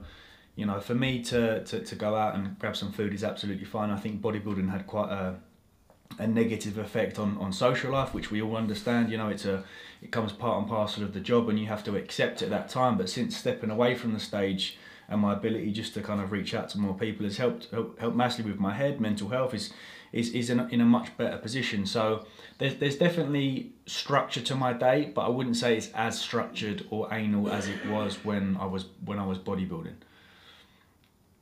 you 0.56 0.66
know, 0.66 0.80
for 0.80 0.96
me 0.96 1.22
to 1.24 1.64
to, 1.64 1.84
to 1.84 1.96
go 1.96 2.16
out 2.16 2.36
and 2.36 2.58
grab 2.60 2.78
some 2.78 2.92
food 2.92 3.14
is 3.14 3.24
absolutely 3.24 3.66
fine. 3.66 3.90
I 3.90 3.98
think 3.98 4.22
bodybuilding 4.22 4.72
had 4.72 4.88
quite 4.88 5.12
a 5.12 5.36
a 6.20 6.28
negative 6.28 6.78
effect 6.78 7.20
on, 7.20 7.38
on 7.38 7.54
social 7.54 7.92
life, 7.92 8.14
which 8.14 8.32
we 8.32 8.42
all 8.42 8.56
understand. 8.56 9.12
You 9.12 9.18
know, 9.18 9.30
it's 9.30 9.46
a 9.46 9.64
it 10.02 10.12
comes 10.12 10.32
part 10.32 10.60
and 10.60 10.68
parcel 10.68 11.04
of 11.04 11.14
the 11.14 11.20
job, 11.20 11.50
and 11.50 11.60
you 11.60 11.68
have 11.68 11.84
to 11.86 11.96
accept 11.96 12.42
it 12.42 12.46
at 12.46 12.52
that 12.52 12.70
time. 12.70 12.98
But 12.98 13.10
since 13.10 13.36
stepping 13.36 13.70
away 13.70 13.96
from 13.96 14.14
the 14.14 14.20
stage 14.20 14.78
and 15.10 15.20
my 15.20 15.34
ability 15.34 15.72
just 15.72 15.94
to 15.94 16.02
kind 16.02 16.22
of 16.22 16.32
reach 16.32 16.54
out 16.54 16.70
to 16.70 16.80
more 16.80 16.94
people 16.94 17.26
has 17.26 17.38
helped 17.38 17.68
helped, 17.72 18.00
helped 18.00 18.16
massively 18.16 18.52
with 18.52 18.62
my 18.62 18.74
head. 18.74 19.02
Mental 19.02 19.28
health 19.30 19.54
is 19.54 19.74
is, 20.12 20.30
is 20.32 20.50
in, 20.50 20.60
a, 20.60 20.68
in 20.68 20.82
a 20.82 20.86
much 20.86 21.16
better 21.18 21.38
position. 21.38 21.86
So 21.86 22.26
there's 22.58 22.76
there's 22.76 22.98
definitely 22.98 23.74
structure 23.86 24.42
to 24.42 24.56
my 24.56 24.74
day, 24.74 25.12
but 25.14 25.22
I 25.22 25.30
wouldn't 25.30 25.58
say 25.58 25.78
it's 25.78 25.90
as 25.94 26.20
structured 26.20 26.86
or 26.90 27.08
anal 27.14 27.50
as 27.50 27.68
it 27.68 27.86
was 27.88 28.24
when 28.24 28.58
I 28.60 28.66
was 28.66 28.86
when 29.06 29.20
I 29.20 29.26
was 29.26 29.38
bodybuilding. 29.38 29.96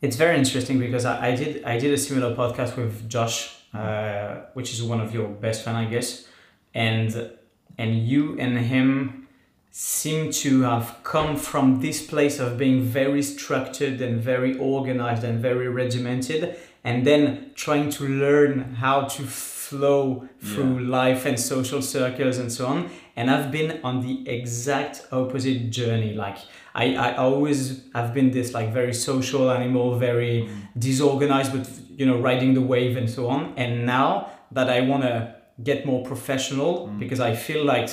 It's 0.02 0.16
very 0.16 0.38
interesting 0.38 0.80
because 0.80 1.06
I, 1.06 1.30
I 1.30 1.36
did 1.36 1.64
I 1.64 1.80
did 1.80 1.94
a 1.94 1.98
similar 1.98 2.36
podcast 2.36 2.78
with 2.78 3.10
Josh 3.10 3.60
uh, 3.74 4.42
which 4.54 4.74
is 4.74 4.82
one 4.82 5.00
of 5.00 5.14
your 5.14 5.28
best 5.28 5.64
friend, 5.64 5.78
I 5.78 5.86
guess, 5.86 6.28
and 6.74 7.32
and 7.78 8.08
you 8.08 8.38
and 8.40 8.58
him 8.58 9.28
seem 9.72 10.32
to 10.32 10.62
have 10.62 10.98
come 11.04 11.38
from 11.38 11.80
this 11.80 12.06
place 12.06 12.40
of 12.40 12.58
being 12.58 12.82
very 12.82 13.22
structured 13.22 14.02
and 14.02 14.20
very 14.20 14.58
organized 14.58 15.24
and 15.24 15.40
very 15.40 15.70
regimented 15.70 16.58
and 16.84 17.06
then 17.06 17.52
trying 17.56 17.90
to 17.90 18.08
learn 18.08 18.76
how 18.76 19.02
to 19.02 19.24
flow 19.24 20.28
through 20.42 20.80
yeah. 20.80 20.90
life 20.90 21.26
and 21.26 21.40
social 21.40 21.82
circles 21.82 22.38
and 22.40 22.52
so 22.52 22.66
on 22.66 22.90
and 23.16 23.30
i've 23.30 23.52
been 23.52 23.80
on 23.84 24.02
the 24.02 24.28
exact 24.28 25.06
opposite 25.12 25.70
journey 25.70 26.14
like 26.14 26.38
i, 26.74 26.96
I 26.96 27.18
always 27.18 27.84
have 27.94 28.14
been 28.14 28.32
this 28.32 28.54
like 28.54 28.74
very 28.74 28.94
social 28.94 29.52
animal 29.52 30.00
very 30.00 30.50
mm. 30.50 30.80
disorganized 30.80 31.52
but 31.54 31.70
you 32.00 32.06
know 32.06 32.18
riding 32.20 32.56
the 32.56 32.62
wave 32.62 32.98
and 32.98 33.08
so 33.10 33.28
on 33.28 33.54
and 33.58 33.86
now 33.86 34.32
that 34.52 34.70
i 34.70 34.82
want 34.82 35.04
to 35.04 35.36
get 35.62 35.86
more 35.86 36.04
professional 36.04 36.88
mm. 36.88 36.98
because 36.98 37.20
i 37.20 37.36
feel 37.36 37.64
like 37.64 37.90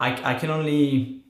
I, 0.00 0.32
I 0.32 0.34
can 0.34 0.50
only 0.50 1.22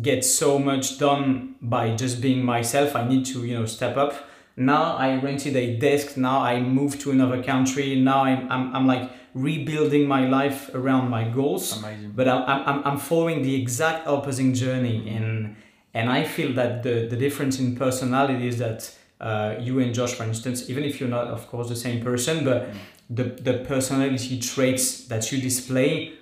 get 0.00 0.24
so 0.24 0.58
much 0.58 0.98
done 0.98 1.56
by 1.62 1.94
just 1.96 2.20
being 2.20 2.44
myself 2.44 2.94
i 2.96 3.06
need 3.06 3.24
to 3.26 3.46
you 3.46 3.58
know 3.58 3.66
step 3.66 3.96
up 3.96 4.14
now 4.56 4.96
i 4.96 5.16
rented 5.16 5.56
a 5.56 5.76
desk 5.76 6.16
now 6.16 6.40
i 6.40 6.60
moved 6.60 7.00
to 7.00 7.10
another 7.10 7.42
country 7.42 7.94
now 7.94 8.24
i'm, 8.24 8.50
I'm, 8.50 8.74
I'm 8.74 8.86
like 8.86 9.10
rebuilding 9.34 10.06
my 10.06 10.28
life 10.28 10.70
around 10.74 11.08
my 11.08 11.28
goals 11.28 11.78
Amazing. 11.78 12.12
but 12.14 12.28
I'm, 12.28 12.42
I'm, 12.66 12.86
I'm 12.86 12.98
following 12.98 13.42
the 13.42 13.54
exact 13.60 14.06
opposite 14.06 14.54
journey 14.54 15.08
and 15.08 15.56
and 15.94 16.10
i 16.10 16.24
feel 16.24 16.52
that 16.54 16.82
the, 16.82 17.06
the 17.08 17.16
difference 17.16 17.58
in 17.58 17.76
personality 17.76 18.46
is 18.46 18.58
that 18.58 18.94
uh, 19.22 19.54
you 19.60 19.78
and 19.78 19.94
Josh, 19.94 20.14
for 20.14 20.24
instance, 20.24 20.68
even 20.68 20.82
if 20.82 20.98
you're 20.98 21.08
not, 21.08 21.28
of 21.28 21.46
course, 21.46 21.68
the 21.68 21.76
same 21.76 22.02
person, 22.02 22.44
but 22.44 22.68
mm. 22.68 22.74
the, 23.08 23.22
the 23.22 23.58
personality 23.64 24.40
traits 24.40 25.04
that 25.04 25.30
you 25.30 25.40
display 25.40 26.14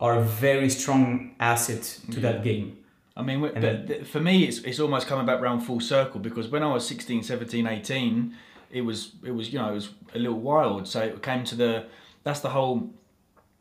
are 0.00 0.18
a 0.18 0.22
very 0.22 0.68
strong 0.68 1.36
asset 1.38 2.00
to 2.10 2.20
yeah. 2.20 2.32
that 2.32 2.42
game. 2.42 2.77
I 3.18 3.22
mean, 3.22 3.40
but 3.40 3.60
then, 3.60 4.04
for 4.04 4.20
me, 4.20 4.44
it's, 4.44 4.58
it's 4.58 4.78
almost 4.78 5.08
coming 5.08 5.26
back 5.26 5.40
round 5.40 5.66
full 5.66 5.80
circle 5.80 6.20
because 6.20 6.48
when 6.48 6.62
I 6.62 6.72
was 6.72 6.86
16, 6.86 7.24
17, 7.24 7.66
18, 7.66 8.34
it 8.70 8.82
was, 8.82 9.12
it 9.24 9.32
was, 9.32 9.52
you 9.52 9.58
know, 9.58 9.70
it 9.70 9.74
was 9.74 9.90
a 10.14 10.18
little 10.20 10.38
wild. 10.38 10.86
So 10.86 11.00
it 11.02 11.20
came 11.22 11.42
to 11.44 11.56
the, 11.56 11.86
that's 12.22 12.40
the 12.40 12.50
whole 12.50 12.90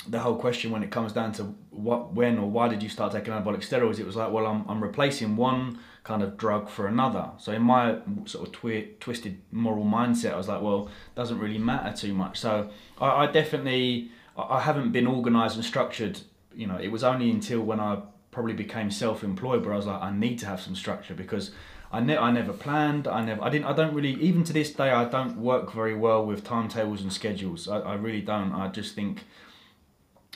the 0.07 0.19
whole 0.19 0.35
question 0.35 0.71
when 0.71 0.83
it 0.83 0.91
comes 0.91 1.11
down 1.11 1.31
to 1.33 1.43
what, 1.71 2.13
when, 2.13 2.37
or 2.37 2.49
why 2.49 2.67
did 2.67 2.81
you 2.81 2.87
start 2.87 3.11
taking 3.11 3.33
anabolic 3.33 3.67
steroids? 3.67 3.99
It 3.99 4.05
was 4.05 4.15
like, 4.15 4.31
well, 4.31 4.45
I'm, 4.45 4.63
I'm 4.69 4.81
replacing 4.81 5.35
one 5.35 5.79
kind 6.03 6.23
of 6.23 6.37
drug 6.37 6.69
for 6.69 6.87
another. 6.87 7.31
So 7.39 7.51
in 7.51 7.63
my 7.63 7.97
sort 8.25 8.47
of 8.47 8.53
twi- 8.53 8.89
twisted 8.99 9.41
moral 9.51 9.83
mindset, 9.83 10.33
I 10.33 10.37
was 10.37 10.47
like, 10.47 10.61
well, 10.61 10.89
doesn't 11.15 11.39
really 11.39 11.57
matter 11.57 11.95
too 11.95 12.13
much. 12.13 12.39
So 12.39 12.69
I, 13.01 13.23
I 13.23 13.27
definitely, 13.27 14.11
I 14.37 14.61
haven't 14.61 14.91
been 14.91 15.07
organised 15.07 15.55
and 15.55 15.65
structured. 15.65 16.19
You 16.55 16.67
know, 16.67 16.77
it 16.77 16.89
was 16.89 17.03
only 17.03 17.29
until 17.29 17.61
when 17.61 17.79
I 17.79 17.99
probably 18.37 18.53
became 18.53 18.91
self-employed 18.91 19.65
where 19.65 19.73
I 19.73 19.77
was 19.77 19.87
like, 19.87 19.99
I 19.99 20.11
need 20.11 20.37
to 20.41 20.45
have 20.45 20.61
some 20.61 20.75
structure 20.75 21.15
because 21.15 21.49
I, 21.91 22.01
ne- 22.01 22.17
I 22.17 22.29
never 22.29 22.53
planned. 22.53 23.07
I 23.07 23.25
never. 23.25 23.41
I 23.41 23.49
didn't. 23.49 23.65
I 23.65 23.73
don't 23.73 23.95
really. 23.95 24.13
Even 24.21 24.43
to 24.43 24.53
this 24.53 24.71
day, 24.71 24.91
I 24.91 25.05
don't 25.05 25.37
work 25.37 25.73
very 25.73 25.95
well 25.95 26.23
with 26.23 26.43
timetables 26.43 27.01
and 27.01 27.11
schedules. 27.11 27.67
I, 27.67 27.79
I 27.79 27.95
really 27.95 28.21
don't. 28.21 28.53
I 28.53 28.67
just 28.67 28.93
think 28.93 29.23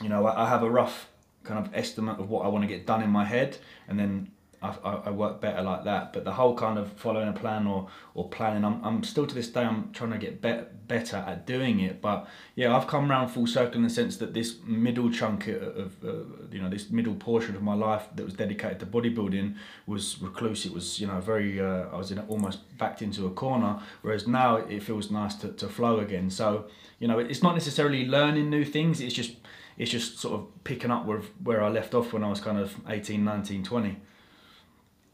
you 0.01 0.09
know, 0.09 0.25
I, 0.25 0.45
I 0.45 0.49
have 0.49 0.63
a 0.63 0.69
rough 0.71 1.09
kind 1.43 1.63
of 1.63 1.71
estimate 1.75 2.19
of 2.19 2.27
what 2.27 2.43
I 2.43 2.47
want 2.47 2.63
to 2.63 2.67
get 2.67 2.87
done 2.87 3.03
in 3.03 3.11
my 3.11 3.23
head, 3.23 3.59
and 3.87 3.99
then 3.99 4.31
I, 4.61 4.69
I, 5.05 5.09
work 5.09 5.41
better 5.41 5.63
like 5.63 5.85
that. 5.85 6.13
But 6.13 6.23
the 6.23 6.33
whole 6.33 6.55
kind 6.55 6.77
of 6.77 6.91
following 6.93 7.27
a 7.27 7.33
plan 7.33 7.65
or, 7.65 7.87
or 8.13 8.29
planning, 8.29 8.63
I'm, 8.63 8.83
I'm 8.83 9.03
still 9.03 9.25
to 9.25 9.33
this 9.33 9.49
day, 9.49 9.63
I'm 9.63 9.91
trying 9.91 10.11
to 10.11 10.19
get 10.19 10.39
be- 10.39 10.61
better 10.87 11.17
at 11.17 11.47
doing 11.47 11.79
it. 11.79 11.99
But 11.99 12.27
yeah, 12.55 12.75
I've 12.75 12.85
come 12.85 13.09
around 13.09 13.29
full 13.29 13.47
circle 13.47 13.77
in 13.77 13.83
the 13.83 13.89
sense 13.89 14.17
that 14.17 14.35
this 14.35 14.57
middle 14.63 15.09
chunk 15.09 15.47
of, 15.47 15.95
uh, 16.03 16.13
you 16.51 16.61
know, 16.61 16.69
this 16.69 16.91
middle 16.91 17.15
portion 17.15 17.55
of 17.55 17.63
my 17.63 17.73
life 17.73 18.03
that 18.15 18.23
was 18.23 18.35
dedicated 18.35 18.79
to 18.81 18.85
bodybuilding 18.85 19.55
was 19.87 20.21
recluse. 20.21 20.65
It 20.67 20.73
was, 20.73 20.99
you 20.99 21.07
know, 21.07 21.19
very, 21.19 21.59
uh, 21.59 21.87
I 21.91 21.97
was 21.97 22.11
in 22.11 22.19
almost 22.19 22.77
backed 22.77 23.01
into 23.01 23.25
a 23.25 23.31
corner. 23.31 23.79
Whereas 24.03 24.27
now 24.27 24.57
it 24.57 24.83
feels 24.83 25.09
nice 25.09 25.33
to, 25.35 25.49
to 25.53 25.67
flow 25.67 25.99
again. 25.99 26.29
So, 26.29 26.67
you 26.99 27.07
know, 27.07 27.17
it's 27.17 27.41
not 27.41 27.55
necessarily 27.55 28.05
learning 28.05 28.51
new 28.51 28.63
things. 28.63 29.01
It's 29.01 29.15
just 29.15 29.37
it's 29.77 29.89
just 29.89 30.19
sort 30.19 30.39
of 30.39 30.63
picking 30.63 30.91
up 30.91 31.05
where, 31.05 31.21
where 31.43 31.63
I 31.63 31.69
left 31.69 31.95
off 31.95 32.13
when 32.13 32.23
I 32.23 32.29
was 32.29 32.39
kind 32.39 32.59
of 32.59 32.75
18, 32.87 33.23
19, 33.23 33.63
20. 33.63 33.97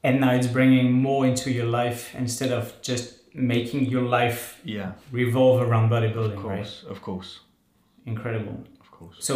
And 0.07 0.13
now 0.21 0.31
it's 0.37 0.47
bringing 0.59 0.87
more 1.07 1.21
into 1.31 1.47
your 1.57 1.69
life 1.81 2.01
instead 2.23 2.51
of 2.59 2.63
just 2.89 3.05
making 3.33 3.81
your 3.93 4.03
life 4.19 4.41
Yeah, 4.63 4.89
revolve 5.11 5.57
around 5.67 5.89
bodybuilding, 5.89 6.37
of 6.37 6.43
right? 6.45 6.57
course, 6.63 6.85
of 6.93 6.97
course, 7.07 7.29
Incredible. 8.05 8.57
of 8.83 8.89
course. 8.97 9.15
So 9.19 9.33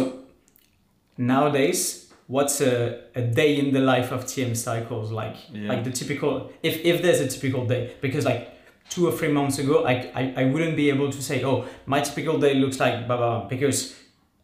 nowadays, 1.18 2.12
what's 2.26 2.60
a, 2.60 3.00
a 3.14 3.22
day 3.22 3.56
in 3.58 3.72
the 3.72 3.80
life 3.80 4.10
of 4.12 4.24
TM 4.24 4.56
Cycles 4.56 5.10
like? 5.12 5.36
Yeah. 5.52 5.68
Like 5.68 5.84
the 5.84 5.90
typical, 5.92 6.50
if, 6.62 6.74
if 6.84 7.02
there's 7.02 7.20
a 7.20 7.28
typical 7.28 7.66
day, 7.66 7.94
because 8.00 8.24
like 8.24 8.48
two 8.88 9.06
or 9.08 9.12
three 9.12 9.28
months 9.32 9.58
ago, 9.58 9.84
I, 9.86 9.94
I, 10.14 10.34
I 10.38 10.44
wouldn't 10.44 10.76
be 10.76 10.88
able 10.90 11.10
to 11.10 11.22
say, 11.22 11.44
oh, 11.44 11.66
my 11.86 12.00
typical 12.00 12.38
day 12.38 12.54
looks 12.54 12.80
like 12.80 13.06
blah, 13.06 13.16
blah, 13.16 13.40
blah, 13.40 13.48
because 13.48 13.94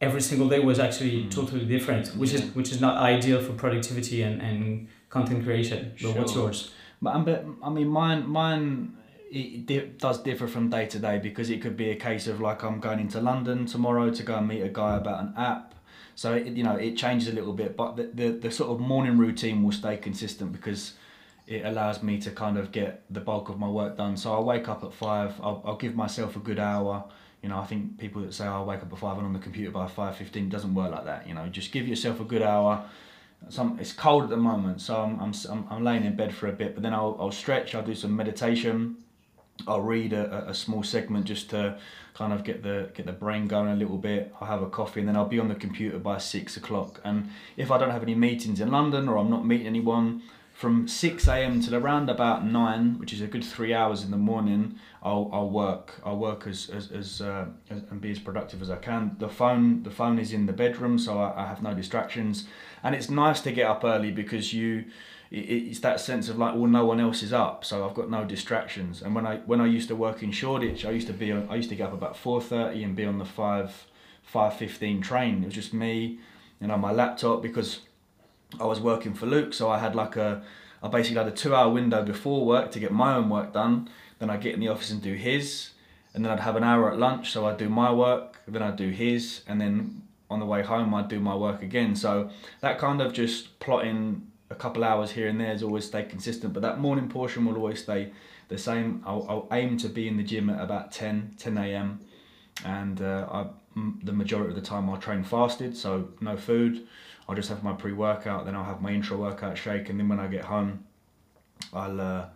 every 0.01 0.21
single 0.21 0.49
day 0.49 0.61
was 0.61 0.79
actually 0.79 1.25
Mm. 1.25 1.31
totally 1.31 1.65
different, 1.65 2.09
which 2.17 2.33
is 2.33 2.43
which 2.55 2.71
is 2.71 2.81
not 2.81 2.95
ideal 2.99 3.41
for 3.41 3.53
productivity 3.55 4.23
and, 4.23 4.41
and 4.41 4.87
content 5.11 5.45
creation. 5.45 5.93
But 6.03 6.17
what's 6.17 6.33
Sure. 6.33 6.45
yours? 6.45 6.71
But, 7.01 7.15
um, 7.15 7.25
but 7.25 7.45
I 7.63 7.71
mean, 7.71 7.89
mine, 7.89 8.29
mine 8.29 8.95
it 9.31 9.67
di- 9.67 9.91
does 9.99 10.23
differ 10.23 10.47
from 10.47 10.71
day 10.71 10.87
to 10.87 10.99
day 10.99 11.19
because 11.19 11.51
it 11.51 11.61
could 11.61 11.77
be 11.77 11.91
a 11.91 11.97
case 11.97 12.27
of 12.27 12.41
like 12.41 12.63
I'm 12.63 12.81
going 12.81 12.99
into 13.01 13.21
London 13.21 13.67
tomorrow 13.67 14.11
to 14.11 14.23
go 14.23 14.37
and 14.37 14.49
meet 14.49 14.63
a 14.63 14.69
guy 14.69 14.97
about 14.97 15.21
an 15.23 15.35
app. 15.37 15.75
So 16.15 16.35
it, 16.35 16.49
you 16.49 16.65
know 16.65 16.77
it 16.77 16.97
changes 16.97 17.29
a 17.29 17.33
little 17.33 17.53
bit, 17.53 17.77
but 17.77 17.97
the, 17.97 18.05
the 18.15 18.29
the 18.31 18.51
sort 18.51 18.71
of 18.71 18.81
morning 18.81 19.19
routine 19.19 19.63
will 19.63 19.73
stay 19.73 19.97
consistent 19.97 20.53
because 20.53 20.95
it 21.47 21.65
allows 21.65 22.03
me 22.03 22.19
to 22.19 22.31
kind 22.31 22.59
of 22.59 22.73
get 22.73 23.05
the 23.11 23.21
bulk 23.21 23.49
of 23.49 23.59
my 23.59 23.69
work 23.69 23.97
done. 23.97 24.17
So 24.17 24.33
I'll 24.33 24.45
wake 24.45 24.69
up 24.69 24.83
at 24.85 24.93
five. 24.93 25.35
I'll, 25.41 25.63
I'll 25.65 25.77
give 25.77 25.95
myself 25.95 26.35
a 26.37 26.41
good 26.41 26.59
hour. 26.59 27.05
You 27.43 27.49
know, 27.51 27.59
I 27.59 27.67
think 27.67 27.99
people 27.99 28.21
that 28.23 28.35
say 28.35 28.47
I'll 28.47 28.67
wake 28.67 28.83
up 28.83 28.93
at 28.93 28.99
five 28.99 29.17
and 29.17 29.27
on 29.27 29.33
the 29.33 29.39
computer 29.39 29.71
by 29.71 29.87
five 29.87 30.17
fifteen 30.17 30.49
doesn't 30.49 30.75
work 30.75 30.91
like 30.91 31.05
that. 31.05 31.29
You 31.29 31.35
know, 31.35 31.47
just 31.49 31.71
give 31.71 31.87
yourself 31.87 32.19
a 32.21 32.25
good 32.25 32.43
hour 32.43 32.85
some 33.49 33.79
it's 33.81 33.93
cold 33.93 34.25
at 34.25 34.31
the 34.31 34.37
moment 34.37 34.81
so 34.81 34.97
I'm, 34.97 35.21
I'm, 35.21 35.67
I'm, 35.71 35.85
laying 35.85 36.05
in 36.05 36.17
bed 36.17 36.35
for 36.35 36.49
a 36.49 36.53
bit 36.53 36.75
but 36.75 36.83
then 36.83 36.93
I'll, 36.93 37.17
I'll 37.19 37.33
stretch 37.33 37.75
I'll 37.75 37.83
do 37.83 37.95
some 37.95 38.15
meditation. 38.15 38.97
I'll 39.67 39.81
read 39.81 40.13
a, 40.13 40.49
a 40.49 40.55
small 40.55 40.83
segment 40.83 41.25
just 41.25 41.51
to 41.51 41.79
kind 42.15 42.33
of 42.33 42.45
get 42.45 42.63
the 42.63 42.91
get 42.95 43.07
the 43.07 43.13
brain 43.13 43.47
going 43.47 43.71
a 43.71 43.77
little 43.77 43.99
bit. 43.99 44.35
I'll 44.41 44.49
have 44.49 44.63
a 44.63 44.69
coffee 44.69 45.01
and 45.01 45.09
then 45.09 45.17
I'll 45.17 45.29
be 45.29 45.39
on 45.39 45.49
the 45.49 45.55
computer 45.55 45.99
by 45.99 46.19
six 46.19 46.57
o'clock. 46.57 47.01
And 47.05 47.31
if 47.57 47.71
I 47.71 47.79
don't 47.79 47.91
have 47.91 48.03
any 48.03 48.15
meetings 48.15 48.61
in 48.61 48.71
London 48.71 49.09
or 49.09 49.19
I'm 49.19 49.31
not 49.31 49.47
meeting 49.47 49.67
anyone 49.67 50.23
from 50.55 50.89
6 50.89 51.29
a.m. 51.29 51.61
till 51.61 51.77
around 51.77 52.11
about 52.11 52.45
9 52.45 52.99
which 52.99 53.13
is 53.13 53.21
a 53.21 53.29
good 53.29 53.45
three 53.45 53.73
hours 53.73 54.03
in 54.03 54.11
the 54.11 54.17
morning 54.17 54.75
I'll, 55.01 55.31
I'll 55.33 55.49
work. 55.49 56.01
I'll 56.05 56.19
work 56.19 56.49
as 56.49 56.69
as, 56.71 56.91
as, 56.91 57.21
uh, 57.21 57.47
as 57.71 57.83
and 57.91 58.01
be 58.01 58.11
as 58.11 58.19
productive 58.19 58.61
as 58.61 58.69
I 58.69 58.77
can. 58.77 59.15
The 59.19 59.29
phone 59.29 59.85
the 59.85 59.91
phone 59.91 60.19
is 60.19 60.33
in 60.33 60.47
the 60.47 60.53
bedroom 60.53 60.99
so 60.99 61.19
I, 61.19 61.45
I 61.45 61.47
have 61.47 61.63
no 61.63 61.75
distractions 61.75 62.47
and 62.83 62.95
it's 62.95 63.11
nice 63.11 63.41
to 63.43 63.53
get 63.53 63.67
up 63.67 63.85
early 63.85 64.11
because 64.11 64.53
you 64.53 64.85
it's 65.31 65.81
that 65.81 66.01
sense 66.01 66.31
of 66.31 66.39
like 66.39 66.55
well 66.55 66.67
no 66.67 66.87
one 66.87 67.01
else 67.01 67.23
is 67.23 67.35
up 67.35 67.65
so 67.65 67.87
I've 67.87 67.95
got 67.95 68.11
no 68.11 68.25
distractions. 68.25 69.03
And 69.03 69.15
when 69.15 69.27
I 69.27 69.39
when 69.39 69.61
I 69.61 69.67
used 69.67 69.89
to 69.89 69.97
work 69.97 70.23
in 70.23 70.33
Shoreditch 70.33 70.85
I 70.85 70.91
used 70.91 71.07
to 71.09 71.13
be 71.13 71.31
on, 71.33 71.47
I 71.51 71.57
used 71.57 71.69
to 71.69 71.77
get 71.77 71.89
up 71.89 71.93
about 71.93 72.17
4:30 72.17 72.85
and 72.85 72.97
be 72.97 73.05
on 73.05 73.19
the 73.19 73.25
5 73.25 73.87
5:15 74.33 75.03
train. 75.03 75.43
It 75.43 75.47
was 75.47 75.55
just 75.55 75.75
me 75.75 76.19
you 76.61 76.67
know 76.67 76.79
my 76.79 76.93
laptop 76.93 77.43
because 77.43 77.81
I 78.59 78.65
was 78.65 78.81
working 78.81 79.13
for 79.13 79.27
Luke 79.27 79.53
so 79.53 79.69
I 79.71 79.79
had 79.79 79.95
like 79.95 80.17
a 80.17 80.43
I 80.83 80.89
basically 80.89 81.19
had 81.19 81.29
a 81.29 81.37
2 81.37 81.55
hour 81.55 81.71
window 81.71 82.03
before 82.03 82.47
work 82.47 82.71
to 82.73 82.81
get 82.81 82.93
my 82.93 83.15
own 83.15 83.29
work 83.29 83.53
done. 83.53 83.89
Then 84.19 84.31
I'd 84.31 84.41
get 84.41 84.55
in 84.55 84.61
the 84.61 84.69
office 84.69 84.91
and 84.91 85.03
do 85.03 85.13
his 85.13 85.73
and 86.15 86.25
then 86.25 86.33
I'd 86.33 86.41
have 86.41 86.57
an 86.57 86.65
hour 86.65 86.91
at 86.91 86.99
lunch 86.99 87.33
so 87.33 87.47
I'd 87.47 87.59
do 87.59 87.69
my 87.69 87.93
work 87.93 88.41
then 88.49 88.63
I'd 88.63 88.77
do 88.77 88.89
his 88.89 89.43
and 89.47 89.61
then 89.61 90.08
on 90.31 90.41
the 90.41 90.47
way 90.47 90.63
home 90.63 90.95
I'd 90.95 91.09
do 91.09 91.21
my 91.21 91.35
work 91.35 91.63
again. 91.63 91.95
So 91.95 92.31
that 92.61 92.79
kind 92.79 93.01
of 93.01 93.13
just 93.13 93.59
plotting 93.61 94.27
a 94.51 94.55
couple 94.55 94.83
hours 94.85 95.13
here 95.13 95.29
and 95.29 95.41
there 95.41 95.49
has 95.49 95.63
always 95.63 95.85
stayed 95.85 96.09
consistent 96.09 96.53
but 96.55 96.63
that 96.63 96.79
morning 96.79 97.09
portion 97.09 97.45
will 97.45 97.57
always 97.57 97.83
stay 97.83 98.13
the 98.49 98.59
same. 98.59 99.03
I'll, 99.07 99.27
I'll 99.29 99.49
aim 99.53 99.77
to 99.79 99.89
be 99.89 100.09
in 100.09 100.17
the 100.17 100.23
gym 100.23 100.49
at 100.51 100.61
about 100.61 100.93
10 100.93 101.35
10 101.39 101.59
a.m 101.59 102.01
and 102.65 103.01
uh, 103.01 103.45
the 104.03 104.13
majority 104.13 104.51
of 104.51 104.57
the 104.57 104.67
time 104.67 104.89
I'll 104.91 104.97
train 104.97 105.23
fasted 105.23 105.77
so 105.77 106.09
no 106.21 106.37
food. 106.37 106.87
I'll 107.29 107.37
just 107.37 107.51
have 107.51 107.63
my 107.63 107.73
pre-workout 107.73 108.47
then 108.47 108.55
I'll 108.55 108.65
have 108.65 108.81
my 108.81 108.93
intra 108.93 109.17
workout 109.17 109.57
shake 109.59 109.89
and 109.89 109.99
then 109.99 110.09
when 110.09 110.21
I 110.21 110.27
get 110.29 110.45
home 110.45 110.85
I'll 111.73 112.01
uh, 112.01 112.27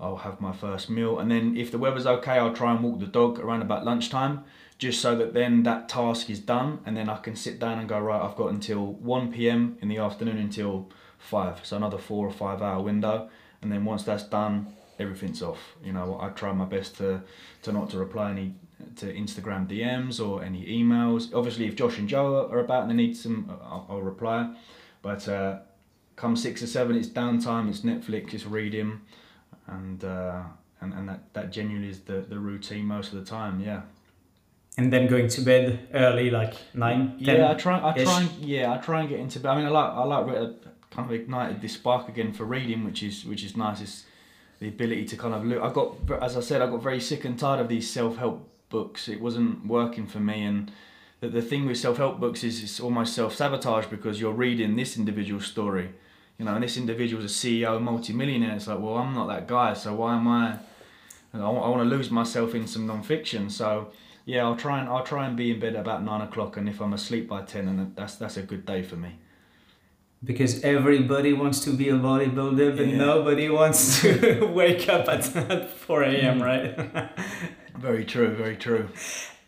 I'll 0.00 0.16
have 0.16 0.40
my 0.40 0.52
first 0.52 0.90
meal. 0.90 1.20
And 1.20 1.30
then 1.30 1.56
if 1.56 1.70
the 1.70 1.78
weather's 1.78 2.06
okay 2.06 2.32
I'll 2.32 2.54
try 2.54 2.72
and 2.72 2.82
walk 2.82 2.98
the 2.98 3.06
dog 3.06 3.38
around 3.38 3.62
about 3.62 3.84
lunchtime 3.84 4.44
just 4.82 5.00
so 5.00 5.14
that 5.14 5.32
then 5.32 5.62
that 5.62 5.88
task 5.88 6.28
is 6.28 6.40
done 6.40 6.80
and 6.84 6.96
then 6.96 7.08
I 7.08 7.16
can 7.18 7.36
sit 7.36 7.60
down 7.60 7.78
and 7.78 7.88
go 7.88 8.00
right 8.00 8.20
I've 8.20 8.34
got 8.34 8.50
until 8.50 8.94
1 8.94 9.32
p.m. 9.32 9.78
in 9.80 9.86
the 9.86 9.98
afternoon 9.98 10.38
until 10.38 10.90
5 11.18 11.60
so 11.64 11.76
another 11.76 11.98
4 11.98 12.26
or 12.26 12.32
5 12.32 12.60
hour 12.60 12.82
window 12.82 13.30
and 13.62 13.70
then 13.70 13.84
once 13.84 14.02
that's 14.02 14.24
done 14.24 14.74
everything's 14.98 15.40
off 15.40 15.76
you 15.84 15.92
know 15.92 16.18
I 16.20 16.30
try 16.30 16.52
my 16.52 16.64
best 16.64 16.96
to 16.96 17.22
to 17.62 17.70
not 17.70 17.90
to 17.90 17.98
reply 17.98 18.32
any 18.32 18.56
to 18.96 19.06
Instagram 19.06 19.68
DMs 19.68 20.18
or 20.18 20.42
any 20.42 20.66
emails 20.66 21.32
obviously 21.32 21.66
if 21.68 21.76
Josh 21.76 21.98
and 21.98 22.08
Joe 22.08 22.48
are 22.50 22.58
about 22.58 22.82
and 22.82 22.90
they 22.90 22.96
need 22.96 23.16
some 23.16 23.56
I'll, 23.62 23.86
I'll 23.88 24.02
reply 24.02 24.52
but 25.00 25.28
uh, 25.28 25.60
come 26.16 26.34
6 26.34 26.60
or 26.60 26.66
7 26.66 26.96
it's 26.96 27.06
downtime 27.06 27.68
it's 27.68 27.82
Netflix 27.82 28.34
it's 28.34 28.46
reading 28.46 29.02
and 29.68 30.02
uh, 30.02 30.42
and, 30.80 30.92
and 30.92 31.08
that, 31.08 31.32
that 31.34 31.52
genuinely 31.52 31.90
is 31.90 32.00
the, 32.00 32.22
the 32.28 32.40
routine 32.40 32.86
most 32.86 33.12
of 33.12 33.20
the 33.20 33.24
time 33.24 33.60
yeah 33.60 33.82
And 34.78 34.90
then 34.90 35.06
going 35.06 35.28
to 35.28 35.42
bed 35.42 35.88
early, 35.92 36.30
like 36.30 36.54
9, 36.74 37.18
10? 37.18 37.36
yeah 37.36 37.50
I 37.50 37.54
try 37.54 37.90
I 37.90 37.92
try 37.92 38.22
and, 38.22 38.30
yeah 38.38 38.72
I 38.72 38.78
try 38.78 39.00
and 39.00 39.08
get 39.08 39.20
into 39.20 39.38
bed. 39.38 39.50
I 39.50 39.56
mean 39.56 39.66
I 39.66 39.68
like 39.68 39.90
I 39.90 40.04
like 40.04 40.26
re- 40.26 40.36
uh, 40.38 40.52
kind 40.90 41.08
of 41.08 41.12
ignited 41.12 41.60
this 41.60 41.74
spark 41.74 42.08
again 42.08 42.32
for 42.32 42.44
reading 42.44 42.84
which 42.84 43.02
is 43.02 43.24
which 43.26 43.44
is 43.44 43.54
nice. 43.56 43.82
It's 43.82 44.04
the 44.60 44.68
ability 44.68 45.04
to 45.06 45.16
kind 45.16 45.34
of 45.34 45.44
look 45.44 45.62
I 45.62 45.72
got 45.72 46.22
as 46.22 46.36
I 46.36 46.40
said 46.40 46.62
I 46.62 46.70
got 46.70 46.82
very 46.82 47.00
sick 47.00 47.24
and 47.26 47.38
tired 47.38 47.60
of 47.60 47.68
these 47.68 47.90
self-help 47.90 48.48
books. 48.70 49.08
It 49.08 49.20
wasn't 49.20 49.66
working 49.66 50.06
for 50.06 50.20
me. 50.20 50.42
And 50.42 50.72
the, 51.20 51.28
the 51.28 51.42
thing 51.42 51.66
with 51.66 51.76
self-help 51.76 52.18
books 52.18 52.42
is 52.42 52.62
it's 52.62 52.80
almost 52.80 53.14
self-sabotage 53.14 53.86
because 53.86 54.20
you're 54.20 54.32
reading 54.32 54.74
this 54.76 54.96
individual 54.96 55.40
story. 55.42 55.90
You 56.38 56.46
know 56.46 56.54
and 56.54 56.64
this 56.64 56.78
individual's 56.78 57.26
a 57.26 57.28
CEO 57.28 57.78
multi-millionaire. 57.78 58.56
It's 58.56 58.68
like 58.68 58.80
well 58.80 58.96
I'm 58.96 59.12
not 59.12 59.28
that 59.28 59.46
guy. 59.46 59.74
So 59.74 59.94
why 59.94 60.14
am 60.16 60.26
I 60.28 60.56
I, 61.34 61.48
want 61.48 61.88
to 61.88 61.96
lose 61.96 62.10
myself 62.10 62.54
in 62.54 62.66
some 62.66 62.86
non-fiction. 62.86 63.48
So 63.50 63.90
yeah 64.24 64.42
I'll 64.44 64.56
try 64.56 64.78
and 64.80 64.88
I'll 64.88 65.04
try 65.04 65.26
and 65.26 65.36
be 65.36 65.50
in 65.52 65.60
bed 65.60 65.74
about 65.76 66.02
nine 66.04 66.20
o'clock 66.20 66.56
and 66.56 66.68
if 66.68 66.80
I'm 66.80 66.92
asleep 66.92 67.28
by 67.28 67.42
10 67.42 67.68
and 67.68 67.96
that's 67.96 68.14
that's 68.16 68.36
a 68.36 68.42
good 68.42 68.64
day 68.66 68.82
for 68.82 68.96
me 68.96 69.12
Because 70.24 70.62
everybody 70.62 71.32
wants 71.32 71.58
to 71.64 71.70
be 71.76 71.88
a 71.88 71.94
bodybuilder, 72.08 72.76
but 72.76 72.86
Yeah. 72.86 72.96
nobody 72.96 73.48
wants 73.50 74.00
to 74.02 74.10
wake 74.60 74.88
up 74.88 75.08
at 75.08 75.24
4 75.24 76.02
a.m., 76.04 76.38
Mm. 76.38 76.44
right? 76.50 77.10
very 77.88 78.04
true 78.04 78.28
very 78.42 78.56
true 78.56 78.88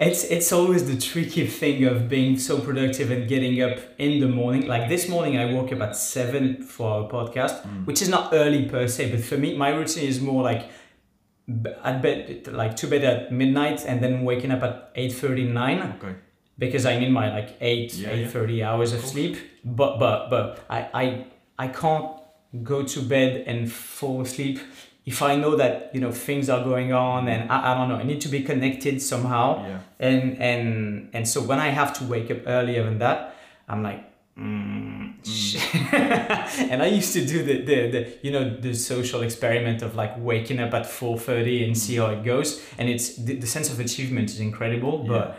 It's 0.06 0.22
it's 0.37 0.50
always 0.58 0.82
the 0.92 0.98
tricky 1.10 1.46
thing 1.60 1.78
of 1.90 1.96
being 2.08 2.37
so 2.48 2.54
productive 2.68 3.08
and 3.14 3.28
getting 3.28 3.62
up 3.66 3.76
in 4.06 4.12
the 4.22 4.26
morning. 4.40 4.62
Like 4.74 4.84
this 4.94 5.04
morning, 5.08 5.34
I 5.42 5.44
woke 5.56 5.70
up 5.74 5.80
at 5.88 5.94
seven 5.96 6.42
for 6.74 6.87
our 6.94 7.04
podcast, 7.16 7.56
Mm. 7.62 7.87
which 7.88 8.00
is 8.04 8.08
not 8.08 8.24
early 8.42 8.62
per 8.72 8.88
se, 8.88 9.02
but 9.12 9.20
for 9.30 9.38
me, 9.44 9.48
my 9.64 9.70
routine 9.78 10.08
is 10.12 10.18
more 10.30 10.42
like 10.50 10.62
at 11.85 12.00
bed, 12.02 12.48
like 12.52 12.74
to 12.76 12.87
bed 12.87 13.04
at 13.04 13.33
midnight, 13.33 13.85
and 13.87 14.02
then 14.02 14.22
waking 14.24 14.50
up 14.50 14.62
at 14.62 14.90
eight 14.94 15.12
thirty 15.12 15.44
nine 15.44 15.94
okay 15.96 16.14
because 16.59 16.87
I 16.87 16.98
need 16.98 17.11
my 17.11 17.30
like 17.30 17.57
eight 17.61 17.94
Yeah, 17.94 18.11
eight 18.11 18.20
yeah. 18.22 18.28
thirty 18.28 18.62
hours 18.62 18.92
of 18.92 19.00
course. 19.00 19.12
sleep. 19.12 19.37
But 19.64 19.98
but 19.98 20.30
but 20.30 20.64
I 20.70 20.88
I 20.94 21.26
I 21.59 21.68
can't 21.68 22.11
go 22.62 22.83
to 22.85 23.00
bed 23.02 23.44
and 23.46 23.70
fall 23.70 24.20
asleep 24.22 24.59
if 25.04 25.20
I 25.22 25.37
know 25.37 25.57
that 25.57 25.90
you 25.94 26.00
know 26.00 26.12
things 26.12 26.48
are 26.48 26.62
going 26.64 26.92
on 26.92 27.28
and 27.28 27.50
I, 27.50 27.72
I 27.72 27.74
don't 27.76 27.88
know 27.88 27.96
I 27.96 28.04
need 28.04 28.20
to 28.22 28.28
be 28.28 28.42
connected 28.42 29.02
somehow 29.02 29.66
yeah 29.66 29.78
and 29.98 30.40
and 30.40 31.11
and 31.12 31.28
so 31.28 31.42
when 31.42 31.59
I 31.59 31.68
have 31.70 31.92
to 31.98 32.04
wake 32.04 32.30
up 32.30 32.38
earlier 32.46 32.85
than 32.85 32.98
that, 32.98 33.35
I'm 33.68 33.83
like. 33.83 34.02
Mm, 34.38 35.13
Mm. 35.24 35.32
shit. 35.32 36.70
and 36.70 36.82
I 36.82 36.87
used 36.87 37.12
to 37.14 37.24
do 37.24 37.42
the, 37.42 37.62
the, 37.62 37.90
the 37.90 38.18
you 38.22 38.30
know 38.30 38.56
the 38.56 38.74
social 38.74 39.22
experiment 39.22 39.82
of 39.82 39.94
like 39.94 40.14
waking 40.18 40.60
up 40.60 40.72
at 40.74 40.87
four 40.87 41.18
thirty 41.18 41.64
and 41.64 41.76
see 41.76 41.96
how 41.96 42.06
it 42.06 42.24
goes, 42.24 42.62
and 42.78 42.88
it's 42.88 43.16
the, 43.16 43.37
the 43.37 43.46
sense 43.46 43.70
of 43.70 43.80
achievement 43.80 44.30
is 44.30 44.40
incredible. 44.40 44.98
But 44.98 45.38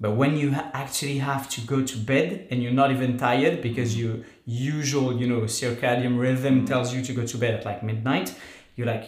but 0.00 0.12
when 0.12 0.36
you 0.36 0.52
ha- 0.52 0.70
actually 0.72 1.18
have 1.18 1.48
to 1.50 1.60
go 1.60 1.82
to 1.82 1.96
bed 1.96 2.46
and 2.50 2.62
you're 2.62 2.72
not 2.72 2.90
even 2.90 3.18
tired 3.18 3.60
because 3.62 3.94
mm. 3.94 3.98
your 3.98 4.16
usual 4.46 5.18
you 5.20 5.26
know 5.26 5.40
circadian 5.42 6.18
rhythm 6.18 6.62
mm. 6.62 6.66
tells 6.66 6.94
you 6.94 7.02
to 7.02 7.12
go 7.12 7.26
to 7.26 7.36
bed 7.36 7.54
at 7.54 7.64
like 7.64 7.82
midnight, 7.82 8.34
you're 8.76 8.86
like, 8.86 9.06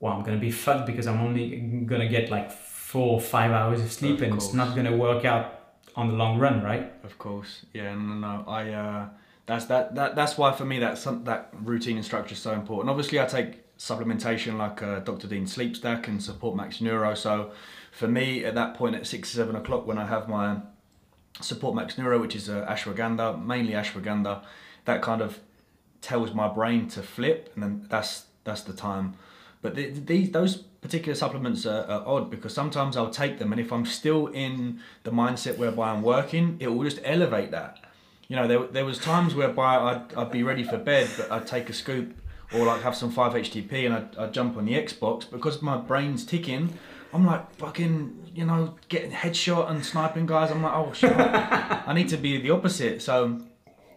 well, 0.00 0.12
I'm 0.12 0.22
gonna 0.22 0.38
be 0.38 0.50
fucked 0.50 0.86
because 0.86 1.06
I'm 1.06 1.20
only 1.20 1.60
gonna 1.86 2.08
get 2.08 2.30
like 2.30 2.50
four 2.50 3.14
or 3.14 3.20
five 3.20 3.50
hours 3.50 3.80
of 3.80 3.92
sleep 3.92 4.16
Of 4.16 4.22
and 4.22 4.34
it's 4.34 4.52
not 4.52 4.76
gonna 4.76 4.96
work 4.96 5.24
out 5.24 5.60
on 5.96 6.08
the 6.08 6.14
long 6.14 6.38
run, 6.38 6.62
right? 6.62 6.92
Of 7.04 7.18
course, 7.18 7.66
yeah, 7.72 7.94
no, 7.94 8.00
no, 8.00 8.14
no. 8.14 8.44
I 8.48 8.70
uh, 8.70 9.08
that's 9.46 9.66
that, 9.66 9.94
that 9.94 10.14
that's 10.14 10.38
why 10.38 10.52
for 10.52 10.64
me 10.64 10.78
that 10.78 10.98
some, 10.98 11.24
that 11.24 11.50
routine 11.52 11.96
and 11.96 12.04
structure 12.04 12.32
is 12.32 12.38
so 12.38 12.52
important. 12.52 12.90
Obviously, 12.90 13.20
I 13.20 13.26
take 13.26 13.76
supplementation 13.78 14.56
like 14.56 14.82
uh, 14.82 15.00
Dr. 15.00 15.26
Dean 15.26 15.46
Sleep 15.46 15.76
Stack 15.76 16.08
and 16.08 16.22
Support 16.22 16.56
Max 16.56 16.80
Neuro. 16.80 17.14
So 17.14 17.52
for 17.92 18.08
me, 18.08 18.44
at 18.44 18.54
that 18.54 18.74
point 18.74 18.94
at 18.96 19.06
six 19.06 19.28
seven 19.28 19.54
o'clock, 19.56 19.86
when 19.86 19.98
I 19.98 20.06
have 20.06 20.28
my 20.28 20.58
Support 21.40 21.74
Max 21.74 21.98
Neuro, 21.98 22.20
which 22.20 22.36
is 22.36 22.48
uh, 22.48 22.64
ashwagandha, 22.68 23.44
mainly 23.44 23.72
ashwagandha, 23.72 24.42
that 24.84 25.02
kind 25.02 25.20
of 25.20 25.40
tells 26.00 26.32
my 26.32 26.48
brain 26.48 26.88
to 26.88 27.02
flip, 27.02 27.50
and 27.54 27.62
then 27.62 27.86
that's 27.90 28.26
that's 28.44 28.62
the 28.62 28.72
time. 28.72 29.14
But 29.60 29.74
the, 29.74 29.90
these 29.90 30.30
those 30.30 30.56
particular 30.56 31.14
supplements 31.14 31.66
are, 31.66 31.84
are 31.86 32.06
odd 32.06 32.30
because 32.30 32.54
sometimes 32.54 32.96
I'll 32.96 33.10
take 33.10 33.38
them, 33.38 33.52
and 33.52 33.60
if 33.60 33.72
I'm 33.72 33.84
still 33.84 34.28
in 34.28 34.80
the 35.02 35.10
mindset 35.10 35.58
whereby 35.58 35.90
I'm 35.90 36.02
working, 36.02 36.56
it 36.60 36.68
will 36.68 36.84
just 36.84 37.00
elevate 37.04 37.50
that. 37.50 37.78
You 38.28 38.36
know, 38.36 38.48
there, 38.48 38.66
there 38.66 38.84
was 38.84 38.98
times 38.98 39.34
whereby 39.34 39.76
I'd, 39.76 40.14
I'd 40.14 40.30
be 40.30 40.42
ready 40.42 40.64
for 40.64 40.78
bed, 40.78 41.10
but 41.16 41.30
I'd 41.30 41.46
take 41.46 41.68
a 41.68 41.72
scoop 41.72 42.16
or 42.54 42.64
like 42.64 42.82
have 42.82 42.96
some 42.96 43.12
5-HTP 43.12 43.84
and 43.84 43.94
I'd, 43.94 44.16
I'd 44.16 44.32
jump 44.32 44.56
on 44.56 44.64
the 44.64 44.72
Xbox 44.72 45.28
because 45.30 45.60
my 45.60 45.76
brain's 45.76 46.24
ticking. 46.24 46.78
I'm 47.12 47.26
like 47.26 47.54
fucking, 47.56 48.32
you 48.34 48.44
know, 48.44 48.74
getting 48.88 49.10
headshot 49.10 49.70
and 49.70 49.84
sniping 49.84 50.26
guys. 50.26 50.50
I'm 50.50 50.62
like, 50.62 50.74
oh 50.74 50.92
shit, 50.92 51.12
I 51.14 51.92
need 51.94 52.08
to 52.08 52.16
be 52.16 52.40
the 52.40 52.50
opposite. 52.50 53.02
So 53.02 53.40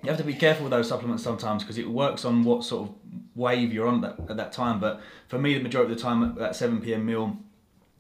you 0.04 0.10
have 0.10 0.18
to 0.18 0.24
be 0.24 0.34
careful 0.34 0.66
with 0.66 0.72
those 0.72 0.88
supplements 0.88 1.24
sometimes 1.24 1.64
because 1.64 1.78
it 1.78 1.90
works 1.90 2.26
on 2.26 2.44
what 2.44 2.64
sort 2.64 2.90
of 2.90 2.96
wave 3.36 3.74
you're 3.74 3.88
on 3.88 4.04
at 4.04 4.18
that, 4.18 4.32
at 4.32 4.38
that 4.38 4.52
time. 4.52 4.80
But 4.80 5.02
for 5.28 5.40
me, 5.40 5.54
the 5.56 5.64
majority 5.64 5.92
of 5.92 5.98
the 5.98 6.04
time 6.04 6.24
at 6.24 6.36
that 6.36 6.56
7 6.56 6.82
p.m. 6.82 7.06
meal, 7.06 7.38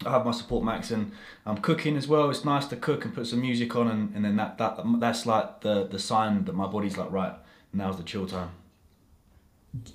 I 0.05 0.11
have 0.11 0.25
my 0.25 0.31
support 0.31 0.63
max 0.63 0.91
and 0.91 1.11
I'm 1.45 1.57
cooking 1.57 1.97
as 1.97 2.07
well. 2.07 2.29
It's 2.29 2.45
nice 2.45 2.65
to 2.67 2.75
cook 2.75 3.03
and 3.05 3.13
put 3.13 3.27
some 3.27 3.41
music 3.41 3.75
on, 3.75 3.87
and, 3.87 4.15
and 4.15 4.23
then 4.23 4.35
that, 4.35 4.57
that 4.57 4.79
that's 4.99 5.25
like 5.25 5.61
the 5.61 5.87
the 5.87 5.99
sign 5.99 6.45
that 6.45 6.53
my 6.53 6.67
body's 6.67 6.97
like 6.97 7.11
right 7.11 7.33
now's 7.73 7.97
the 7.97 8.03
chill 8.03 8.25
time. 8.25 8.49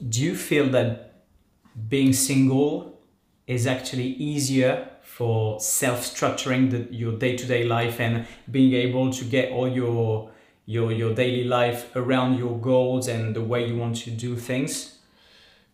Do 0.09 0.21
you 0.21 0.35
feel 0.35 0.69
that 0.71 1.25
being 1.89 2.13
single 2.13 3.01
is 3.47 3.67
actually 3.67 4.09
easier 4.09 4.89
for 5.03 5.61
self-structuring 5.61 6.71
the, 6.71 6.95
your 6.95 7.13
day-to-day 7.19 7.65
life 7.65 8.01
and 8.01 8.27
being 8.51 8.75
able 8.75 9.13
to 9.13 9.25
get 9.25 9.51
all 9.53 9.69
your 9.69 10.31
your 10.67 10.93
your 10.93 11.15
daily 11.15 11.45
life 11.45 11.95
around 11.97 12.39
your 12.39 12.59
goals 12.59 13.09
and 13.09 13.35
the 13.35 13.43
way 13.43 13.67
you 13.67 13.77
want 13.77 13.97
to 13.97 14.11
do 14.11 14.37
things? 14.37 14.99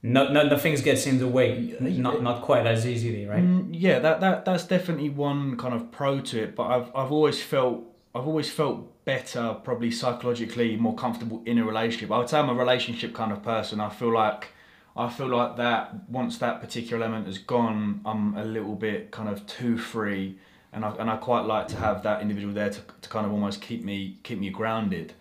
Not, 0.01 0.33
not 0.33 0.49
the 0.49 0.59
things 0.59 0.81
gets 0.81 1.07
in 1.07 1.19
the 1.19 1.27
way, 1.27 1.77
not 1.81 2.23
not 2.23 2.43
quite 2.43 2.67
as 2.67 2.87
easily, 2.87 3.27
right? 3.27 3.43
Mm, 3.43 3.71
yeah, 3.73 3.99
that, 3.99 4.21
that 4.21 4.45
that's 4.45 4.65
definitely 4.65 5.11
one 5.11 5.57
kind 5.57 5.75
of 5.75 5.91
pro 5.91 6.21
to 6.21 6.43
it. 6.45 6.55
But 6.55 6.67
I've 6.69 6.89
I've 6.95 7.11
always 7.11 7.43
felt 7.43 7.85
I've 8.15 8.27
always 8.27 8.49
felt 8.49 9.05
better, 9.05 9.57
probably 9.65 9.91
psychologically 9.91 10.77
more 10.77 10.95
comfortable 10.95 11.43
in 11.47 11.59
a 11.59 11.65
relationship. 11.65 12.13
I 12.13 12.19
would 12.19 12.29
say 12.29 12.39
I'm 12.39 12.49
a 12.49 12.55
relationship 12.55 13.13
kind 13.13 13.33
of 13.33 13.43
person. 13.43 13.81
I 13.81 13.89
feel 13.89 14.13
like 14.13 14.49
I 14.97 15.09
feel 15.09 15.29
like 15.29 15.57
that 15.57 16.09
once 16.09 16.39
that 16.39 16.61
particular 16.61 17.03
element 17.03 17.27
is 17.27 17.39
gone, 17.39 18.01
I'm 18.05 18.37
a 18.37 18.45
little 18.45 18.77
bit 18.77 19.11
kind 19.11 19.29
of 19.29 19.47
too 19.49 19.79
free, 19.79 20.39
and 20.73 20.85
I 20.85 20.91
and 20.97 21.11
I 21.11 21.17
quite 21.17 21.47
like 21.47 21.67
to 21.69 21.77
have 21.77 22.05
that 22.05 22.23
individual 22.23 22.55
there 22.55 22.71
to, 22.71 22.81
to 23.03 23.09
kind 23.09 23.27
of 23.27 23.33
almost 23.33 23.61
keep 23.63 23.83
me 23.83 24.19
keep 24.23 24.39
me 24.39 24.51
grounded. 24.51 25.15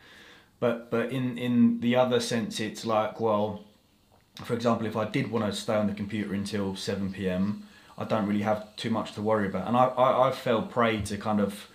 But 0.59 0.91
but 0.91 1.11
in 1.11 1.37
in 1.39 1.79
the 1.79 1.95
other 1.95 2.19
sense, 2.19 2.59
it's 2.59 2.85
like 2.85 3.19
well 3.19 3.63
for 4.43 4.54
example, 4.54 4.86
if 4.86 4.95
I 4.95 5.06
did 5.06 5.32
want 5.32 5.45
to 5.45 5.52
stay 5.52 5.76
on 5.76 5.88
the 5.88 5.93
computer 5.93 6.34
until 6.34 6.76
7 6.76 7.12
p.m., 7.13 7.63
I 7.97 8.04
don't 8.04 8.28
really 8.28 8.43
have 8.43 8.76
too 8.76 8.91
much 8.91 9.13
to 9.13 9.21
worry 9.21 9.47
about. 9.47 9.67
And 9.67 9.76
I, 9.76 9.86
I, 9.86 10.30
I 10.30 10.32
fell 10.32 10.62
prey 10.62 11.02
to 11.02 11.17
kind 11.17 11.39
of, 11.39 11.67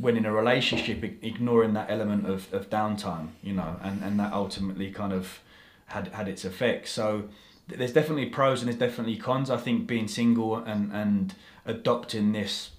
when 0.00 0.16
in 0.16 0.24
a 0.24 0.32
relationship, 0.32 1.04
ignoring 1.22 1.74
that 1.74 1.90
element 1.90 2.26
of, 2.26 2.52
of 2.54 2.70
downtime, 2.70 3.28
you 3.42 3.52
know, 3.52 3.76
and, 3.82 4.02
and 4.02 4.18
that 4.18 4.32
ultimately 4.32 4.90
kind 4.90 5.12
of 5.12 5.40
had, 5.86 6.08
had 6.08 6.28
its 6.28 6.44
effect. 6.46 6.88
So 6.88 7.28
there's 7.68 7.92
definitely 7.92 8.26
pros 8.26 8.62
and 8.62 8.68
there's 8.68 8.78
definitely 8.78 9.16
cons. 9.16 9.50
I 9.50 9.58
think 9.58 9.86
being 9.86 10.08
single 10.08 10.56
and, 10.56 10.90
and 10.92 11.34
adopting 11.66 12.32
this 12.32 12.70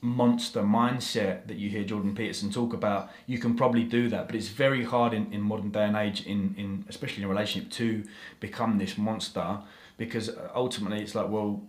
monster 0.00 0.62
mindset 0.62 1.46
that 1.46 1.56
you 1.56 1.70
hear 1.70 1.82
Jordan 1.82 2.14
Peterson 2.14 2.50
talk 2.50 2.72
about, 2.72 3.10
you 3.26 3.38
can 3.38 3.54
probably 3.54 3.84
do 3.84 4.08
that. 4.08 4.26
But 4.26 4.36
it's 4.36 4.48
very 4.48 4.84
hard 4.84 5.14
in, 5.14 5.32
in 5.32 5.40
modern 5.40 5.70
day 5.70 5.84
and 5.84 5.96
age, 5.96 6.24
in, 6.26 6.54
in 6.56 6.84
especially 6.88 7.22
in 7.22 7.24
a 7.24 7.28
relationship, 7.28 7.70
to 7.72 8.04
become 8.40 8.78
this 8.78 8.98
monster 8.98 9.58
because 9.96 10.30
ultimately 10.54 11.02
it's 11.02 11.14
like, 11.14 11.28
well, 11.28 11.62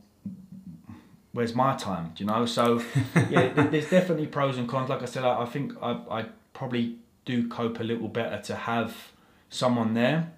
where's 1.31 1.55
my 1.55 1.75
time? 1.75 2.11
Do 2.15 2.23
you 2.23 2.29
know? 2.29 2.45
So 2.45 2.83
yeah, 3.29 3.49
there's 3.53 3.89
definitely 3.89 4.27
pros 4.27 4.57
and 4.57 4.67
cons. 4.67 4.89
Like 4.89 5.01
I 5.01 5.05
said, 5.05 5.23
I, 5.23 5.43
I 5.43 5.45
think 5.45 5.73
I, 5.81 5.91
I 6.09 6.25
probably 6.53 6.97
do 7.25 7.47
cope 7.47 7.79
a 7.79 7.83
little 7.83 8.07
better 8.07 8.41
to 8.43 8.55
have 8.55 9.11
someone 9.49 9.93
there 9.93 10.33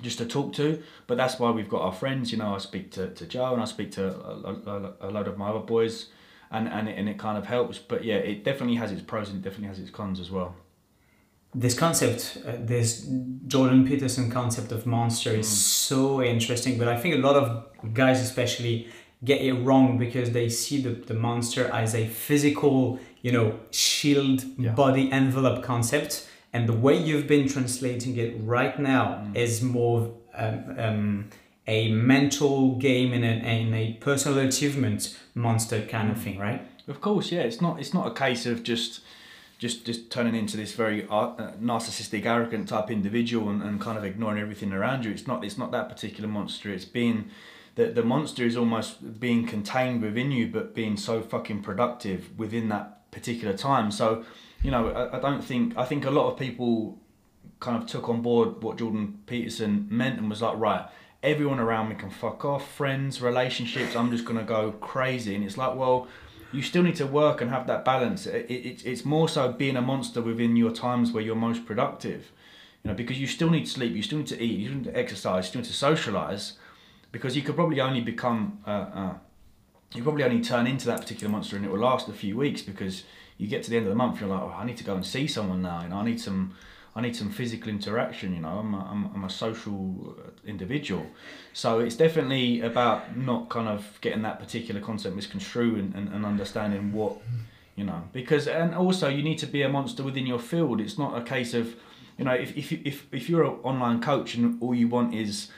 just 0.00 0.18
to 0.18 0.26
talk 0.26 0.52
to. 0.54 0.82
But 1.06 1.18
that's 1.18 1.38
why 1.38 1.50
we've 1.50 1.68
got 1.68 1.82
our 1.82 1.92
friends. 1.92 2.32
You 2.32 2.38
know, 2.38 2.54
I 2.54 2.58
speak 2.58 2.90
to, 2.92 3.08
to 3.08 3.26
Joe 3.26 3.52
and 3.52 3.62
I 3.62 3.66
speak 3.66 3.92
to 3.92 4.14
a, 4.14 4.54
a, 4.66 5.08
a 5.08 5.10
load 5.10 5.28
of 5.28 5.36
my 5.36 5.50
other 5.50 5.58
boys 5.58 6.06
and 6.50 6.68
and 6.68 6.88
it, 6.88 6.98
and 6.98 7.08
it 7.08 7.18
kind 7.18 7.38
of 7.38 7.46
helps. 7.46 7.78
But 7.78 8.04
yeah, 8.04 8.16
it 8.16 8.44
definitely 8.44 8.76
has 8.76 8.92
its 8.92 9.02
pros 9.02 9.28
and 9.30 9.38
it 9.38 9.42
definitely 9.42 9.68
has 9.68 9.78
its 9.78 9.90
cons 9.90 10.20
as 10.20 10.30
well. 10.30 10.54
This 11.54 11.74
concept, 11.74 12.38
uh, 12.46 12.52
this 12.58 13.08
Jordan 13.46 13.86
Peterson 13.86 14.30
concept 14.30 14.70
of 14.70 14.84
monster 14.86 15.30
is 15.30 15.48
mm. 15.48 15.50
so 15.50 16.22
interesting, 16.22 16.78
but 16.78 16.88
I 16.88 16.96
think 16.96 17.14
a 17.14 17.18
lot 17.18 17.36
of 17.36 17.94
guys, 17.94 18.20
especially, 18.20 18.88
get 19.24 19.40
it 19.40 19.54
wrong 19.54 19.98
because 19.98 20.30
they 20.32 20.48
see 20.48 20.80
the, 20.82 20.90
the 20.90 21.14
monster 21.14 21.66
as 21.72 21.94
a 21.94 22.06
physical, 22.06 23.00
you 23.22 23.32
know, 23.32 23.58
shield 23.70 24.44
yeah. 24.58 24.72
body 24.72 25.10
envelope 25.10 25.62
concept. 25.64 26.28
And 26.52 26.68
the 26.68 26.72
way 26.72 26.96
you've 26.96 27.26
been 27.26 27.48
translating 27.48 28.16
it 28.16 28.36
right 28.40 28.78
now 28.78 29.24
mm. 29.26 29.36
is 29.36 29.62
more 29.62 30.14
um, 30.34 30.76
um, 30.78 31.30
a 31.66 31.90
mental 31.92 32.76
game 32.76 33.12
and 33.12 33.24
a, 33.24 33.28
and 33.28 33.74
a 33.74 33.92
personal 33.94 34.38
achievement 34.38 35.18
monster 35.38 35.86
kind 35.86 36.10
of 36.10 36.18
mm. 36.18 36.22
thing, 36.22 36.38
right? 36.38 36.60
Of 36.88 37.00
course, 37.00 37.30
yeah. 37.32 37.42
It's 37.42 37.60
not. 37.60 37.80
It's 37.80 37.94
not 37.94 38.06
a 38.06 38.14
case 38.14 38.44
of 38.46 38.62
just, 38.62 39.00
just, 39.58 39.86
just 39.86 40.10
turning 40.10 40.34
into 40.34 40.56
this 40.56 40.72
very 40.74 41.06
uh, 41.08 41.52
narcissistic, 41.60 42.26
arrogant 42.26 42.68
type 42.68 42.90
individual 42.90 43.48
and, 43.48 43.62
and 43.62 43.80
kind 43.80 43.96
of 43.96 44.04
ignoring 44.04 44.40
everything 44.40 44.72
around 44.72 45.04
you. 45.04 45.10
It's 45.10 45.26
not. 45.26 45.44
It's 45.44 45.58
not 45.58 45.70
that 45.72 45.88
particular 45.88 46.28
monster. 46.28 46.70
It's 46.70 46.84
being, 46.84 47.30
the 47.76 47.86
the 47.86 48.02
monster 48.02 48.44
is 48.44 48.56
almost 48.56 49.20
being 49.20 49.46
contained 49.46 50.02
within 50.02 50.32
you, 50.32 50.48
but 50.48 50.74
being 50.74 50.96
so 50.96 51.22
fucking 51.22 51.62
productive 51.62 52.38
within 52.38 52.68
that 52.70 53.10
particular 53.10 53.56
time. 53.56 53.90
So, 53.90 54.24
you 54.62 54.70
know, 54.70 54.88
I, 54.90 55.18
I 55.18 55.20
don't 55.20 55.42
think. 55.42 55.76
I 55.76 55.84
think 55.84 56.04
a 56.04 56.10
lot 56.10 56.32
of 56.32 56.38
people 56.38 56.98
kind 57.60 57.80
of 57.82 57.88
took 57.88 58.08
on 58.08 58.22
board 58.22 58.62
what 58.62 58.78
Jordan 58.78 59.18
Peterson 59.26 59.88
meant 59.90 60.18
and 60.18 60.30
was 60.30 60.42
like, 60.42 60.56
right 60.56 60.88
everyone 61.22 61.58
around 61.58 61.88
me 61.88 61.94
can 61.96 62.10
fuck 62.10 62.44
off, 62.44 62.70
friends, 62.70 63.20
relationships, 63.20 63.96
I'm 63.96 64.10
just 64.10 64.24
gonna 64.24 64.44
go 64.44 64.72
crazy. 64.72 65.34
And 65.34 65.44
it's 65.44 65.56
like, 65.56 65.74
well, 65.74 66.06
you 66.52 66.62
still 66.62 66.82
need 66.82 66.96
to 66.96 67.06
work 67.06 67.40
and 67.40 67.50
have 67.50 67.66
that 67.66 67.84
balance. 67.84 68.26
It, 68.26 68.50
it, 68.50 68.86
it's 68.86 69.04
more 69.04 69.28
so 69.28 69.52
being 69.52 69.76
a 69.76 69.82
monster 69.82 70.22
within 70.22 70.56
your 70.56 70.70
times 70.70 71.12
where 71.12 71.22
you're 71.22 71.36
most 71.36 71.66
productive. 71.66 72.32
You 72.82 72.90
know, 72.90 72.94
because 72.94 73.20
you 73.20 73.26
still 73.26 73.50
need 73.50 73.68
sleep, 73.68 73.94
you 73.94 74.02
still 74.02 74.18
need 74.18 74.28
to 74.28 74.42
eat, 74.42 74.60
you 74.60 74.68
still 74.68 74.78
need 74.78 74.84
to 74.84 74.96
exercise, 74.96 75.44
you 75.44 75.48
still 75.48 75.60
need 75.62 75.68
to 75.68 75.74
socialize, 75.74 76.52
because 77.10 77.36
you 77.36 77.42
could 77.42 77.56
probably 77.56 77.80
only 77.80 78.00
become, 78.00 78.60
uh, 78.66 78.70
uh, 78.70 79.14
you 79.94 80.02
probably 80.02 80.22
only 80.22 80.40
turn 80.40 80.66
into 80.66 80.86
that 80.86 81.00
particular 81.00 81.30
monster 81.30 81.56
and 81.56 81.64
it 81.64 81.70
will 81.70 81.80
last 81.80 82.08
a 82.08 82.12
few 82.12 82.36
weeks 82.36 82.62
because 82.62 83.02
you 83.36 83.48
get 83.48 83.62
to 83.64 83.70
the 83.70 83.76
end 83.76 83.86
of 83.86 83.90
the 83.90 83.96
month, 83.96 84.20
you're 84.20 84.28
like, 84.28 84.40
oh, 84.40 84.54
I 84.56 84.64
need 84.64 84.76
to 84.76 84.84
go 84.84 84.94
and 84.94 85.04
see 85.04 85.26
someone 85.26 85.60
now, 85.60 85.82
you 85.82 85.88
know, 85.88 85.96
I 85.96 86.04
need 86.04 86.20
some 86.20 86.54
I 86.98 87.00
need 87.00 87.14
some 87.14 87.30
physical 87.30 87.68
interaction. 87.68 88.34
You 88.34 88.40
know, 88.40 88.58
I'm 88.58 88.74
a, 88.74 88.80
I'm, 88.90 89.10
I'm 89.14 89.24
a 89.24 89.30
social 89.30 90.16
individual, 90.48 91.06
so 91.52 91.80
it's 91.80 91.96
definitely 91.96 92.60
about 92.60 93.16
not 93.16 93.48
kind 93.48 93.68
of 93.68 93.98
getting 94.00 94.22
that 94.22 94.40
particular 94.40 94.80
concept 94.80 95.14
misconstrued 95.14 95.78
and, 95.78 95.94
and, 95.94 96.08
and 96.12 96.24
understanding 96.24 96.92
what 96.92 97.18
you 97.76 97.84
know 97.84 98.02
because 98.12 98.48
and 98.48 98.74
also 98.74 99.08
you 99.08 99.22
need 99.22 99.38
to 99.38 99.46
be 99.46 99.62
a 99.62 99.68
monster 99.68 100.02
within 100.02 100.26
your 100.26 100.38
field. 100.38 100.80
It's 100.80 100.98
not 100.98 101.16
a 101.16 101.22
case 101.22 101.54
of 101.54 101.76
you 102.16 102.24
know 102.24 102.32
if 102.32 102.56
if 102.56 102.72
if 102.72 103.06
if 103.12 103.28
you're 103.28 103.44
an 103.44 103.58
online 103.62 104.00
coach 104.00 104.34
and 104.34 104.60
all 104.62 104.74
you 104.74 104.88
want 104.88 105.14
is 105.14 105.48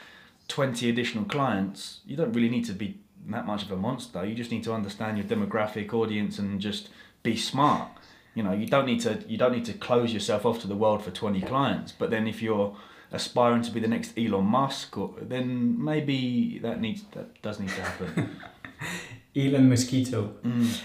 20 0.47 0.89
additional 0.89 1.25
clients, 1.25 2.01
you 2.05 2.15
don't 2.15 2.33
really 2.33 2.49
need 2.49 2.65
to 2.65 2.73
be 2.73 2.99
that 3.29 3.45
much 3.45 3.63
of 3.63 3.71
a 3.71 3.77
monster. 3.77 4.25
You 4.25 4.35
just 4.35 4.51
need 4.51 4.63
to 4.65 4.73
understand 4.73 5.17
your 5.17 5.25
demographic 5.25 5.93
audience 5.93 6.37
and 6.37 6.59
just 6.59 6.89
be 7.23 7.37
smart 7.37 7.89
you 8.33 8.43
know 8.43 8.51
you 8.51 8.65
don't 8.65 8.85
need 8.85 8.99
to 9.01 9.23
you 9.27 9.37
don't 9.37 9.51
need 9.51 9.65
to 9.65 9.73
close 9.73 10.13
yourself 10.13 10.45
off 10.45 10.59
to 10.59 10.67
the 10.67 10.75
world 10.75 11.03
for 11.03 11.11
20 11.11 11.41
clients 11.41 11.91
but 11.91 12.09
then 12.09 12.27
if 12.27 12.41
you're 12.41 12.75
aspiring 13.11 13.61
to 13.61 13.71
be 13.71 13.79
the 13.79 13.87
next 13.87 14.17
Elon 14.17 14.45
Musk 14.45 14.97
or, 14.97 15.15
then 15.21 15.83
maybe 15.83 16.59
that 16.59 16.79
needs 16.79 17.03
that 17.13 17.41
does 17.41 17.59
need 17.59 17.69
to 17.69 17.81
happen 17.81 18.39
Elon 19.35 19.69
Mosquito 19.69 20.35
mm. 20.43 20.81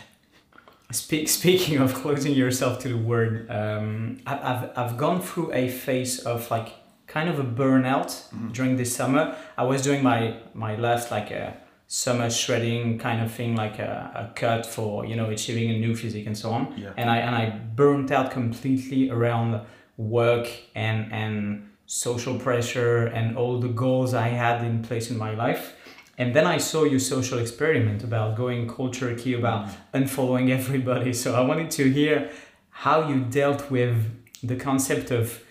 Speak, 0.93 1.29
speaking 1.29 1.79
of 1.79 1.95
closing 1.95 2.33
yourself 2.33 2.79
to 2.81 2.89
the 2.89 2.97
word 2.97 3.51
um, 3.51 4.19
I, 4.27 4.35
I've, 4.35 4.79
I've 4.79 4.97
gone 4.97 5.21
through 5.21 5.53
a 5.53 5.69
phase 5.69 6.21
of 6.21 6.51
like 6.51 6.75
kind 7.07 7.29
of 7.29 7.39
a 7.39 7.45
burnout 7.45 8.29
mm. 8.31 8.53
during 8.53 8.77
this 8.77 8.95
summer 8.95 9.37
I 9.57 9.65
was 9.65 9.83
doing 9.83 10.03
my 10.03 10.39
my 10.55 10.77
last 10.77 11.11
like 11.11 11.31
a 11.31 11.49
uh, 11.49 11.53
summer 11.89 12.29
shredding 12.31 12.99
kind 12.99 13.23
of 13.23 13.33
thing, 13.33 13.55
like 13.55 13.79
a, 13.79 14.11
a 14.15 14.39
cut 14.39 14.67
for 14.67 15.05
you 15.05 15.17
know 15.17 15.31
achieving 15.31 15.71
a 15.71 15.79
new 15.79 15.95
physique 15.95 16.27
and 16.27 16.37
so 16.37 16.51
on. 16.51 16.75
Yeah. 16.77 16.93
And 16.97 17.11
I 17.11 17.19
and 17.19 17.35
I 17.35 17.51
burnt 17.51 18.11
out 18.11 18.31
completely 18.31 19.11
around 19.11 19.61
work 19.97 20.49
and 20.75 21.12
and 21.12 21.69
social 21.87 22.38
pressure 22.38 23.07
and 23.07 23.37
all 23.37 23.59
the 23.59 23.68
goals 23.68 24.12
I 24.14 24.29
had 24.29 24.64
in 24.64 24.83
place 24.83 25.11
in 25.11 25.16
my 25.16 25.35
life. 25.35 25.75
And 26.18 26.35
then 26.35 26.46
I 26.46 26.59
saw 26.59 26.85
your 26.85 26.99
social 26.99 27.38
experiment 27.38 28.03
about 28.03 28.37
going 28.37 28.66
cold 28.66 28.94
turkey, 28.94 29.35
about 29.35 29.68
unfollowing 29.92 30.51
everybody. 30.59 31.12
So 31.12 31.35
I 31.35 31.40
wanted 31.40 31.70
to 31.72 31.90
hear 31.90 32.31
how 32.70 33.09
you 33.09 33.20
dealt 33.20 33.70
with 33.70 33.96
the 34.42 34.57
concept 34.57 35.11
of 35.11 35.42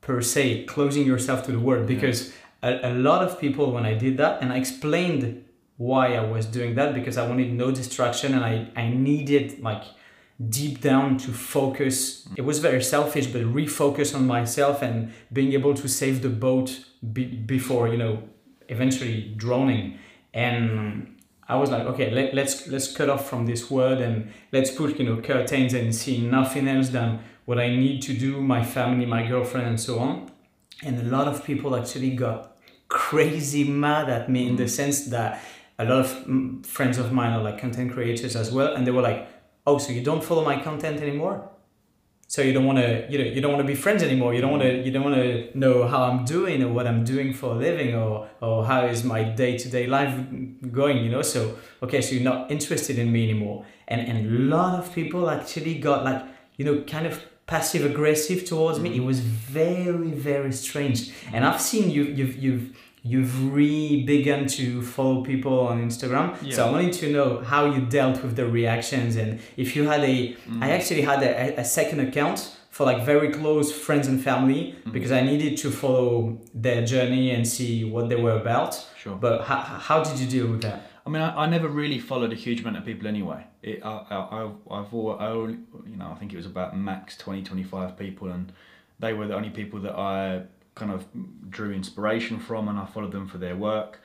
per 0.00 0.22
se 0.22 0.64
closing 0.64 1.06
yourself 1.06 1.44
to 1.44 1.52
the 1.52 1.58
world 1.58 1.86
because 1.86 2.32
a, 2.62 2.90
a 2.90 2.94
lot 2.94 3.22
of 3.22 3.38
people 3.38 3.72
when 3.72 3.84
I 3.84 3.94
did 3.94 4.16
that, 4.16 4.40
and 4.42 4.52
I 4.52 4.56
explained 4.56 5.44
why 5.76 6.14
I 6.14 6.24
was 6.24 6.46
doing 6.46 6.74
that 6.74 6.94
because 6.94 7.16
I 7.16 7.26
wanted 7.26 7.52
no 7.52 7.70
distraction 7.70 8.34
and 8.34 8.44
I, 8.44 8.68
I 8.74 8.88
needed 8.88 9.60
like 9.60 9.84
deep 10.48 10.80
down 10.80 11.18
to 11.18 11.32
focus. 11.32 12.28
It 12.36 12.42
was 12.42 12.60
very 12.60 12.82
selfish, 12.82 13.26
but 13.26 13.42
refocus 13.42 14.14
on 14.14 14.26
myself 14.26 14.82
and 14.82 15.12
being 15.32 15.52
able 15.52 15.74
to 15.74 15.88
save 15.88 16.22
the 16.22 16.28
boat 16.28 16.84
be, 17.12 17.24
before, 17.24 17.88
you 17.88 17.96
know, 17.96 18.22
eventually 18.68 19.34
drowning. 19.36 19.98
And 20.32 21.16
I 21.48 21.56
was 21.56 21.70
like, 21.70 21.82
okay, 21.86 22.10
let, 22.10 22.34
let's 22.34 22.68
let's 22.68 22.94
cut 22.94 23.08
off 23.08 23.28
from 23.28 23.46
this 23.46 23.70
world 23.70 24.00
and 24.00 24.30
let's 24.52 24.70
put, 24.70 24.98
you 24.98 25.06
know, 25.06 25.20
curtains 25.20 25.74
and 25.74 25.94
see 25.94 26.24
nothing 26.24 26.68
else 26.68 26.90
than 26.90 27.20
what 27.46 27.58
I 27.58 27.74
need 27.74 28.02
to 28.02 28.12
do, 28.12 28.40
my 28.40 28.62
family, 28.62 29.06
my 29.06 29.26
girlfriend, 29.26 29.66
and 29.66 29.80
so 29.80 29.98
on. 29.98 30.30
And 30.84 31.00
a 31.00 31.04
lot 31.04 31.26
of 31.26 31.44
people 31.44 31.74
actually 31.74 32.10
got 32.10 32.56
crazy 32.88 33.64
mad 33.64 34.08
at 34.08 34.30
me 34.30 34.46
in 34.46 34.56
the 34.56 34.68
sense 34.68 35.06
that 35.06 35.42
a 35.78 35.84
lot 35.84 36.00
of 36.00 36.06
mm, 36.26 36.64
friends 36.64 36.98
of 36.98 37.12
mine 37.12 37.32
are 37.32 37.42
like 37.42 37.58
content 37.58 37.92
creators 37.92 38.36
as 38.36 38.52
well, 38.52 38.74
and 38.74 38.86
they 38.86 38.90
were 38.90 39.02
like, 39.02 39.26
"Oh, 39.68 39.78
so 39.84 39.88
you 39.96 40.02
don't 40.10 40.24
follow 40.28 40.44
my 40.52 40.56
content 40.68 40.98
anymore? 41.06 41.36
So 42.34 42.42
you 42.42 42.52
don't 42.52 42.66
want 42.70 42.78
to, 42.84 42.88
you 43.10 43.16
know, 43.18 43.28
you 43.34 43.40
don't 43.42 43.52
want 43.54 43.64
to 43.66 43.70
be 43.74 43.78
friends 43.84 44.02
anymore. 44.02 44.30
You 44.34 44.42
don't 44.42 44.54
want 44.56 44.64
to, 44.68 44.72
you 44.84 44.90
don't 44.94 45.06
want 45.08 45.16
to 45.16 45.58
know 45.62 45.88
how 45.92 46.00
I'm 46.08 46.26
doing 46.26 46.62
or 46.62 46.70
what 46.76 46.86
I'm 46.90 47.02
doing 47.14 47.32
for 47.38 47.48
a 47.56 47.58
living 47.68 47.90
or 48.02 48.28
or 48.46 48.56
how 48.70 48.80
is 48.94 49.02
my 49.14 49.20
day 49.42 49.52
to 49.62 49.66
day 49.76 49.86
life 49.86 50.12
going, 50.80 50.98
you 51.04 51.10
know? 51.14 51.22
So 51.34 51.40
okay, 51.84 52.00
so 52.02 52.08
you're 52.14 52.30
not 52.32 52.40
interested 52.56 52.96
in 52.98 53.08
me 53.14 53.20
anymore." 53.28 53.64
And 53.92 54.00
and 54.10 54.16
a 54.26 54.30
lot 54.56 54.72
of 54.80 54.84
people 54.98 55.30
actually 55.36 55.76
got 55.88 56.04
like, 56.04 56.20
you 56.58 56.64
know, 56.66 56.76
kind 56.94 57.06
of 57.06 57.14
passive 57.46 57.82
aggressive 57.92 58.44
towards 58.44 58.78
me. 58.78 58.90
Mm-hmm. 58.90 59.02
It 59.02 59.06
was 59.12 59.20
very 59.20 60.12
very 60.30 60.52
strange, 60.52 60.98
and 61.32 61.40
I've 61.48 61.62
seen 61.70 61.90
you 61.96 62.02
you've 62.18 62.36
you've 62.44 62.66
you've 63.10 63.34
re 63.58 64.02
begun 64.04 64.42
to 64.58 64.64
follow 64.94 65.18
people 65.32 65.56
on 65.70 65.76
Instagram. 65.88 66.26
Yeah. 66.42 66.54
So 66.56 66.60
I 66.68 66.70
wanted 66.70 66.92
to 67.02 67.06
know 67.16 67.28
how 67.52 67.62
you 67.74 67.80
dealt 67.98 68.22
with 68.24 68.34
the 68.40 68.46
reactions 68.60 69.16
and 69.22 69.30
if 69.56 69.68
you 69.76 69.82
had 69.92 70.02
a. 70.14 70.16
Mm. 70.34 70.62
I 70.64 70.68
actually 70.76 71.02
had 71.02 71.20
a, 71.22 71.60
a 71.60 71.64
second 71.64 72.00
account 72.08 72.38
for 72.76 72.84
like 72.90 73.00
very 73.12 73.30
close 73.40 73.68
friends 73.86 74.06
and 74.10 74.18
family 74.30 74.60
Mm-hmm. 74.68 74.92
because 74.96 75.12
I 75.20 75.22
needed 75.32 75.52
to 75.62 75.68
follow 75.82 76.38
their 76.66 76.82
journey 76.92 77.24
and 77.34 77.42
see 77.56 77.74
what 77.94 78.04
they 78.10 78.16
were 78.26 78.36
about. 78.44 78.72
Sure. 79.02 79.16
But 79.16 79.36
how, 79.48 79.56
how 79.88 79.98
did 80.06 80.16
you 80.22 80.28
deal 80.36 80.46
with 80.52 80.62
that? 80.62 80.78
I 81.06 81.10
mean, 81.10 81.22
I, 81.22 81.30
I 81.44 81.46
never 81.56 81.68
really 81.82 81.98
followed 82.10 82.32
a 82.32 82.36
huge 82.46 82.60
amount 82.60 82.76
of 82.80 82.84
people 82.84 83.06
anyway. 83.14 83.40
It, 83.62 83.78
I, 83.84 83.92
I, 84.10 84.16
I- 84.44 84.76
I've 84.78 84.90
all, 84.94 85.16
I 85.18 85.26
only, 85.28 85.58
you 85.90 85.96
know, 86.00 86.08
I 86.14 86.16
think 86.18 86.32
it 86.34 86.36
was 86.36 86.46
about 86.54 86.76
max 86.76 87.16
20, 87.16 87.42
25 87.42 87.96
people, 87.98 88.28
and 88.36 88.52
they 89.00 89.12
were 89.14 89.26
the 89.26 89.34
only 89.34 89.50
people 89.50 89.78
that 89.80 89.96
I 89.96 90.42
kind 90.78 90.92
of 90.92 91.06
drew 91.50 91.72
inspiration 91.72 92.38
from, 92.38 92.68
and 92.68 92.78
I 92.78 92.86
followed 92.86 93.12
them 93.12 93.26
for 93.26 93.38
their 93.38 93.56
work. 93.56 94.00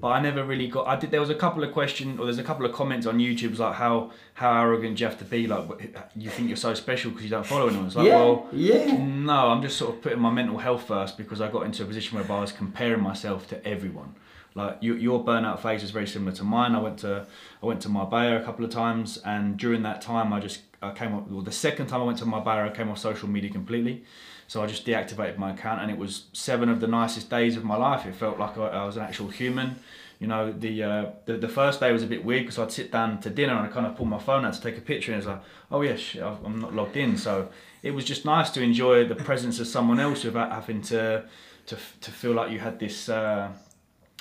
But 0.00 0.08
I 0.08 0.20
never 0.20 0.42
really 0.44 0.66
got. 0.66 0.86
I 0.86 0.96
did. 0.96 1.10
There 1.10 1.20
was 1.20 1.28
a 1.28 1.34
couple 1.34 1.62
of 1.62 1.72
questions, 1.72 2.18
or 2.18 2.24
there's 2.24 2.38
a 2.38 2.42
couple 2.42 2.64
of 2.64 2.72
comments 2.72 3.06
on 3.06 3.18
YouTube, 3.18 3.58
like 3.58 3.74
how 3.74 4.12
how 4.32 4.58
arrogant 4.62 4.96
do 4.96 5.02
you 5.02 5.08
have 5.08 5.18
to 5.18 5.26
be? 5.26 5.46
Like, 5.46 5.94
you 6.16 6.30
think 6.30 6.48
you're 6.48 6.56
so 6.56 6.72
special 6.72 7.10
because 7.10 7.24
you 7.24 7.30
don't 7.30 7.46
follow 7.46 7.68
anyone? 7.68 7.86
It's 7.86 7.96
like, 7.96 8.06
well, 8.06 8.48
yeah. 8.50 8.96
no, 8.96 9.48
I'm 9.48 9.60
just 9.60 9.76
sort 9.76 9.94
of 9.94 10.00
putting 10.00 10.18
my 10.18 10.30
mental 10.30 10.56
health 10.56 10.86
first 10.88 11.18
because 11.18 11.42
I 11.42 11.50
got 11.50 11.66
into 11.66 11.82
a 11.82 11.86
position 11.86 12.18
where 12.18 12.32
I 12.32 12.40
was 12.40 12.50
comparing 12.50 13.02
myself 13.02 13.46
to 13.48 13.66
everyone. 13.66 14.14
Like 14.54 14.78
you, 14.80 14.94
your 14.94 15.22
burnout 15.22 15.60
phase 15.60 15.82
was 15.82 15.90
very 15.90 16.06
similar 16.06 16.32
to 16.32 16.44
mine. 16.44 16.74
I 16.74 16.80
went 16.80 16.98
to 17.00 17.26
I 17.62 17.66
went 17.66 17.82
to 17.82 17.90
Marbella 17.90 18.40
a 18.40 18.42
couple 18.42 18.64
of 18.64 18.70
times, 18.70 19.18
and 19.18 19.58
during 19.58 19.82
that 19.82 20.00
time, 20.00 20.32
I 20.32 20.40
just 20.40 20.62
I 20.82 20.92
came 20.92 21.14
up. 21.14 21.28
Well, 21.28 21.42
the 21.42 21.52
second 21.52 21.88
time 21.88 22.00
I 22.00 22.04
went 22.04 22.18
to 22.18 22.26
Marbella, 22.26 22.66
I 22.66 22.70
came 22.70 22.88
off 22.90 22.98
social 22.98 23.28
media 23.28 23.50
completely. 23.50 24.04
So 24.46 24.62
I 24.62 24.66
just 24.66 24.84
deactivated 24.84 25.38
my 25.38 25.52
account, 25.52 25.80
and 25.80 25.90
it 25.90 25.98
was 25.98 26.24
seven 26.32 26.68
of 26.68 26.80
the 26.80 26.88
nicest 26.88 27.30
days 27.30 27.56
of 27.56 27.64
my 27.64 27.76
life. 27.76 28.04
It 28.06 28.14
felt 28.14 28.38
like 28.38 28.58
I, 28.58 28.66
I 28.68 28.84
was 28.84 28.96
an 28.96 29.02
actual 29.02 29.28
human. 29.28 29.76
You 30.18 30.26
know, 30.26 30.52
the, 30.52 30.82
uh, 30.82 31.06
the 31.24 31.36
the 31.38 31.48
first 31.48 31.80
day 31.80 31.92
was 31.92 32.02
a 32.02 32.06
bit 32.06 32.24
weird 32.24 32.42
because 32.42 32.58
I'd 32.58 32.72
sit 32.72 32.90
down 32.90 33.20
to 33.20 33.30
dinner 33.30 33.54
and 33.54 33.66
I 33.66 33.68
kind 33.68 33.86
of 33.86 33.96
pull 33.96 34.06
my 34.06 34.18
phone 34.18 34.44
out 34.44 34.54
to 34.54 34.60
take 34.60 34.76
a 34.76 34.80
picture, 34.80 35.12
and 35.12 35.18
it's 35.18 35.28
like, 35.28 35.42
oh 35.70 35.82
yeah, 35.82 35.96
shit, 35.96 36.22
I'm 36.22 36.60
not 36.60 36.74
logged 36.74 36.96
in. 36.96 37.16
So 37.16 37.48
it 37.82 37.92
was 37.92 38.04
just 38.04 38.24
nice 38.24 38.50
to 38.50 38.62
enjoy 38.62 39.06
the 39.06 39.14
presence 39.14 39.60
of 39.60 39.66
someone 39.66 40.00
else 40.00 40.24
without 40.24 40.50
having 40.50 40.82
to 40.82 41.24
to 41.66 41.76
to 42.00 42.10
feel 42.10 42.32
like 42.32 42.50
you 42.50 42.58
had 42.58 42.78
this 42.78 43.08
uh, 43.08 43.52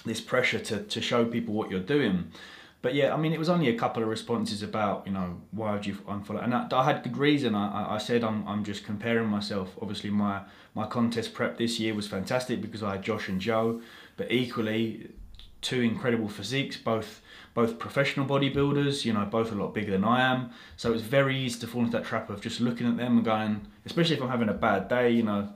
this 0.05 0.21
pressure 0.21 0.59
to 0.59 0.83
to 0.83 1.01
show 1.01 1.25
people 1.25 1.53
what 1.53 1.71
you're 1.71 1.79
doing. 1.79 2.31
But 2.81 2.93
yeah, 2.95 3.13
I 3.13 3.17
mean, 3.17 3.33
it 3.33 3.39
was 3.39 3.49
only 3.49 3.67
a 3.67 3.77
couple 3.77 4.01
of 4.01 4.07
responses 4.09 4.63
about 4.63 5.05
you 5.05 5.11
know 5.11 5.41
why 5.51 5.73
would 5.73 5.85
you 5.85 5.95
unfollow, 6.07 6.41
and 6.43 6.53
I, 6.55 6.67
I 6.71 6.85
had 6.85 7.03
good 7.03 7.17
reason. 7.17 7.53
I, 7.55 7.95
I- 7.95 7.97
said 7.97 8.23
I'm, 8.23 8.47
I'm 8.47 8.63
just 8.63 8.85
comparing 8.85 9.27
myself. 9.27 9.75
Obviously, 9.81 10.09
my 10.09 10.41
my 10.75 10.85
contest 10.87 11.33
prep 11.33 11.57
this 11.57 11.77
year 11.79 11.93
was 11.93 12.07
fantastic 12.07 12.61
because 12.61 12.81
I 12.81 12.91
had 12.93 13.03
Josh 13.03 13.27
and 13.27 13.41
Joe, 13.41 13.81
but 14.15 14.31
equally 14.31 15.09
two 15.61 15.81
incredible 15.81 16.29
physiques, 16.29 16.77
both 16.77 17.21
both 17.53 17.79
professional 17.79 18.25
bodybuilders. 18.25 19.03
You 19.03 19.11
know, 19.11 19.25
both 19.25 19.51
a 19.51 19.55
lot 19.55 19.73
bigger 19.73 19.91
than 19.91 20.05
I 20.05 20.21
am. 20.21 20.51
So 20.77 20.93
it's 20.93 21.01
very 21.03 21.37
easy 21.37 21.59
to 21.59 21.67
fall 21.67 21.81
into 21.83 21.97
that 21.97 22.05
trap 22.05 22.29
of 22.29 22.39
just 22.39 22.61
looking 22.61 22.87
at 22.87 22.95
them 22.95 23.17
and 23.17 23.25
going, 23.25 23.67
especially 23.85 24.15
if 24.15 24.21
I'm 24.21 24.29
having 24.29 24.47
a 24.47 24.53
bad 24.53 24.87
day. 24.87 25.09
You 25.11 25.23
know, 25.23 25.49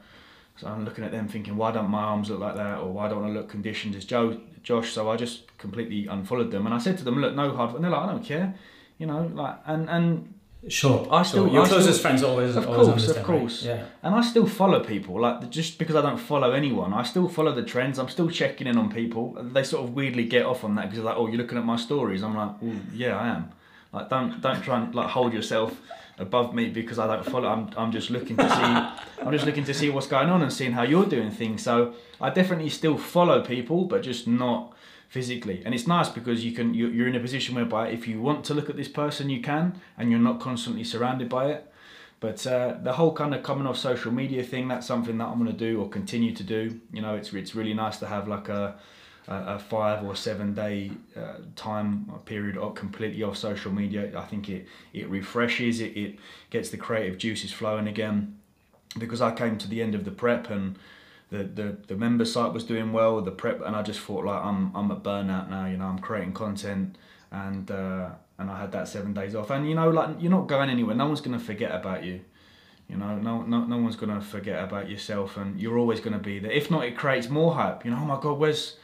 so 0.58 0.68
I'm 0.68 0.84
looking 0.84 1.06
at 1.06 1.12
them 1.14 1.30
thinking, 1.30 1.56
why 1.56 1.72
don't 1.72 1.90
my 1.90 2.02
arms 2.04 2.30
look 2.30 2.42
like 2.42 2.56
that, 2.56 2.80
or 2.80 2.92
why 2.92 3.08
don't 3.08 3.24
I 3.24 3.30
look 3.30 3.48
conditioned 3.50 3.96
as 3.96 4.04
Joe, 4.04 4.42
Josh? 4.64 4.92
So 4.92 5.10
I 5.12 5.16
just 5.18 5.56
completely 5.58 6.08
unfollowed 6.08 6.52
them, 6.52 6.66
and 6.66 6.74
I 6.74 6.78
said 6.80 6.98
to 7.00 7.04
them, 7.04 7.20
look, 7.22 7.36
no 7.36 7.56
hard, 7.56 7.76
and 7.76 7.84
they're 7.84 7.92
like, 7.92 8.02
I 8.02 8.12
don't 8.12 8.24
care, 8.24 8.56
you 8.98 9.06
know, 9.06 9.30
like, 9.34 9.58
and 9.66 9.90
and 9.90 10.34
Sure. 10.70 11.06
I 11.12 11.24
still- 11.24 11.50
your 11.52 11.64
I 11.64 11.66
still- 11.66 11.80
closest 11.80 12.02
friends 12.02 12.24
always 12.24 12.56
Of 12.56 12.66
always 12.68 12.76
course, 12.78 12.88
of 12.88 12.94
understand, 12.94 13.28
right? 13.28 13.40
course. 13.40 13.64
Yeah. 13.66 13.84
and 14.02 14.16
I 14.16 14.22
still 14.22 14.46
follow 14.46 14.80
people. 14.82 15.20
Like 15.20 15.50
just 15.50 15.78
because 15.78 15.98
I 15.98 16.02
don't 16.02 16.18
follow 16.18 16.52
anyone, 16.54 16.94
I 16.94 17.04
still 17.04 17.28
follow 17.28 17.52
the 17.54 17.64
trends. 17.64 18.00
I'm 18.00 18.08
still 18.08 18.30
checking 18.30 18.68
in 18.68 18.78
on 18.78 18.90
people. 18.90 19.36
They 19.42 19.64
sort 19.64 19.84
of 19.86 19.94
weirdly 19.94 20.24
get 20.24 20.46
off 20.46 20.64
on 20.64 20.76
that 20.76 20.84
because 20.84 20.98
they're 21.00 21.06
like, 21.12 21.18
oh, 21.18 21.28
you're 21.28 21.42
looking 21.44 21.58
at 21.58 21.66
my 21.66 21.76
stories. 21.76 22.24
I'm 22.24 22.38
like, 22.38 22.62
well, 22.62 22.76
yeah, 22.94 23.20
I 23.20 23.28
am. 23.36 23.50
Like 23.92 24.10
don't 24.10 24.40
don't 24.40 24.62
try 24.64 24.76
and 24.82 24.96
like 24.96 25.10
hold 25.10 25.34
yourself 25.34 25.72
above 26.20 26.54
me 26.54 26.70
because 26.70 27.00
I 27.00 27.08
don't 27.08 27.26
follow. 27.26 27.48
I'm 27.48 27.70
I'm 27.78 27.92
just 27.92 28.10
looking 28.10 28.38
to 28.38 28.50
see. 28.50 29.22
I'm 29.26 29.32
just 29.32 29.46
looking 29.46 29.64
to 29.66 29.74
see 29.74 29.90
what's 29.90 30.08
going 30.08 30.30
on 30.30 30.42
and 30.42 30.52
seeing 30.52 30.74
how 30.74 30.84
you're 30.84 31.06
doing 31.06 31.32
things. 31.32 31.64
So 31.64 31.94
I 32.22 32.30
definitely 32.30 32.70
still 32.70 32.98
follow 32.98 33.42
people, 33.44 33.86
but 33.86 34.02
just 34.04 34.28
not 34.28 34.74
physically 35.10 35.62
and 35.64 35.76
it's 35.76 35.86
nice 35.86 36.10
because 36.10 36.44
you 36.44 36.52
can 36.52 36.74
you- 36.74 36.88
you're 36.88 37.08
in 37.08 37.16
a 37.16 37.20
position 37.20 37.54
whereby 37.54 37.88
if 37.88 38.08
you 38.08 38.20
want 38.20 38.44
to 38.44 38.52
look 38.56 38.68
at 38.68 38.76
this 38.76 38.88
person 38.88 39.30
you 39.30 39.40
can 39.42 39.80
and 39.96 40.10
you're 40.10 40.20
not 40.20 40.40
constantly 40.40 40.84
surrounded 40.84 41.30
by 41.30 41.52
it 41.52 41.72
but 42.20 42.48
uh, 42.48 42.74
the 42.82 42.94
whole 42.94 43.14
kind 43.14 43.32
of 43.36 43.44
coming 43.44 43.68
off 43.68 43.78
social 43.78 44.12
media 44.12 44.42
thing 44.42 44.68
that's 44.68 44.88
something 44.88 45.20
that 45.20 45.26
i'm 45.28 45.38
going 45.38 45.46
to 45.52 45.66
do 45.70 45.80
or 45.80 45.88
continue 45.88 46.34
to 46.34 46.42
do 46.44 46.80
you 46.92 47.00
know 47.00 47.14
it's 47.16 47.32
it's 47.32 47.54
really 47.54 47.76
nice 47.76 48.00
to 48.00 48.08
have 48.08 48.28
like 48.28 48.50
a 48.50 48.74
a 49.28 49.56
a 49.56 49.60
five 49.60 50.04
or 50.04 50.16
seven 50.16 50.54
day 50.54 50.92
uh, 51.16 51.38
time 51.56 52.12
period 52.26 52.58
of 52.58 52.76
completely 52.76 53.24
off 53.24 53.38
social 53.38 53.72
media. 53.72 54.18
I 54.18 54.26
think 54.26 54.50
it 54.50 54.68
it 54.94 55.10
refreshes 55.10 55.80
it 55.80 55.96
it 55.98 56.20
gets 56.50 56.70
the 56.70 56.78
creative 56.78 57.18
juices 57.18 57.52
flowing 57.52 57.88
again. 57.88 58.38
Because 59.00 59.22
i 59.22 59.32
came 59.32 59.58
to 59.58 59.68
the 59.68 59.82
end 59.82 59.96
of 59.96 60.06
the 60.06 60.12
prep 60.12 60.52
and 60.52 60.78
the, 61.32 61.44
the, 61.44 61.78
the 61.88 61.96
member 61.96 62.26
site 62.26 62.54
was 62.54 62.64
doing 62.64 62.94
well 62.94 63.20
the 63.22 63.32
prep 63.32 63.60
and 63.66 63.76
I 63.76 63.82
just 63.82 64.00
thought 64.00 64.24
like 64.24 64.44
I'm 64.44 64.72
I'm 64.76 64.92
at 64.92 65.02
burnout 65.02 65.50
now 65.50 65.66
you 65.66 65.78
know 65.78 65.86
I'm 65.86 65.98
creating 65.98 66.34
content 66.34 66.96
and 67.32 67.72
uh, 67.72 68.10
and 68.38 68.52
I 68.52 68.60
had 68.60 68.72
that 68.74 68.88
seven 68.88 69.14
days 69.14 69.36
off. 69.36 69.50
And 69.50 69.68
you 69.68 69.76
know 69.76 69.90
like 69.90 70.18
you're 70.20 70.32
not 70.32 70.48
going 70.48 70.70
anywhere. 70.70 70.96
No 70.96 71.08
one's 71.08 71.22
gonna 71.22 71.40
forget 71.40 71.72
about 71.72 72.04
you. 72.04 72.22
You 72.88 72.98
know 72.98 73.18
no 73.18 73.42
no, 73.42 73.66
no 73.66 73.78
one's 73.78 73.96
gonna 73.96 74.22
forget 74.22 74.64
about 74.64 74.90
yourself 74.90 75.38
and 75.38 75.60
you're 75.60 75.78
always 75.78 76.00
gonna 76.00 76.20
be 76.20 76.40
there. 76.40 76.52
If 76.52 76.70
not 76.70 76.86
it 76.86 76.96
creates 76.96 77.30
more 77.30 77.56
hype. 77.56 77.84
You 77.84 77.92
know 77.92 77.98
oh 78.02 78.06
my 78.06 78.20
god 78.20 78.38
where's 78.38 78.78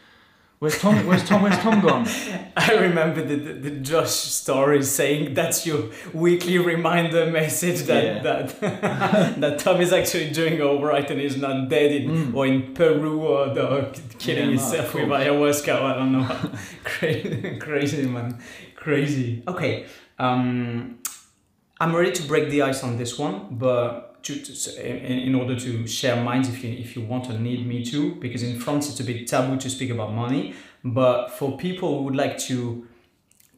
where's 0.59 0.77
Tom 0.79 1.05
where's 1.07 1.23
Tom 1.23 1.41
where's 1.41 1.57
Tom 1.59 1.79
gone 1.81 2.05
I 2.57 2.73
remember 2.73 3.23
the, 3.23 3.35
the, 3.35 3.53
the 3.53 3.71
Josh 3.71 4.09
story 4.11 4.83
saying 4.83 5.33
that's 5.33 5.65
your 5.65 5.89
weekly 6.13 6.57
reminder 6.57 7.29
message 7.31 7.79
that 7.83 8.03
Yeah. 8.03 8.19
that 8.23 8.59
that 9.41 9.59
Tom 9.59 9.79
is 9.81 9.93
actually 9.93 10.31
doing 10.31 10.61
all 10.61 10.83
right 10.83 11.09
and 11.09 11.21
is 11.21 11.37
not 11.37 11.69
dead 11.69 11.91
in, 11.91 12.09
Mm. 12.09 12.33
or 12.35 12.45
in 12.47 12.73
Peru 12.73 13.21
or 13.21 13.53
the, 13.53 13.67
killing 14.17 14.43
Yeah, 14.45 14.49
himself 14.57 14.93
with 14.93 15.05
ayahuasca. 15.05 15.73
I 15.89 15.93
don't 15.95 16.11
know. 16.11 16.27
crazy, 16.83 17.57
crazy 17.59 18.05
man, 18.07 18.39
crazy. 18.75 19.43
Okay, 19.47 19.85
um, 20.17 20.99
I'm 21.79 21.95
ready 21.95 22.11
to 22.11 22.23
break 22.23 22.49
the 22.49 22.63
ice 22.63 22.83
on 22.83 22.97
this 22.97 23.17
one, 23.17 23.47
but 23.51 24.08
to, 24.23 24.35
to 24.35 24.89
in, 24.89 25.19
in 25.27 25.35
order 25.35 25.55
to 25.59 25.87
share 25.87 26.21
minds, 26.23 26.49
if 26.49 26.63
you 26.63 26.71
if 26.71 26.95
you 26.95 27.01
want 27.03 27.29
or 27.29 27.37
need 27.39 27.65
me 27.67 27.83
to, 27.85 28.15
because 28.15 28.43
in 28.43 28.59
France 28.59 28.89
it's 28.89 28.99
a 28.99 29.03
bit 29.03 29.27
taboo 29.27 29.57
to 29.57 29.69
speak 29.69 29.89
about 29.89 30.13
money. 30.13 30.53
But 30.83 31.29
for 31.29 31.57
people 31.57 31.97
who 31.97 32.03
would 32.05 32.15
like 32.15 32.37
to 32.49 32.87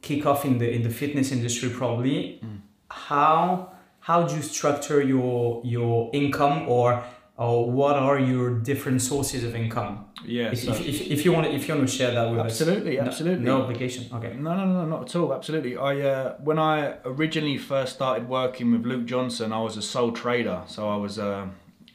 kick 0.02 0.26
off 0.26 0.44
in 0.44 0.58
the 0.58 0.68
in 0.70 0.82
the 0.82 0.90
fitness 0.90 1.30
industry, 1.32 1.68
probably, 1.70 2.40
Mm. 2.42 2.60
how 2.90 3.68
how 4.00 4.22
do 4.26 4.34
you 4.34 4.42
structure 4.42 5.00
your 5.02 5.60
your 5.64 6.10
income 6.12 6.68
or 6.68 7.02
or 7.36 7.70
what 7.70 7.96
are 7.96 8.18
your 8.18 8.50
different 8.58 9.00
sources 9.02 9.42
of 9.44 9.54
income? 9.54 10.06
yeah 10.24 10.52
If, 10.52 10.60
so- 10.64 10.72
if, 10.72 10.80
if, 10.80 11.00
if 11.14 11.24
you 11.24 11.32
want 11.32 11.46
to, 11.46 11.52
if 11.52 11.66
you 11.66 11.74
want 11.74 11.88
to 11.88 11.96
share 11.96 12.12
that 12.12 12.30
with 12.30 12.40
absolutely 12.40 12.98
us, 12.98 13.04
No- 13.04 13.10
absolutely 13.10 13.44
no, 13.44 13.62
obligation. 13.62 14.02
Okay. 14.14 14.34
No, 14.34 14.54
no, 14.54 14.64
no, 14.66 14.84
not 14.86 15.02
at 15.08 15.16
all. 15.16 15.32
Absolutely. 15.34 15.76
I 15.76 16.00
uh, 16.00 16.36
when 16.38 16.58
I 16.58 16.94
originally 17.04 17.58
first 17.58 17.94
started 17.94 18.28
working 18.28 18.70
with 18.72 18.84
Luke 18.86 19.06
Johnson, 19.06 19.52
I 19.52 19.60
was 19.60 19.76
a 19.76 19.82
sole 19.82 20.12
trader. 20.12 20.62
So 20.66 20.88
I 20.88 20.96
was 20.96 21.18
uh, 21.18 21.46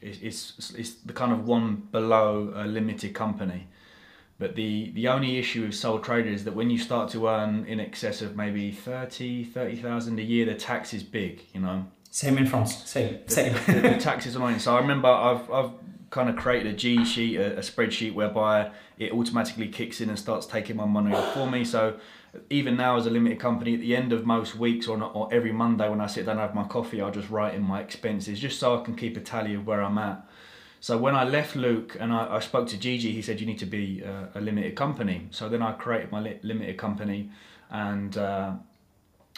it's, 0.02 0.18
it's 0.28 0.72
it's 0.80 0.90
the 1.06 1.12
kind 1.12 1.32
of 1.32 1.46
one 1.46 1.88
below 1.92 2.52
a 2.54 2.66
limited 2.66 3.14
company. 3.14 3.68
But 4.40 4.54
the, 4.54 4.92
the 4.94 5.08
only 5.08 5.36
issue 5.36 5.62
with 5.66 5.74
sole 5.74 5.98
trader 5.98 6.28
is 6.28 6.44
that 6.44 6.54
when 6.54 6.70
you 6.70 6.78
start 6.78 7.10
to 7.10 7.26
earn 7.26 7.64
in 7.66 7.80
excess 7.80 8.22
of 8.22 8.36
maybe 8.36 8.70
30, 8.70 9.42
30,000 9.42 10.16
a 10.20 10.22
year, 10.22 10.46
the 10.46 10.54
tax 10.54 10.94
is 10.94 11.02
big, 11.02 11.40
you 11.52 11.60
know. 11.60 11.86
Same 12.10 12.38
in 12.38 12.46
France. 12.46 12.84
Same. 12.84 13.18
Same. 13.26 13.54
the, 13.66 13.80
the 13.80 13.96
tax 13.98 14.26
is 14.26 14.36
annoying. 14.36 14.58
So 14.58 14.74
I 14.74 14.80
remember 14.80 15.08
I've, 15.08 15.50
I've 15.50 15.70
kind 16.10 16.30
of 16.30 16.36
created 16.36 16.72
a 16.72 16.76
G 16.76 17.04
sheet, 17.04 17.36
a, 17.36 17.58
a, 17.58 17.60
spreadsheet 17.60 18.14
whereby 18.14 18.70
it 18.98 19.12
automatically 19.12 19.68
kicks 19.68 20.00
in 20.00 20.08
and 20.08 20.18
starts 20.18 20.46
taking 20.46 20.76
my 20.76 20.86
money 20.86 21.14
off 21.14 21.34
for 21.34 21.50
me. 21.50 21.64
So 21.64 21.96
even 22.48 22.76
now 22.76 22.96
as 22.96 23.06
a 23.06 23.10
limited 23.10 23.38
company, 23.38 23.74
at 23.74 23.80
the 23.80 23.94
end 23.94 24.12
of 24.12 24.24
most 24.24 24.56
weeks 24.56 24.88
or, 24.88 24.96
not, 24.96 25.14
or 25.14 25.28
every 25.32 25.52
Monday 25.52 25.88
when 25.88 26.00
I 26.00 26.06
sit 26.06 26.24
down 26.24 26.38
and 26.38 26.40
have 26.40 26.54
my 26.54 26.64
coffee, 26.64 27.00
I'll 27.00 27.10
just 27.10 27.28
write 27.28 27.54
in 27.54 27.62
my 27.62 27.80
expenses 27.80 28.40
just 28.40 28.58
so 28.58 28.80
I 28.80 28.84
can 28.84 28.96
keep 28.96 29.16
a 29.16 29.20
tally 29.20 29.54
of 29.54 29.66
where 29.66 29.82
I'm 29.82 29.98
at. 29.98 30.26
So 30.80 30.96
when 30.96 31.14
I 31.14 31.24
left 31.24 31.56
Luke 31.56 31.96
and 31.98 32.12
I, 32.12 32.36
I 32.36 32.40
spoke 32.40 32.68
to 32.68 32.78
Gigi, 32.78 33.12
he 33.12 33.20
said 33.20 33.40
you 33.40 33.46
need 33.46 33.58
to 33.58 33.66
be 33.66 34.00
a, 34.02 34.28
a 34.36 34.40
limited 34.40 34.76
company. 34.76 35.26
So 35.30 35.48
then 35.48 35.60
I 35.60 35.72
created 35.72 36.12
my 36.12 36.20
li- 36.20 36.38
limited 36.42 36.76
company, 36.78 37.30
and 37.70 38.16
uh, 38.16 38.52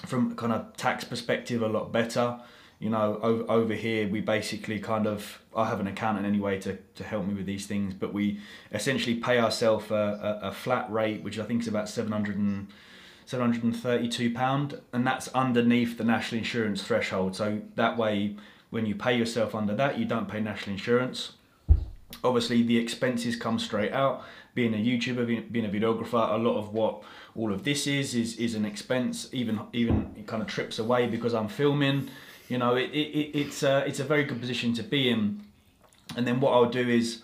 from 0.06 0.36
kind 0.36 0.52
of 0.52 0.76
tax 0.76 1.04
perspective, 1.04 1.62
a 1.62 1.68
lot 1.68 1.92
better. 1.92 2.38
You 2.81 2.91
know, 2.91 3.20
over, 3.22 3.45
over 3.49 3.74
here 3.74 4.09
we 4.09 4.20
basically 4.20 4.81
kind 4.81 5.07
of 5.07 5.41
I 5.55 5.68
have 5.68 5.78
an 5.78 5.87
accountant 5.87 6.26
anyway 6.26 6.59
to, 6.61 6.78
to 6.97 7.05
help 7.05 7.26
me 7.26 7.35
with 7.35 7.47
these 7.47 7.66
things, 7.66 7.95
but 7.95 8.12
we 8.12 8.41
essentially 8.72 9.14
pay 9.14 9.39
ourselves 9.39 9.91
a, 9.93 10.41
a, 10.43 10.49
a 10.49 10.53
flat 10.53 10.91
rate, 10.91 11.22
which 11.22 11.39
I 11.39 11.45
think 11.45 11.62
is 11.62 11.68
about 11.68 11.89
seven 11.89 12.11
hundred 12.11 12.37
and. 12.39 12.68
732 13.26 14.35
pound 14.35 14.81
and 14.93 15.07
that's 15.07 15.28
underneath 15.28 15.97
the 15.97 16.03
national 16.03 16.41
insurance 16.41 16.83
threshold 16.83 17.37
so 17.37 17.61
that 17.76 17.97
way 17.97 18.35
when 18.70 18.87
you 18.87 18.95
pay 18.95 19.16
yourself 19.16 19.55
under 19.55 19.74
that, 19.74 19.99
you 19.99 20.05
don't 20.05 20.28
pay 20.28 20.41
national 20.41 20.74
insurance. 20.74 21.33
Obviously, 22.24 22.62
the 22.62 22.78
expenses 22.78 23.37
come 23.37 23.59
straight 23.59 23.93
out. 23.93 24.24
Being 24.55 24.74
a 24.74 24.78
YouTuber, 24.78 25.53
being 25.53 25.66
a 25.66 25.68
videographer, 25.68 26.33
a 26.33 26.37
lot 26.37 26.59
of 26.59 26.72
what 26.72 27.03
all 27.37 27.53
of 27.53 27.62
this 27.62 27.87
is 27.87 28.14
is 28.14 28.37
is 28.37 28.55
an 28.55 28.64
expense. 28.64 29.28
Even 29.33 29.61
even 29.72 30.12
it 30.16 30.26
kind 30.26 30.43
of 30.43 30.49
trips 30.49 30.78
away 30.78 31.07
because 31.07 31.35
I'm 31.35 31.49
filming. 31.49 32.11
You 32.51 32.59
know, 32.59 32.74
it, 32.74 32.90
it, 32.90 33.38
it's 33.38 33.62
a, 33.62 33.86
it's 33.86 34.01
a 34.01 34.05
very 34.05 34.24
good 34.24 34.40
position 34.40 34.74
to 34.74 34.82
be 34.82 35.09
in. 35.09 35.42
And 36.16 36.26
then 36.26 36.40
what 36.40 36.53
I'll 36.53 36.68
do 36.68 36.88
is, 36.88 37.22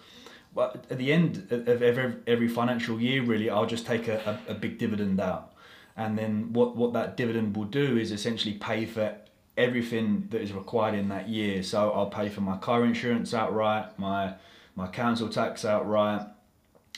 well, 0.55 0.77
at 0.89 0.99
the 0.99 1.13
end 1.13 1.49
of 1.51 1.83
every, 1.83 2.15
every 2.27 2.49
financial 2.49 3.01
year, 3.01 3.23
really, 3.23 3.51
I'll 3.51 3.67
just 3.67 3.87
take 3.87 4.07
a, 4.07 4.41
a, 4.49 4.53
a 4.53 4.55
big 4.55 4.79
dividend 4.79 5.21
out. 5.21 5.53
And 5.97 6.17
then 6.17 6.53
what, 6.53 6.77
what 6.77 6.93
that 6.93 7.17
dividend 7.17 7.57
will 7.57 7.65
do 7.65 7.97
is 7.97 8.13
essentially 8.13 8.55
pay 8.55 8.87
for 8.87 9.17
everything 9.57 10.29
that 10.31 10.41
is 10.41 10.53
required 10.53 10.95
in 10.95 11.09
that 11.09 11.29
year. 11.29 11.63
So 11.63 11.91
I'll 11.91 12.11
pay 12.11 12.29
for 12.29 12.43
my 12.43 12.57
car 12.59 12.85
insurance 12.85 13.35
outright, 13.35 13.99
my 13.99 14.35
my 14.75 14.87
council 14.87 15.31
tax 15.31 15.65
outright, 15.65 16.27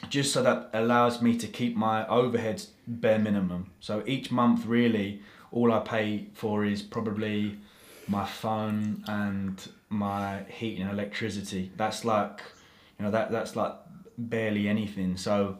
just 0.08 0.32
so 0.32 0.42
that 0.42 0.70
allows 0.72 1.22
me 1.22 1.36
to 1.38 1.46
keep 1.46 1.76
my 1.76 2.04
overheads 2.06 2.70
bare 2.88 3.20
minimum. 3.20 3.70
So 3.78 4.02
each 4.04 4.32
month, 4.32 4.66
really, 4.66 5.22
all 5.52 5.72
I 5.72 5.78
pay 5.78 6.26
for 6.34 6.64
is 6.64 6.82
probably 6.82 7.58
my 8.08 8.24
phone 8.24 9.04
and 9.06 9.68
my 9.88 10.42
heat 10.48 10.80
and 10.80 10.90
electricity. 10.90 11.70
That's 11.76 12.04
like, 12.04 12.40
you 12.98 13.04
know, 13.04 13.10
that 13.10 13.30
that's 13.30 13.54
like 13.56 13.74
barely 14.16 14.68
anything. 14.68 15.16
So 15.16 15.58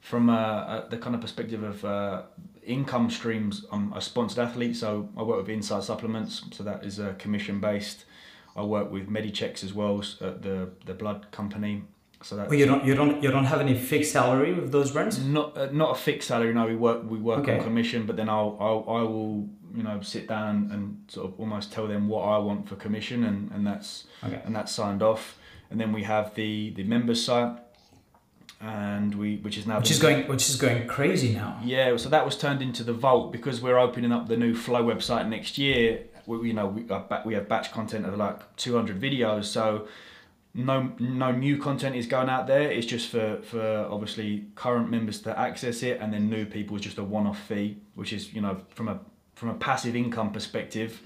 from 0.00 0.28
a, 0.28 0.84
a, 0.86 0.90
the 0.90 0.98
kind 0.98 1.14
of 1.14 1.20
perspective 1.20 1.62
of 1.62 1.84
uh, 1.84 2.22
income 2.64 3.10
streams, 3.10 3.64
I'm 3.72 3.92
a 3.92 4.00
sponsored 4.00 4.38
athlete, 4.38 4.76
so 4.76 5.08
I 5.16 5.22
work 5.22 5.38
with 5.38 5.48
Inside 5.48 5.84
Supplements, 5.84 6.44
so 6.52 6.62
that 6.64 6.84
is 6.84 6.98
a 6.98 7.14
commission 7.14 7.60
based. 7.60 8.04
I 8.56 8.62
work 8.62 8.90
with 8.90 9.08
Medichecks 9.08 9.62
as 9.62 9.72
well, 9.72 10.02
at 10.20 10.42
the 10.42 10.70
the 10.84 10.94
blood 10.94 11.30
company. 11.30 11.84
So 12.22 12.34
that 12.36 12.48
well, 12.48 12.58
you 12.58 12.66
don't 12.66 12.84
you 12.84 12.94
don't 12.94 13.22
you 13.22 13.30
don't 13.30 13.44
have 13.44 13.60
any 13.60 13.74
fixed 13.74 14.12
salary 14.12 14.52
with 14.52 14.72
those 14.72 14.90
brands. 14.90 15.24
Not 15.24 15.56
uh, 15.56 15.68
not 15.72 15.92
a 15.92 15.94
fixed 15.94 16.26
salary. 16.26 16.52
No, 16.52 16.66
we 16.66 16.74
work 16.74 17.08
we 17.08 17.18
work 17.18 17.40
okay. 17.40 17.58
on 17.58 17.64
commission, 17.64 18.06
but 18.06 18.16
then 18.16 18.28
I'll, 18.28 18.56
I'll 18.58 18.84
I 18.88 19.02
will 19.02 19.48
you 19.74 19.82
know 19.82 20.00
sit 20.00 20.28
down 20.28 20.70
and 20.72 21.04
sort 21.08 21.26
of 21.26 21.40
almost 21.40 21.72
tell 21.72 21.86
them 21.86 22.08
what 22.08 22.22
I 22.22 22.38
want 22.38 22.68
for 22.68 22.76
commission, 22.76 23.24
and 23.24 23.50
and 23.52 23.66
that's 23.66 24.04
okay. 24.24 24.40
and 24.44 24.54
that's 24.54 24.72
signed 24.72 25.02
off. 25.02 25.38
And 25.70 25.80
then 25.80 25.92
we 25.92 26.02
have 26.04 26.34
the 26.34 26.70
the 26.70 26.84
members 26.84 27.24
site 27.24 27.58
and 28.60 29.14
we 29.14 29.36
which 29.36 29.56
is 29.56 29.66
now 29.66 29.78
which 29.78 29.90
is 29.90 29.98
going 29.98 30.26
which 30.26 30.48
is 30.48 30.56
going 30.56 30.86
crazy 30.86 31.34
now. 31.34 31.60
Yeah, 31.62 31.96
so 31.96 32.08
that 32.08 32.24
was 32.24 32.36
turned 32.36 32.60
into 32.60 32.82
the 32.82 32.92
vault 32.92 33.30
because 33.32 33.60
we're 33.60 33.78
opening 33.78 34.12
up 34.12 34.28
the 34.28 34.36
new 34.36 34.54
Flow 34.54 34.82
website 34.82 35.28
next 35.28 35.58
year. 35.58 36.04
We, 36.26 36.48
you 36.48 36.54
know 36.54 36.66
we 36.66 36.86
we 37.24 37.34
have 37.34 37.48
batch 37.48 37.72
content 37.72 38.06
of 38.06 38.16
like 38.16 38.56
200 38.56 39.00
videos, 39.00 39.44
so 39.44 39.86
no 40.54 40.92
no 40.98 41.30
new 41.30 41.56
content 41.58 41.94
is 41.94 42.06
going 42.06 42.28
out 42.28 42.48
there. 42.48 42.70
It's 42.70 42.86
just 42.86 43.08
for 43.08 43.40
for 43.42 43.86
obviously 43.90 44.46
current 44.56 44.90
members 44.90 45.20
to 45.22 45.38
access 45.38 45.82
it, 45.84 46.00
and 46.00 46.12
then 46.12 46.28
new 46.28 46.44
people 46.44 46.76
is 46.76 46.82
just 46.82 46.98
a 46.98 47.04
one-off 47.04 47.38
fee, 47.46 47.78
which 47.94 48.12
is 48.12 48.34
you 48.34 48.40
know 48.40 48.60
from 48.70 48.88
a 48.88 48.98
from 49.38 49.50
a 49.50 49.54
passive 49.54 49.94
income 49.94 50.32
perspective, 50.32 51.00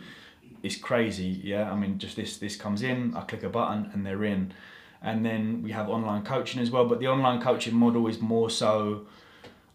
it's 0.62 0.76
crazy. 0.76 1.40
Yeah, 1.44 1.70
I 1.70 1.76
mean 1.76 1.98
just 1.98 2.16
this 2.16 2.38
this 2.38 2.56
comes 2.56 2.82
in, 2.82 3.14
I 3.14 3.20
click 3.20 3.42
a 3.42 3.48
button 3.48 3.90
and 3.92 4.06
they're 4.06 4.24
in 4.24 4.52
and 5.02 5.26
then 5.26 5.62
we 5.62 5.72
have 5.72 5.88
online 5.88 6.24
coaching 6.24 6.62
as 6.62 6.70
well. 6.70 6.86
But 6.86 7.00
the 7.00 7.08
online 7.08 7.42
coaching 7.42 7.74
model 7.74 8.06
is 8.06 8.20
more 8.20 8.48
so 8.48 9.06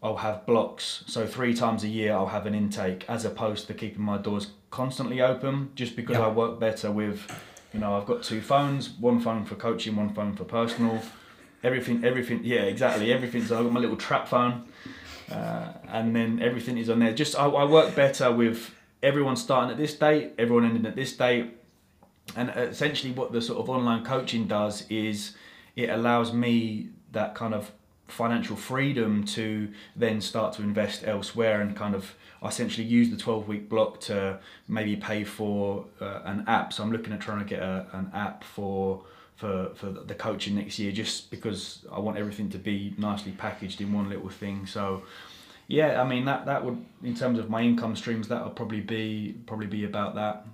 I'll 0.02 0.18
have 0.18 0.46
blocks. 0.46 1.04
So 1.08 1.28
three 1.28 1.54
times 1.54 1.84
a 1.84 1.88
year 1.88 2.14
I'll 2.14 2.28
have 2.28 2.46
an 2.46 2.56
intake 2.56 3.06
as 3.08 3.26
opposed 3.26 3.68
to 3.68 3.74
keeping 3.74 4.02
my 4.02 4.18
doors 4.18 4.48
constantly 4.72 5.22
open 5.22 5.72
just 5.76 5.96
because 5.96 6.16
yep. 6.16 6.26
I 6.26 6.30
work 6.30 6.60
better 6.60 6.92
with 6.92 7.30
you 7.74 7.82
know, 7.82 7.96
I've 7.96 8.06
got 8.06 8.24
two 8.24 8.42
phones, 8.42 8.90
one 8.90 9.20
phone 9.20 9.46
for 9.46 9.56
coaching, 9.56 9.96
one 9.96 10.14
phone 10.14 10.36
for 10.36 10.46
personal. 10.46 11.02
Everything 11.64 12.04
everything 12.06 12.42
yeah, 12.44 12.62
exactly. 12.62 13.12
Everything's 13.12 13.52
I've 13.52 13.64
got 13.66 13.74
my 13.74 13.80
little 13.80 13.98
trap 13.98 14.28
phone. 14.28 14.66
Uh, 15.32 15.74
and 15.90 16.16
then 16.16 16.42
everything 16.42 16.78
is 16.78 16.90
on 16.90 17.00
there. 17.00 17.14
Just 17.14 17.36
I, 17.38 17.46
I 17.48 17.66
work 17.66 17.96
better 17.96 18.32
with 18.32 18.72
everyone 19.04 19.36
starting 19.36 19.72
at 19.72 19.78
this 19.78 19.94
date, 19.94 20.34
everyone 20.38 20.66
ending 20.66 20.86
at 20.86 20.96
this 20.96 21.16
date, 21.16 21.54
and 22.36 22.50
essentially 22.56 23.14
what 23.14 23.32
the 23.32 23.42
sort 23.42 23.60
of 23.60 23.70
online 23.70 24.04
coaching 24.04 24.48
does 24.48 24.86
is 24.90 25.36
it 25.76 25.90
allows 25.90 26.34
me 26.34 26.90
that 27.12 27.36
kind 27.36 27.54
of 27.54 27.72
financial 28.08 28.56
freedom 28.56 29.24
to 29.24 29.70
then 29.96 30.22
start 30.22 30.54
to 30.54 30.62
invest 30.62 31.04
elsewhere 31.06 31.62
and 31.62 31.76
kind 31.76 31.94
of 31.94 32.16
essentially 32.46 32.86
use 32.86 33.10
the 33.10 33.18
12 33.18 33.48
week 33.48 33.70
block 33.70 34.00
to 34.00 34.40
maybe 34.68 34.96
pay 34.96 35.24
for 35.24 35.86
uh, 36.00 36.22
an 36.24 36.44
app 36.48 36.72
so 36.72 36.84
i'm 36.84 36.92
looking 36.92 37.12
at 37.12 37.20
trying 37.20 37.40
to 37.40 37.46
get 37.46 37.60
a, 37.60 37.86
an 37.94 38.10
app 38.14 38.44
for 38.44 39.04
for 39.38 39.72
for 39.76 39.88
the 39.88 40.16
coaching 40.16 40.56
next 40.56 40.78
year 40.78 40.92
just 40.92 41.32
because 41.32 41.86
i 41.92 42.00
want 42.00 42.18
everything 42.18 42.50
to 42.50 42.58
be 42.58 42.94
nicely 42.98 43.32
packaged 43.32 43.80
in 43.80 43.94
one 43.94 44.10
little 44.10 44.30
thing 44.30 44.66
so 44.66 45.02
yeah 45.68 46.02
i 46.02 46.08
mean 46.08 46.26
that 46.26 46.46
that 46.46 46.66
would 46.66 46.84
in 47.04 47.16
terms 47.16 47.40
of 47.40 47.50
my 47.50 47.62
income 47.62 47.96
streams 47.96 48.28
that 48.28 48.44
would 48.44 48.56
probably 48.56 48.82
be 48.82 49.36
probably 49.46 49.68
be 49.68 49.86
about 49.86 50.16
that 50.16 50.46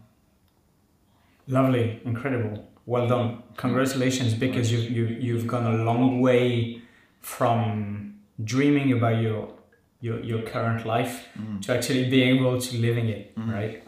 Lovely, 1.48 2.02
incredible. 2.06 2.68
Well 2.86 3.08
done. 3.08 3.44
Congratulations 3.58 4.34
because 4.34 4.72
you 4.72 4.80
you 4.80 5.06
you've 5.06 5.48
gone 5.48 5.66
a 5.66 5.84
long 5.84 6.22
way 6.22 6.82
from 7.20 8.20
dreaming 8.44 8.94
about 8.94 9.22
your 9.22 9.54
your, 10.00 10.20
your 10.20 10.42
current 10.42 10.86
life 10.86 11.28
mm. 11.38 11.62
to 11.62 11.74
actually 11.76 12.10
being 12.10 12.38
able 12.38 12.60
to 12.60 12.78
living 12.78 13.08
it, 13.08 13.36
mm. 13.36 13.52
right? 13.52 13.84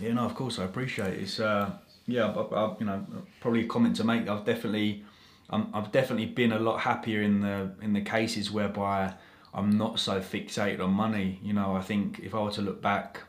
Yeah, 0.00 0.14
no, 0.14 0.22
of 0.22 0.34
course 0.34 0.58
I 0.58 0.64
appreciate 0.64 1.14
it. 1.14 1.20
It's 1.20 1.40
uh 1.40 1.72
yeah, 2.08 2.32
I, 2.32 2.40
I, 2.40 2.76
you 2.80 2.86
know, 2.86 3.04
probably 3.40 3.64
a 3.64 3.66
comment 3.66 3.94
to 3.96 4.04
make. 4.04 4.26
I've 4.28 4.44
definitely 4.44 5.04
um, 5.50 5.70
I've 5.72 5.92
definitely 5.92 6.26
been 6.26 6.52
a 6.52 6.58
lot 6.58 6.80
happier 6.80 7.22
in 7.22 7.40
the 7.40 7.70
in 7.80 7.92
the 7.92 8.00
cases 8.00 8.50
whereby 8.50 9.14
I'm 9.54 9.76
not 9.76 10.00
so 10.00 10.20
fixated 10.20 10.80
on 10.80 10.90
money. 10.90 11.38
You 11.42 11.52
know, 11.52 11.76
I 11.76 11.82
think 11.82 12.20
if 12.20 12.34
I 12.34 12.40
were 12.40 12.50
to 12.52 12.62
look 12.62 12.82
back 12.82 13.22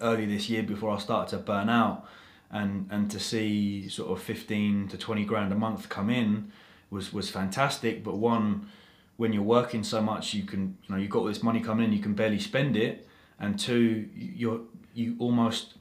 early 0.00 0.26
this 0.26 0.50
year 0.50 0.62
before 0.62 0.90
I 0.90 0.98
started 0.98 1.36
to 1.36 1.42
burn 1.42 1.68
out, 1.68 2.06
and 2.50 2.88
and 2.90 3.10
to 3.10 3.18
see 3.18 3.88
sort 3.88 4.10
of 4.10 4.22
15 4.22 4.88
to 4.88 4.98
20 4.98 5.24
grand 5.24 5.52
a 5.52 5.56
month 5.56 5.88
come 5.88 6.10
in 6.10 6.52
was 6.90 7.12
was 7.12 7.30
fantastic 7.30 8.04
but 8.04 8.16
one 8.16 8.68
when 9.16 9.32
you're 9.32 9.42
working 9.42 9.82
so 9.82 10.00
much 10.02 10.34
you 10.34 10.42
can 10.42 10.76
you 10.82 10.94
know 10.94 11.00
you've 11.00 11.10
got 11.10 11.20
all 11.20 11.26
this 11.26 11.42
money 11.42 11.60
coming 11.60 11.86
in 11.86 11.92
you 11.92 12.02
can 12.02 12.12
barely 12.12 12.38
spend 12.38 12.76
it 12.76 13.08
and 13.40 13.58
two 13.58 14.08
you're 14.14 14.60
you 14.94 15.16
almost 15.18 15.74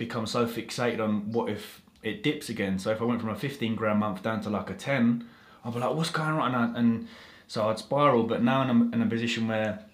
become 0.00 0.26
so 0.26 0.46
fixated 0.46 0.98
on 0.98 1.30
what 1.30 1.48
if 1.48 1.82
it 2.02 2.22
dips 2.24 2.48
again. 2.48 2.78
So 2.78 2.90
if 2.90 3.00
I 3.00 3.04
went 3.04 3.20
from 3.20 3.30
a 3.30 3.36
15 3.36 3.76
grand 3.76 4.00
month 4.00 4.22
down 4.22 4.40
to 4.40 4.50
like 4.50 4.70
a 4.70 4.74
10 4.74 5.24
I'd 5.62 5.74
be 5.74 5.78
like 5.78 5.94
what's 5.94 6.10
going 6.10 6.30
on? 6.30 6.54
And, 6.54 6.56
I, 6.56 6.78
and 6.78 7.08
so 7.46 7.68
I'd 7.68 7.78
spiral. 7.78 8.24
But 8.24 8.42
now 8.42 8.60
I'm 8.60 8.92
in 8.92 9.02
a 9.02 9.06
position 9.06 9.46
where 9.46 9.84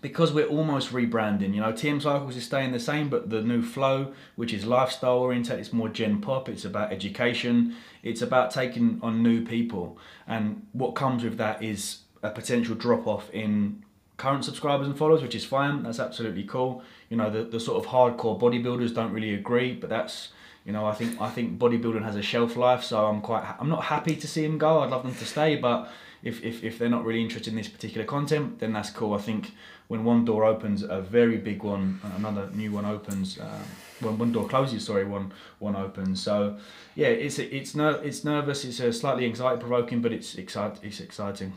because 0.00 0.32
we're 0.32 0.46
almost 0.46 0.90
rebranding, 0.90 1.54
you 1.54 1.60
know, 1.60 1.72
TM 1.72 2.00
Cycles 2.00 2.34
is 2.34 2.44
staying 2.44 2.72
the 2.72 2.80
same, 2.80 3.10
but 3.10 3.28
the 3.28 3.42
new 3.42 3.60
flow, 3.60 4.14
which 4.36 4.54
is 4.54 4.64
lifestyle 4.64 5.18
oriented, 5.18 5.58
it's 5.58 5.70
more 5.70 5.90
gen 5.90 6.22
pop, 6.22 6.48
it's 6.48 6.64
about 6.64 6.92
education, 6.92 7.76
it's 8.02 8.22
about 8.22 8.50
taking 8.50 8.98
on 9.02 9.22
new 9.22 9.44
people. 9.44 9.98
And 10.26 10.66
what 10.72 10.92
comes 10.92 11.24
with 11.24 11.36
that 11.36 11.62
is 11.62 12.04
a 12.22 12.30
potential 12.30 12.74
drop 12.74 13.06
off 13.06 13.28
in 13.34 13.84
current 14.22 14.44
subscribers 14.44 14.86
and 14.86 14.96
followers, 14.96 15.20
which 15.20 15.34
is 15.34 15.44
fine, 15.44 15.82
that's 15.82 15.98
absolutely 15.98 16.44
cool. 16.44 16.82
You 17.10 17.16
know, 17.16 17.28
the, 17.28 17.42
the 17.42 17.58
sort 17.58 17.84
of 17.84 17.90
hardcore 17.90 18.40
bodybuilders 18.40 18.94
don't 18.94 19.12
really 19.12 19.34
agree, 19.34 19.74
but 19.74 19.90
that's 19.90 20.28
you 20.64 20.72
know, 20.72 20.86
I 20.86 20.94
think 20.94 21.20
I 21.20 21.28
think 21.28 21.58
bodybuilding 21.58 22.04
has 22.04 22.14
a 22.14 22.22
shelf 22.22 22.56
life, 22.56 22.84
so 22.84 23.06
I'm 23.06 23.20
quite 23.20 23.44
I'm 23.58 23.68
not 23.68 23.84
happy 23.94 24.14
to 24.14 24.28
see 24.28 24.42
them 24.46 24.58
go. 24.58 24.80
I'd 24.80 24.90
love 24.90 25.02
them 25.02 25.16
to 25.16 25.24
stay, 25.24 25.56
but 25.56 25.90
if, 26.22 26.40
if, 26.44 26.62
if 26.62 26.78
they're 26.78 26.88
not 26.88 27.04
really 27.04 27.20
interested 27.20 27.50
in 27.50 27.56
this 27.56 27.66
particular 27.66 28.06
content, 28.06 28.60
then 28.60 28.72
that's 28.72 28.90
cool. 28.90 29.12
I 29.14 29.18
think 29.18 29.50
when 29.88 30.04
one 30.04 30.24
door 30.24 30.44
opens, 30.44 30.84
a 30.84 31.00
very 31.00 31.36
big 31.36 31.64
one, 31.64 32.00
another 32.16 32.48
new 32.54 32.70
one 32.70 32.84
opens. 32.84 33.40
Uh, 33.40 33.58
when 33.98 34.18
one 34.18 34.30
door 34.30 34.46
closes, 34.48 34.84
sorry, 34.84 35.04
one 35.04 35.32
one 35.58 35.74
opens. 35.74 36.22
So 36.22 36.58
yeah, 36.94 37.08
it's 37.08 37.40
it's 37.40 37.74
ner- 37.74 38.00
it's 38.04 38.22
nervous. 38.22 38.64
It's 38.64 38.80
uh, 38.80 38.92
slightly 38.92 39.24
anxiety 39.24 39.60
provoking, 39.60 40.00
but 40.00 40.12
it's 40.12 40.36
excite 40.36 40.78
it's 40.82 41.00
exciting. 41.00 41.52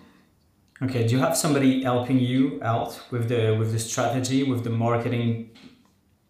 Okay, 0.86 1.08
do 1.08 1.16
you 1.16 1.20
have 1.20 1.36
somebody 1.36 1.82
helping 1.82 2.20
you 2.20 2.60
out 2.62 3.02
with 3.10 3.28
the 3.28 3.56
with 3.58 3.72
the 3.72 3.80
strategy, 3.80 4.44
with 4.44 4.64
the 4.64 4.70
marketing 4.70 5.50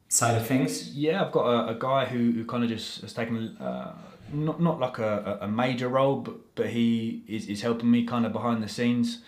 side 0.07 0.37
of 0.37 0.47
things? 0.47 0.95
Yeah, 0.95 1.25
I've 1.25 1.33
got 1.33 1.45
a, 1.45 1.75
a 1.75 1.75
guy 1.75 2.05
who, 2.05 2.31
who 2.31 2.45
kind 2.45 2.63
of 2.63 2.69
just 2.69 3.01
has 3.01 3.11
taken 3.11 3.57
uh, 3.57 3.91
not 4.31 4.61
not 4.61 4.79
like 4.79 4.97
a, 4.97 5.39
a 5.41 5.47
major 5.47 5.89
role, 5.89 6.21
but 6.21 6.55
but 6.55 6.67
he 6.69 7.25
is, 7.27 7.47
is 7.47 7.63
helping 7.63 7.91
me 7.91 8.05
kind 8.05 8.25
of 8.25 8.31
behind 8.31 8.63
the 8.63 8.69
scenes. 8.69 9.23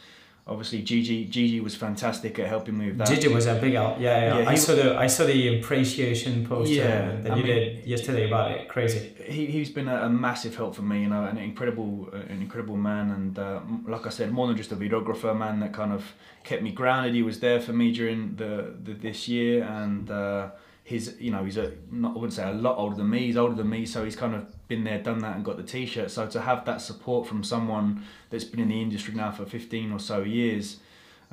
Obviously, 0.48 0.82
Gigi 0.82 1.26
Gigi 1.26 1.60
was 1.60 1.76
fantastic 1.76 2.40
at 2.40 2.48
helping 2.48 2.78
me 2.78 2.88
with 2.88 2.98
that. 3.00 3.08
Gigi 3.08 3.28
was 3.28 3.48
a 3.48 3.56
big 3.56 3.74
help. 3.74 4.00
Yeah, 4.00 4.18
yeah. 4.18 4.40
yeah 4.40 4.50
I 4.50 4.56
saw 4.56 4.76
the 4.76 4.98
I 4.98 5.08
saw 5.08 5.26
the 5.26 5.60
appreciation 5.60 6.46
post 6.48 6.72
yeah, 6.72 7.18
that 7.22 7.34
I 7.34 7.36
you 7.36 7.44
mean, 7.44 7.54
did 7.54 7.86
yesterday 7.86 8.28
about 8.28 8.52
it. 8.52 8.70
Crazy. 8.70 9.14
He 9.26 9.48
he's 9.48 9.70
been 9.70 9.90
a, 9.90 10.04
a, 10.04 10.10
massive 10.10 10.56
help 10.56 10.76
for 10.76 10.84
me. 10.84 11.02
You 11.02 11.10
know, 11.10 11.26
an 11.26 11.38
incredible 11.38 12.10
an 12.14 12.42
incredible 12.42 12.78
man, 12.78 13.12
and 13.12 13.38
uh, 13.38 13.60
like 13.86 14.08
I 14.08 14.10
said, 14.10 14.32
more 14.32 14.48
than 14.48 14.56
just 14.56 14.72
a 14.72 14.78
videographer, 14.78 15.38
man 15.38 15.60
that 15.60 15.74
kind 15.74 15.92
of 15.92 16.14
kept 16.44 16.64
me 16.64 16.72
grounded. 16.72 17.14
He 17.14 17.24
was 17.24 17.42
there 17.42 17.60
for 17.60 17.74
me 17.74 17.92
during 17.92 18.36
the, 18.36 18.74
the 18.84 18.94
this 18.94 19.28
year, 19.28 19.64
and. 19.64 20.10
Uh, 20.10 20.50
his 20.88 21.18
you 21.20 21.32
know 21.32 21.44
he's 21.44 21.58
a 21.58 21.74
not 21.92 22.12
I 22.12 22.14
wouldn't 22.14 22.32
say 22.32 22.50
a 22.50 22.54
lot 22.54 22.78
older 22.78 22.96
than 22.96 23.10
me 23.10 23.20
he's 23.26 23.36
older 23.36 23.56
than 23.56 23.70
me 23.70 23.86
so 23.86 24.06
he's 24.06 24.16
kind 24.16 24.34
of 24.34 24.46
been 24.70 24.86
there 24.86 25.00
done 25.00 25.20
that 25.20 25.36
and 25.36 25.44
got 25.44 25.58
the 25.58 25.64
t-shirt. 25.64 26.10
So 26.10 26.28
to 26.28 26.40
have 26.40 26.64
that 26.64 26.80
support 26.80 27.28
from 27.28 27.44
someone 27.44 28.06
that's 28.30 28.46
been 28.46 28.62
in 28.62 28.70
the 28.70 28.82
industry 28.82 29.14
now 29.14 29.32
for 29.32 29.46
15 29.46 29.92
or 29.92 30.00
so 30.00 30.24
years 30.24 30.78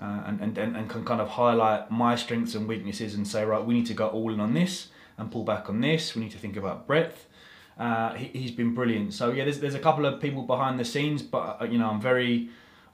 uh, 0.02 0.24
and, 0.26 0.40
and, 0.40 0.58
and, 0.58 0.90
can 0.90 1.04
kind 1.04 1.20
of 1.20 1.28
highlight 1.28 1.88
my 1.88 2.16
strengths 2.16 2.56
and 2.56 2.66
weaknesses 2.66 3.14
and 3.14 3.28
say 3.28 3.44
right 3.44 3.64
we 3.64 3.74
need 3.74 3.86
to 3.86 3.94
go 3.94 4.08
all 4.08 4.32
in 4.32 4.40
on 4.40 4.54
this 4.54 4.88
and 5.18 5.30
pull 5.30 5.44
back 5.44 5.68
on 5.68 5.80
this. 5.80 6.16
We 6.16 6.22
need 6.22 6.32
to 6.32 6.38
think 6.38 6.56
about 6.56 6.88
breadth. 6.88 7.26
Uh, 7.78 8.14
he, 8.14 8.36
he's 8.36 8.50
been 8.50 8.74
brilliant. 8.74 9.14
So 9.14 9.30
yeah 9.30 9.44
there's, 9.44 9.60
there's 9.60 9.76
a 9.76 9.84
couple 9.88 10.04
of 10.04 10.20
people 10.20 10.42
behind 10.42 10.80
the 10.80 10.84
scenes 10.84 11.22
but 11.22 11.58
uh, 11.60 11.64
you 11.64 11.78
know 11.78 11.90
I'm 11.90 12.00
very 12.00 12.48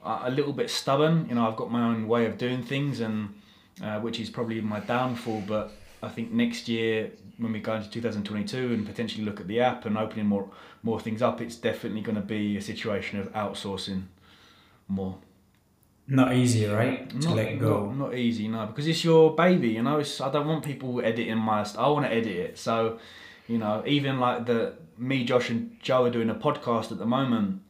uh, 0.05 0.25
a 0.25 0.31
little 0.31 0.53
bit 0.53 0.69
stubborn. 0.69 1.25
You 1.31 1.37
know 1.37 1.49
I've 1.49 1.57
got 1.57 1.73
my 1.73 1.89
own 1.89 2.07
way 2.07 2.27
of 2.27 2.37
doing 2.37 2.63
things 2.63 3.01
and 3.01 3.35
uh, 3.83 3.99
which 4.01 4.21
is 4.21 4.29
probably 4.29 4.61
my 4.61 4.81
downfall 4.81 5.43
but 5.47 5.73
I 6.03 6.09
think 6.09 6.33
next 6.33 6.69
year 6.69 7.11
when 7.39 7.53
we 7.53 7.61
go 7.61 7.75
into 7.75 7.91
2022 7.91 8.73
and 8.73 8.87
potentially 8.87 9.25
look 9.25 9.41
at 9.41 9.49
the 9.49 9.61
app 9.61 9.87
and 9.87 9.97
opening 9.97 10.27
more 10.27 10.51
more 10.83 11.01
things 11.01 11.21
up, 11.23 11.41
it's 11.41 11.57
definitely 11.57 12.01
going 12.01 12.17
to 12.17 12.23
be 12.23 12.57
a 12.57 12.63
situation 12.63 13.19
of 13.19 13.33
outsourcing 13.33 14.05
more. 14.89 15.19
Not 16.07 16.35
easy, 16.35 16.67
right? 16.67 17.09
To 17.11 17.19
not, 17.19 17.37
let 17.37 17.59
go. 17.59 17.87
Not, 17.87 17.99
not, 17.99 18.15
easy, 18.15 18.49
no, 18.49 18.67
because 18.67 18.89
it's 18.89 19.05
your 19.05 19.35
baby. 19.35 19.69
You 19.69 19.83
know, 19.83 19.99
it's, 19.99 20.21
I 20.21 20.31
don't 20.31 20.47
want 20.47 20.65
people 20.65 21.01
editing 21.01 21.39
my. 21.39 21.63
Stuff 21.63 21.85
I 21.85 21.89
want 21.89 22.07
to 22.07 22.13
edit 22.13 22.35
it. 22.35 22.59
So, 22.59 22.99
you 23.47 23.59
know, 23.59 23.83
even 23.87 24.19
like 24.19 24.47
the 24.47 24.75
me, 24.99 25.25
Josh, 25.25 25.51
and 25.51 25.77
Joe 25.81 26.05
are 26.05 26.11
doing 26.11 26.29
a 26.29 26.35
podcast 26.35 26.91
at 26.91 26.99
the 26.99 27.07
moment, 27.07 27.61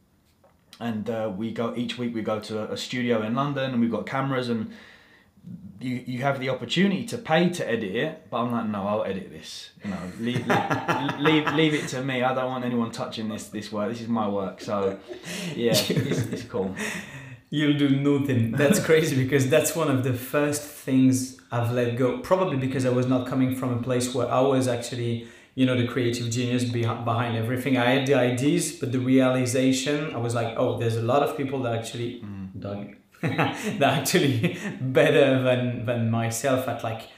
and 0.79 1.09
uh, 1.09 1.31
we 1.35 1.51
go 1.51 1.75
each 1.75 1.97
week. 1.97 2.15
We 2.15 2.23
go 2.23 2.39
to 2.39 2.71
a 2.71 2.77
studio 2.77 3.21
in 3.21 3.35
London, 3.35 3.71
and 3.71 3.81
we've 3.81 3.91
got 3.91 4.07
cameras 4.07 4.49
and 4.49 4.71
you 5.81 6.03
you 6.05 6.21
have 6.21 6.39
the 6.39 6.49
opportunity 6.49 7.05
to 7.05 7.17
pay 7.17 7.49
to 7.49 7.67
edit 7.67 7.95
it, 7.95 8.29
but 8.29 8.41
I'm 8.41 8.51
like, 8.51 8.67
no, 8.67 8.87
I'll 8.87 9.03
edit 9.03 9.29
this. 9.29 9.71
You 9.83 9.91
know, 9.91 9.97
leave 10.19 10.47
leave, 10.47 11.19
leave, 11.19 11.53
leave 11.53 11.73
it 11.73 11.87
to 11.89 12.03
me. 12.03 12.23
I 12.23 12.33
don't 12.33 12.45
want 12.45 12.65
anyone 12.65 12.91
touching 12.91 13.27
this 13.29 13.49
this 13.49 13.71
work. 13.71 13.89
This 13.89 14.01
is 14.01 14.07
my 14.07 14.27
work. 14.27 14.61
So, 14.61 14.99
yeah, 15.55 15.71
it's, 15.71 15.89
it's 16.33 16.43
cool. 16.43 16.75
You'll 17.49 17.77
do 17.77 17.89
nothing. 17.89 18.51
That's 18.63 18.79
crazy 18.79 19.21
because 19.21 19.49
that's 19.49 19.75
one 19.75 19.91
of 19.91 20.05
the 20.05 20.13
first 20.13 20.61
things 20.61 21.37
I've 21.51 21.71
let 21.73 21.97
go. 21.97 22.19
Probably 22.19 22.55
because 22.55 22.85
I 22.85 22.89
was 22.91 23.07
not 23.07 23.27
coming 23.27 23.55
from 23.55 23.73
a 23.77 23.81
place 23.81 24.15
where 24.15 24.31
I 24.31 24.39
was 24.39 24.69
actually, 24.69 25.27
you 25.55 25.65
know, 25.65 25.75
the 25.75 25.85
creative 25.85 26.29
genius 26.29 26.63
behind 26.63 27.03
behind 27.03 27.35
everything. 27.35 27.75
I 27.75 27.91
had 27.91 28.07
the 28.07 28.13
ideas, 28.13 28.71
but 28.79 28.93
the 28.93 28.99
realization, 28.99 30.15
I 30.15 30.17
was 30.17 30.33
like, 30.33 30.55
oh, 30.55 30.77
there's 30.77 30.95
a 30.95 31.01
lot 31.01 31.23
of 31.23 31.35
people 31.35 31.61
that 31.63 31.75
actually, 31.75 32.21
mm. 32.21 32.57
Doug, 32.57 32.95
they're 33.79 33.83
actually 33.83 34.57
better 34.81 35.41
than 35.43 35.85
than 35.85 36.09
myself 36.09 36.67
at 36.67 36.83
like 36.83 37.09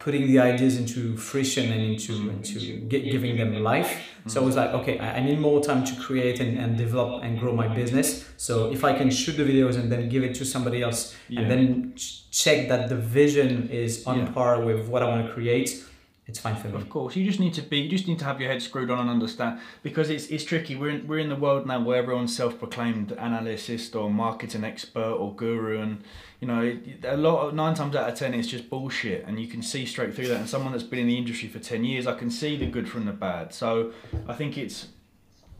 putting 0.00 0.26
the 0.26 0.38
ideas 0.38 0.78
into 0.78 1.14
fruition 1.16 1.70
and 1.70 1.82
into 1.82 2.30
into 2.30 2.58
get, 2.88 3.04
giving 3.04 3.36
them 3.36 3.62
life. 3.62 3.90
So 4.26 4.40
I 4.40 4.44
was 4.44 4.56
like, 4.56 4.70
okay, 4.70 4.98
I, 4.98 5.18
I 5.18 5.20
need 5.20 5.38
more 5.38 5.62
time 5.62 5.84
to 5.84 5.94
create 5.96 6.40
and, 6.40 6.58
and 6.58 6.76
develop 6.76 7.22
and 7.22 7.38
grow 7.38 7.54
my 7.54 7.68
business. 7.68 8.26
So 8.38 8.72
if 8.72 8.82
I 8.82 8.96
can 8.96 9.10
shoot 9.10 9.36
the 9.36 9.44
videos 9.44 9.76
and 9.76 9.92
then 9.92 10.08
give 10.08 10.22
it 10.22 10.34
to 10.36 10.44
somebody 10.44 10.82
else 10.82 11.14
yeah. 11.28 11.40
and 11.40 11.50
then 11.50 11.92
ch- 11.96 12.30
check 12.30 12.68
that 12.68 12.88
the 12.88 12.96
vision 12.96 13.68
is 13.68 14.06
on 14.06 14.20
yeah. 14.20 14.32
par 14.32 14.64
with 14.64 14.88
what 14.88 15.02
I 15.02 15.08
want 15.08 15.26
to 15.26 15.32
create, 15.32 15.84
it's 16.30 16.38
fine 16.38 16.54
for 16.54 16.68
me. 16.68 16.76
Of 16.76 16.88
course, 16.88 17.16
you 17.16 17.24
just 17.24 17.40
need 17.40 17.54
to 17.54 17.62
be. 17.62 17.78
You 17.80 17.88
just 17.88 18.06
need 18.06 18.20
to 18.20 18.24
have 18.24 18.40
your 18.40 18.50
head 18.50 18.62
screwed 18.62 18.88
on 18.88 19.00
and 19.00 19.10
understand 19.10 19.58
because 19.82 20.10
it's, 20.10 20.28
it's 20.28 20.44
tricky. 20.44 20.76
We're 20.76 20.90
in, 20.90 21.06
we're 21.08 21.18
in 21.18 21.28
the 21.28 21.36
world 21.36 21.66
now 21.66 21.82
where 21.82 21.98
everyone's 21.98 22.34
self-proclaimed 22.34 23.12
analyst 23.12 23.96
or 23.96 24.08
marketing 24.10 24.62
expert 24.62 25.12
or 25.12 25.34
guru, 25.34 25.80
and 25.80 26.04
you 26.38 26.46
know 26.46 26.78
a 27.04 27.16
lot 27.16 27.48
of 27.48 27.54
nine 27.54 27.74
times 27.74 27.96
out 27.96 28.08
of 28.08 28.14
ten 28.14 28.32
it's 28.32 28.48
just 28.48 28.70
bullshit, 28.70 29.24
and 29.26 29.40
you 29.40 29.48
can 29.48 29.60
see 29.60 29.84
straight 29.84 30.14
through 30.14 30.28
that. 30.28 30.36
And 30.36 30.48
someone 30.48 30.72
that's 30.72 30.84
been 30.84 31.00
in 31.00 31.08
the 31.08 31.18
industry 31.18 31.48
for 31.48 31.58
ten 31.58 31.84
years, 31.84 32.06
I 32.06 32.14
can 32.14 32.30
see 32.30 32.56
the 32.56 32.66
good 32.66 32.88
from 32.88 33.06
the 33.06 33.12
bad. 33.12 33.52
So 33.52 33.92
I 34.28 34.34
think 34.34 34.56
it's. 34.56 34.86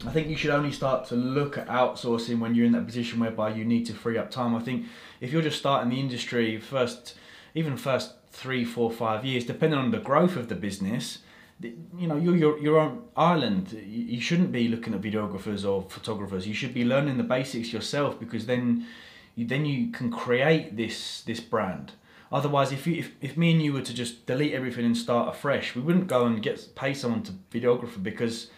I 0.07 0.11
think 0.11 0.29
you 0.29 0.37
should 0.37 0.51
only 0.51 0.73
start 0.73 1.07
to 1.09 1.15
look 1.15 1.59
at 1.59 1.67
outsourcing 1.67 2.39
when 2.39 2.55
you're 2.55 2.65
in 2.65 2.73
that 2.73 2.87
position 2.87 3.21
whereby 3.21 3.51
you 3.51 3.67
need 3.67 3.85
to 3.87 3.93
free 3.93 4.17
up 4.17 4.31
time. 4.31 4.55
I 4.55 4.61
think 4.61 4.87
if 5.21 5.31
you're 5.31 5.43
just 5.43 5.59
starting 5.59 5.91
the 5.91 6.01
industry 6.01 6.59
first, 6.59 7.19
even 7.55 7.77
first 7.77 8.15
three, 8.31 8.65
four, 8.65 8.91
five 8.91 9.25
years, 9.25 9.45
depending 9.45 9.79
on 9.79 9.91
the 9.91 9.99
growth 9.99 10.37
of 10.37 10.49
the 10.49 10.55
business, 10.55 11.19
you 11.63 12.07
know, 12.07 12.17
you're 12.17 12.37
your 12.37 12.59
your 12.59 12.79
own 12.79 13.03
island. 13.17 13.73
You 13.73 14.21
shouldn't 14.21 14.53
be 14.53 14.69
looking 14.69 14.95
at 14.95 15.01
videographers 15.01 15.69
or 15.69 15.83
photographers. 15.91 16.47
You 16.47 16.55
should 16.55 16.73
be 16.73 16.85
learning 16.85 17.19
the 17.19 17.23
basics 17.23 17.73
yourself 17.73 18.19
because 18.19 18.47
then, 18.47 18.87
you, 19.35 19.47
then 19.47 19.67
you 19.67 19.91
can 19.93 20.11
create 20.11 20.77
this 20.77 21.23
this 21.23 21.41
brand. 21.41 21.93
Otherwise, 22.33 22.73
if 22.73 22.87
you 22.87 22.97
if, 22.97 23.13
if 23.21 23.37
me 23.37 23.53
and 23.53 23.63
you 23.63 23.73
were 23.73 23.83
to 23.83 23.93
just 23.93 24.25
delete 24.27 24.55
everything 24.55 24.87
and 24.87 24.97
start 24.97 25.35
afresh, 25.35 25.75
we 25.75 25.83
wouldn't 25.83 26.07
go 26.07 26.25
and 26.25 26.43
get 26.43 26.75
pay 26.75 26.95
someone 26.95 27.23
to 27.25 27.33
videographer 27.53 28.03
because 28.03 28.51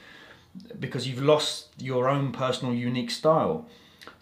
because 0.78 1.08
you've 1.08 1.22
lost 1.22 1.70
your 1.78 2.08
own 2.08 2.30
personal 2.30 2.74
unique 2.74 3.10
style. 3.10 3.66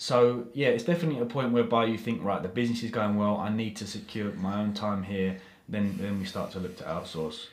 So 0.00 0.46
yeah, 0.54 0.68
it's 0.68 0.84
definitely 0.84 1.20
a 1.20 1.26
point 1.26 1.52
whereby 1.52 1.84
you 1.84 1.98
think, 1.98 2.24
right, 2.24 2.42
the 2.42 2.48
business 2.48 2.82
is 2.82 2.90
going 2.90 3.16
well. 3.16 3.36
I 3.36 3.50
need 3.50 3.76
to 3.76 3.86
secure 3.86 4.32
my 4.32 4.58
own 4.62 4.72
time 4.72 5.02
here. 5.02 5.38
Then 5.68 5.98
then 6.00 6.18
we 6.18 6.24
start 6.24 6.50
to 6.52 6.58
look 6.58 6.78
to 6.78 6.84
outsource. 6.84 7.48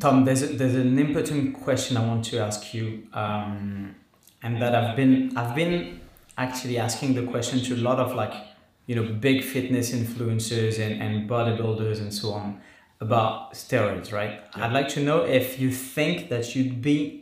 Tom, 0.00 0.24
there's 0.24 0.42
a, 0.42 0.46
there's 0.48 0.74
an 0.74 0.98
important 0.98 1.62
question 1.62 1.96
I 1.96 2.04
want 2.04 2.24
to 2.26 2.40
ask 2.40 2.74
you, 2.74 3.06
um, 3.12 3.94
and 4.42 4.60
that 4.60 4.74
I've 4.74 4.96
been 4.96 5.36
I've 5.36 5.54
been 5.54 6.00
actually 6.36 6.78
asking 6.78 7.14
the 7.14 7.30
question 7.30 7.60
to 7.66 7.74
a 7.76 7.82
lot 7.88 8.00
of 8.00 8.16
like 8.16 8.34
you 8.86 8.96
know 8.96 9.04
big 9.04 9.44
fitness 9.44 9.92
influencers 9.92 10.80
and, 10.84 11.00
and 11.00 11.30
bodybuilders 11.30 12.00
and 12.00 12.12
so 12.12 12.32
on 12.32 12.60
about 13.00 13.52
steroids, 13.52 14.12
right? 14.12 14.42
Yeah. 14.56 14.66
I'd 14.66 14.72
like 14.72 14.88
to 14.88 15.00
know 15.00 15.22
if 15.24 15.60
you 15.60 15.70
think 15.70 16.28
that 16.28 16.56
you'd 16.56 16.82
be 16.82 17.19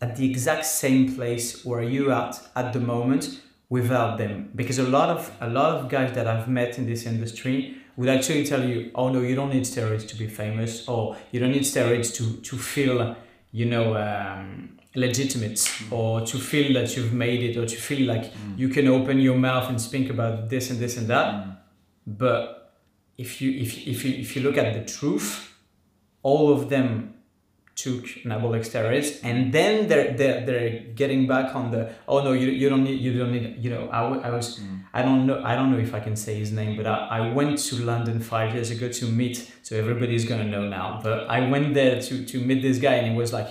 at 0.00 0.16
the 0.16 0.28
exact 0.30 0.64
same 0.64 1.14
place 1.14 1.64
where 1.64 1.82
you 1.82 2.10
at 2.12 2.40
at 2.54 2.72
the 2.72 2.80
moment 2.80 3.40
without 3.68 4.16
them 4.16 4.50
because 4.54 4.78
a 4.78 4.88
lot 4.88 5.10
of 5.10 5.30
a 5.40 5.48
lot 5.48 5.76
of 5.76 5.88
guys 5.88 6.14
that 6.14 6.26
I've 6.26 6.48
met 6.48 6.78
in 6.78 6.86
this 6.86 7.04
industry 7.04 7.76
would 7.96 8.08
actually 8.08 8.46
tell 8.46 8.64
you 8.64 8.90
oh 8.94 9.08
no 9.08 9.20
you 9.20 9.34
don't 9.34 9.52
need 9.52 9.64
steroids 9.64 10.08
to 10.08 10.16
be 10.16 10.26
famous 10.26 10.88
or 10.88 11.16
you 11.32 11.40
don't 11.40 11.50
need 11.52 11.62
steroids 11.62 12.14
to 12.16 12.40
to 12.48 12.56
feel 12.56 13.16
you 13.52 13.66
know 13.66 13.96
um, 13.96 14.78
legitimate 14.94 15.56
mm. 15.56 15.92
or 15.92 16.22
to 16.22 16.38
feel 16.38 16.72
that 16.74 16.96
you've 16.96 17.12
made 17.12 17.42
it 17.42 17.56
or 17.56 17.66
to 17.66 17.76
feel 17.76 18.06
like 18.06 18.32
mm. 18.32 18.58
you 18.58 18.68
can 18.68 18.88
open 18.88 19.18
your 19.18 19.36
mouth 19.36 19.68
and 19.68 19.80
speak 19.80 20.08
about 20.08 20.48
this 20.48 20.70
and 20.70 20.78
this 20.78 20.96
and 20.96 21.08
that 21.08 21.34
mm. 21.34 21.56
but 22.06 22.72
if 23.18 23.42
you 23.42 23.50
if, 23.50 23.86
if 23.86 24.04
you 24.04 24.14
if 24.14 24.34
you 24.34 24.42
look 24.42 24.56
at 24.56 24.72
the 24.72 24.84
truth 24.90 25.52
all 26.22 26.52
of 26.52 26.70
them 26.70 27.14
took 27.78 28.06
anabolic 28.24 28.64
steroids 28.68 29.20
and 29.22 29.52
then 29.52 29.86
they're, 29.86 30.12
they're 30.18 30.44
they're 30.44 30.70
getting 30.96 31.28
back 31.28 31.54
on 31.54 31.70
the 31.70 31.88
oh 32.08 32.20
no 32.24 32.32
you, 32.32 32.48
you 32.48 32.68
don't 32.68 32.82
need 32.82 32.98
you 33.00 33.16
don't 33.16 33.30
need 33.30 33.56
you 33.64 33.70
know 33.70 33.88
I, 33.90 34.00
I 34.28 34.30
was 34.30 34.58
mm. 34.58 34.82
I 34.92 35.02
don't 35.02 35.26
know 35.26 35.40
I 35.44 35.54
don't 35.54 35.70
know 35.70 35.78
if 35.78 35.94
I 35.94 36.00
can 36.00 36.16
say 36.16 36.34
his 36.34 36.50
name 36.50 36.76
but 36.76 36.88
I, 36.88 36.96
I 37.18 37.32
went 37.32 37.56
to 37.68 37.76
London 37.76 38.18
five 38.18 38.52
years 38.52 38.72
ago 38.72 38.88
to 38.88 39.04
meet 39.06 39.52
so 39.62 39.76
everybody's 39.76 40.24
gonna 40.24 40.50
know 40.54 40.68
now 40.68 40.98
but 41.04 41.30
I 41.30 41.48
went 41.48 41.74
there 41.74 42.02
to 42.02 42.24
to 42.24 42.40
meet 42.40 42.62
this 42.62 42.78
guy 42.78 42.94
and 42.94 43.12
he 43.12 43.16
was 43.16 43.32
like 43.32 43.48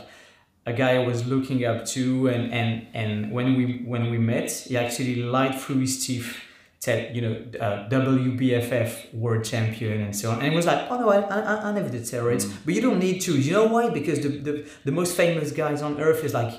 a 0.66 0.74
guy 0.74 0.96
I 1.02 1.08
was 1.08 1.26
looking 1.26 1.64
up 1.64 1.86
to 1.96 2.28
and 2.28 2.54
and 2.54 2.88
and 2.94 3.32
when 3.32 3.56
we 3.56 3.82
when 3.86 4.12
we 4.12 4.18
met 4.18 4.52
he 4.52 4.76
actually 4.76 5.24
lied 5.24 5.56
through 5.58 5.80
his 5.80 6.06
teeth 6.06 6.36
said, 6.88 7.00
you 7.16 7.22
know, 7.26 7.34
uh, 7.66 7.90
WBFF 7.90 9.14
world 9.24 9.44
champion 9.52 9.98
and 10.06 10.14
so 10.20 10.26
on. 10.32 10.38
And 10.42 10.50
it 10.54 10.56
was 10.62 10.66
like, 10.72 10.82
oh 10.92 10.98
no, 11.02 11.08
I, 11.10 11.20
I, 11.38 11.42
I 11.68 11.72
never 11.78 11.90
did 11.96 12.04
steroids. 12.10 12.46
Mm. 12.46 12.58
But 12.66 12.72
you 12.76 12.82
don't 12.88 13.00
need 13.08 13.18
to. 13.28 13.32
You 13.46 13.52
know 13.58 13.68
why? 13.76 13.90
Because 14.00 14.18
the, 14.26 14.30
the, 14.48 14.54
the 14.88 14.92
most 15.00 15.12
famous 15.24 15.52
guys 15.52 15.80
on 15.88 15.94
earth 16.08 16.22
is 16.28 16.34
like 16.42 16.54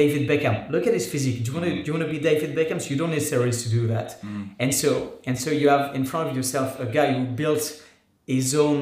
David 0.00 0.22
Beckham. 0.30 0.56
Look 0.74 0.84
at 0.90 0.94
his 0.98 1.06
physique. 1.12 1.38
Do 1.44 1.46
you 1.52 1.54
want 1.58 1.66
to 1.70 1.74
do 1.82 1.86
you 1.88 1.92
want 1.96 2.04
to 2.08 2.12
be 2.16 2.20
David 2.30 2.50
Beckham? 2.58 2.78
So 2.82 2.88
you 2.92 2.96
don't 3.02 3.10
need 3.16 3.24
steroids 3.30 3.62
to 3.64 3.68
do 3.78 3.82
that. 3.94 4.08
Mm. 4.22 4.54
And 4.62 4.70
so 4.82 4.90
and 5.28 5.36
so 5.44 5.48
you 5.60 5.66
have 5.74 5.94
in 5.98 6.04
front 6.12 6.24
of 6.30 6.34
yourself 6.38 6.68
a 6.86 6.88
guy 6.98 7.08
who 7.16 7.22
built 7.42 7.64
his 8.26 8.54
own 8.64 8.78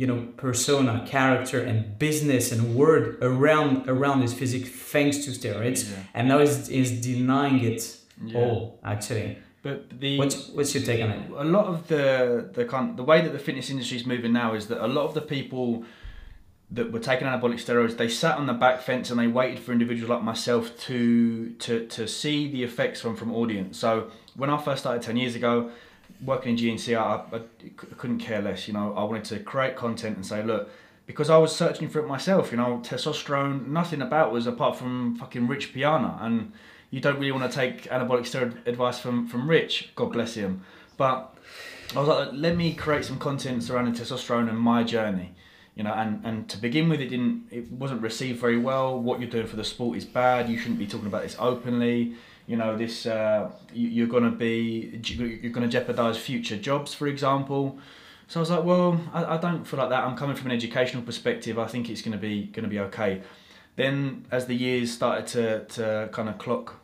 you 0.00 0.06
know 0.10 0.20
persona, 0.36 0.92
character, 1.14 1.58
and 1.70 1.78
business 2.06 2.44
and 2.54 2.60
word 2.74 3.04
around 3.30 3.72
around 3.94 4.18
his 4.26 4.32
physique 4.40 4.66
thanks 4.66 5.16
to 5.24 5.28
steroids, 5.38 5.80
Yeah. 5.82 5.96
and 6.16 6.22
now 6.30 6.38
is 6.46 6.54
is 6.82 6.88
denying 7.10 7.58
it 7.72 7.80
Yeah. 8.24 8.38
all 8.38 8.56
actually. 8.94 9.28
But 9.64 9.98
the 9.98 10.18
What's 10.18 10.48
what's 10.50 10.74
your 10.74 10.84
take 10.84 11.02
on 11.02 11.10
it? 11.10 11.30
a 11.30 11.42
lot 11.42 11.66
of 11.66 11.88
the 11.88 12.50
the 12.52 12.66
kind 12.66 12.96
the 12.98 13.02
way 13.02 13.22
that 13.22 13.32
the 13.32 13.38
fitness 13.38 13.70
industry 13.70 13.96
is 13.96 14.04
moving 14.04 14.32
now 14.32 14.52
is 14.54 14.66
that 14.66 14.84
a 14.84 14.86
lot 14.86 15.06
of 15.06 15.14
the 15.14 15.22
people 15.22 15.84
that 16.70 16.92
were 16.92 16.98
taking 16.98 17.26
anabolic 17.26 17.54
steroids 17.64 17.96
they 17.96 18.08
sat 18.08 18.36
on 18.36 18.46
the 18.46 18.52
back 18.52 18.82
fence 18.82 19.10
and 19.10 19.18
they 19.18 19.26
waited 19.26 19.58
for 19.58 19.72
individuals 19.72 20.10
like 20.10 20.22
myself 20.22 20.78
to 20.80 21.50
to 21.60 21.86
to 21.86 22.06
see 22.06 22.50
the 22.52 22.62
effects 22.62 23.00
from 23.00 23.16
from 23.16 23.32
audience. 23.32 23.78
So 23.78 24.10
when 24.36 24.50
i 24.50 24.58
first 24.58 24.80
started 24.82 25.00
10 25.02 25.16
years 25.16 25.34
ago 25.34 25.70
working 26.22 26.58
in 26.58 26.62
gnc 26.62 26.86
I, 26.94 27.24
I, 27.34 27.38
I 27.38 27.94
couldn't 27.96 28.18
care 28.18 28.42
less 28.42 28.68
you 28.68 28.74
know. 28.74 28.92
I 28.94 29.02
wanted 29.04 29.24
to 29.32 29.38
create 29.40 29.76
content 29.76 30.16
and 30.16 30.26
say 30.26 30.42
look 30.42 30.68
because 31.06 31.30
i 31.30 31.38
was 31.38 31.56
searching 31.56 31.88
for 31.88 32.00
it 32.00 32.06
myself 32.06 32.50
you 32.50 32.58
know. 32.58 32.82
Testosterone 32.84 33.68
nothing 33.68 34.02
about 34.02 34.30
was 34.30 34.46
apart 34.46 34.76
from 34.76 35.16
fucking 35.16 35.46
rich 35.48 35.72
piana 35.72 36.18
and 36.20 36.52
you 36.94 37.00
don't 37.00 37.18
really 37.18 37.32
want 37.32 37.50
to 37.50 37.54
take 37.54 37.84
anabolic 37.90 38.24
steroid 38.30 38.66
advice 38.66 38.98
from 38.98 39.26
from 39.26 39.48
rich 39.48 39.90
god 39.94 40.12
bless 40.12 40.34
him 40.34 40.62
but 40.96 41.34
I 41.94 42.00
was 42.00 42.08
like, 42.08 42.28
let 42.32 42.56
me 42.56 42.74
create 42.74 43.04
some 43.04 43.18
content 43.18 43.62
surrounding 43.62 43.94
testosterone 43.94 44.48
and 44.48 44.58
my 44.58 44.82
journey, 44.82 45.32
you 45.76 45.84
know. 45.84 45.92
And, 45.92 46.24
and 46.24 46.48
to 46.48 46.58
begin 46.58 46.88
with, 46.88 47.00
it 47.00 47.08
didn't, 47.08 47.46
it 47.52 47.70
wasn't 47.70 48.02
received 48.02 48.40
very 48.40 48.58
well. 48.58 48.98
What 48.98 49.20
you're 49.20 49.30
doing 49.30 49.46
for 49.46 49.54
the 49.54 49.64
sport 49.64 49.96
is 49.96 50.04
bad. 50.04 50.48
You 50.48 50.58
shouldn't 50.58 50.78
be 50.78 50.88
talking 50.88 51.06
about 51.06 51.22
this 51.22 51.36
openly. 51.38 52.14
You 52.48 52.56
know, 52.56 52.76
this 52.76 53.06
uh, 53.06 53.50
you, 53.72 53.88
you're 53.88 54.08
gonna 54.08 54.30
be, 54.30 55.00
you're 55.04 55.52
gonna 55.52 55.68
jeopardize 55.68 56.18
future 56.18 56.56
jobs, 56.56 56.94
for 56.94 57.06
example. 57.06 57.78
So 58.26 58.40
I 58.40 58.42
was 58.42 58.50
like, 58.50 58.64
well, 58.64 59.00
I, 59.12 59.36
I 59.36 59.36
don't 59.36 59.64
feel 59.64 59.78
like 59.78 59.90
that. 59.90 60.02
I'm 60.02 60.16
coming 60.16 60.34
from 60.34 60.50
an 60.50 60.56
educational 60.56 61.02
perspective. 61.04 61.58
I 61.58 61.66
think 61.66 61.88
it's 61.88 62.02
gonna 62.02 62.18
be 62.18 62.46
gonna 62.46 62.68
be 62.68 62.80
okay. 62.80 63.22
Then, 63.76 64.26
as 64.30 64.46
the 64.46 64.54
years 64.54 64.92
started 64.92 65.26
to 65.28 65.64
to 65.76 66.08
kind 66.12 66.28
of 66.28 66.38
clock 66.38 66.80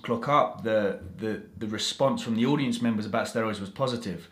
clock 0.00 0.28
up, 0.28 0.64
the, 0.64 1.00
the, 1.18 1.42
the 1.58 1.66
response 1.66 2.22
from 2.22 2.36
the 2.36 2.46
audience 2.46 2.80
members 2.80 3.04
about 3.04 3.26
steroids 3.26 3.60
was 3.60 3.68
positive. 3.68 4.28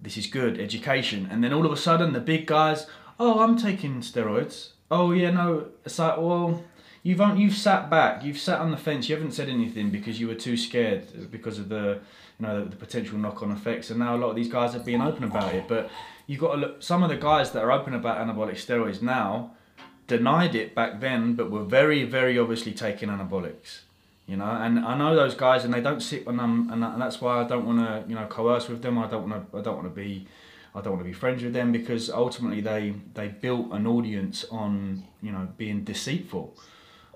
This 0.00 0.16
is 0.16 0.26
good, 0.26 0.58
education. 0.60 1.28
And 1.30 1.42
then 1.42 1.52
all 1.52 1.66
of 1.66 1.72
a 1.72 1.76
sudden, 1.76 2.12
the 2.12 2.20
big 2.20 2.46
guys, 2.46 2.86
oh, 3.18 3.40
I'm 3.40 3.56
taking 3.56 4.00
steroids. 4.00 4.70
Oh, 4.90 5.12
yeah, 5.12 5.30
no. 5.30 5.66
It's 5.84 5.98
like, 5.98 6.16
well, 6.16 6.62
you've, 7.02 7.20
on- 7.20 7.38
you've 7.38 7.56
sat 7.56 7.90
back, 7.90 8.24
you've 8.24 8.38
sat 8.38 8.60
on 8.60 8.70
the 8.70 8.76
fence, 8.76 9.08
you 9.08 9.16
haven't 9.16 9.32
said 9.32 9.48
anything 9.48 9.90
because 9.90 10.20
you 10.20 10.28
were 10.28 10.34
too 10.34 10.56
scared 10.56 11.30
because 11.30 11.58
of 11.58 11.68
the, 11.68 12.00
you 12.38 12.46
know, 12.46 12.64
the, 12.64 12.70
the 12.70 12.76
potential 12.76 13.18
knock-on 13.18 13.50
effects. 13.50 13.90
And 13.90 13.98
now 13.98 14.14
a 14.14 14.18
lot 14.18 14.30
of 14.30 14.36
these 14.36 14.50
guys 14.50 14.74
are 14.74 14.80
being 14.80 15.02
open 15.02 15.24
about 15.24 15.54
it. 15.54 15.66
But 15.68 15.90
you've 16.26 16.40
got 16.40 16.52
to 16.52 16.56
look, 16.58 16.82
some 16.82 17.02
of 17.02 17.08
the 17.08 17.16
guys 17.16 17.50
that 17.52 17.62
are 17.62 17.72
open 17.72 17.94
about 17.94 18.18
anabolic 18.18 18.54
steroids 18.54 19.02
now 19.02 19.54
denied 20.06 20.54
it 20.54 20.74
back 20.74 21.00
then, 21.00 21.34
but 21.34 21.50
were 21.50 21.64
very, 21.64 22.04
very 22.04 22.38
obviously 22.38 22.72
taking 22.72 23.08
anabolics 23.08 23.80
you 24.26 24.36
know 24.36 24.44
and 24.44 24.78
i 24.80 24.96
know 24.96 25.14
those 25.16 25.34
guys 25.34 25.64
and 25.64 25.74
they 25.74 25.80
don't 25.80 26.00
sit 26.00 26.24
them 26.24 26.38
and, 26.70 26.84
and 26.84 27.02
that's 27.02 27.20
why 27.20 27.40
i 27.40 27.44
don't 27.44 27.66
want 27.66 27.78
to 27.78 28.04
you 28.08 28.14
know 28.14 28.26
coerce 28.26 28.68
with 28.68 28.82
them. 28.82 28.98
I 28.98 29.08
don't 29.08 29.28
want 29.28 29.50
to 29.50 29.58
i 29.58 29.62
don't 29.62 29.76
want 29.76 29.88
to 29.88 29.94
be 29.94 30.26
i 30.74 30.80
don't 30.80 30.92
want 30.92 31.04
to 31.04 31.08
be 31.08 31.12
friends 31.12 31.42
with 31.42 31.52
them 31.52 31.72
because 31.72 32.10
ultimately 32.10 32.60
they 32.60 32.94
they 33.14 33.28
built 33.28 33.72
an 33.72 33.86
audience 33.86 34.44
on 34.50 35.04
you 35.22 35.32
know 35.32 35.48
being 35.56 35.84
deceitful. 35.84 36.56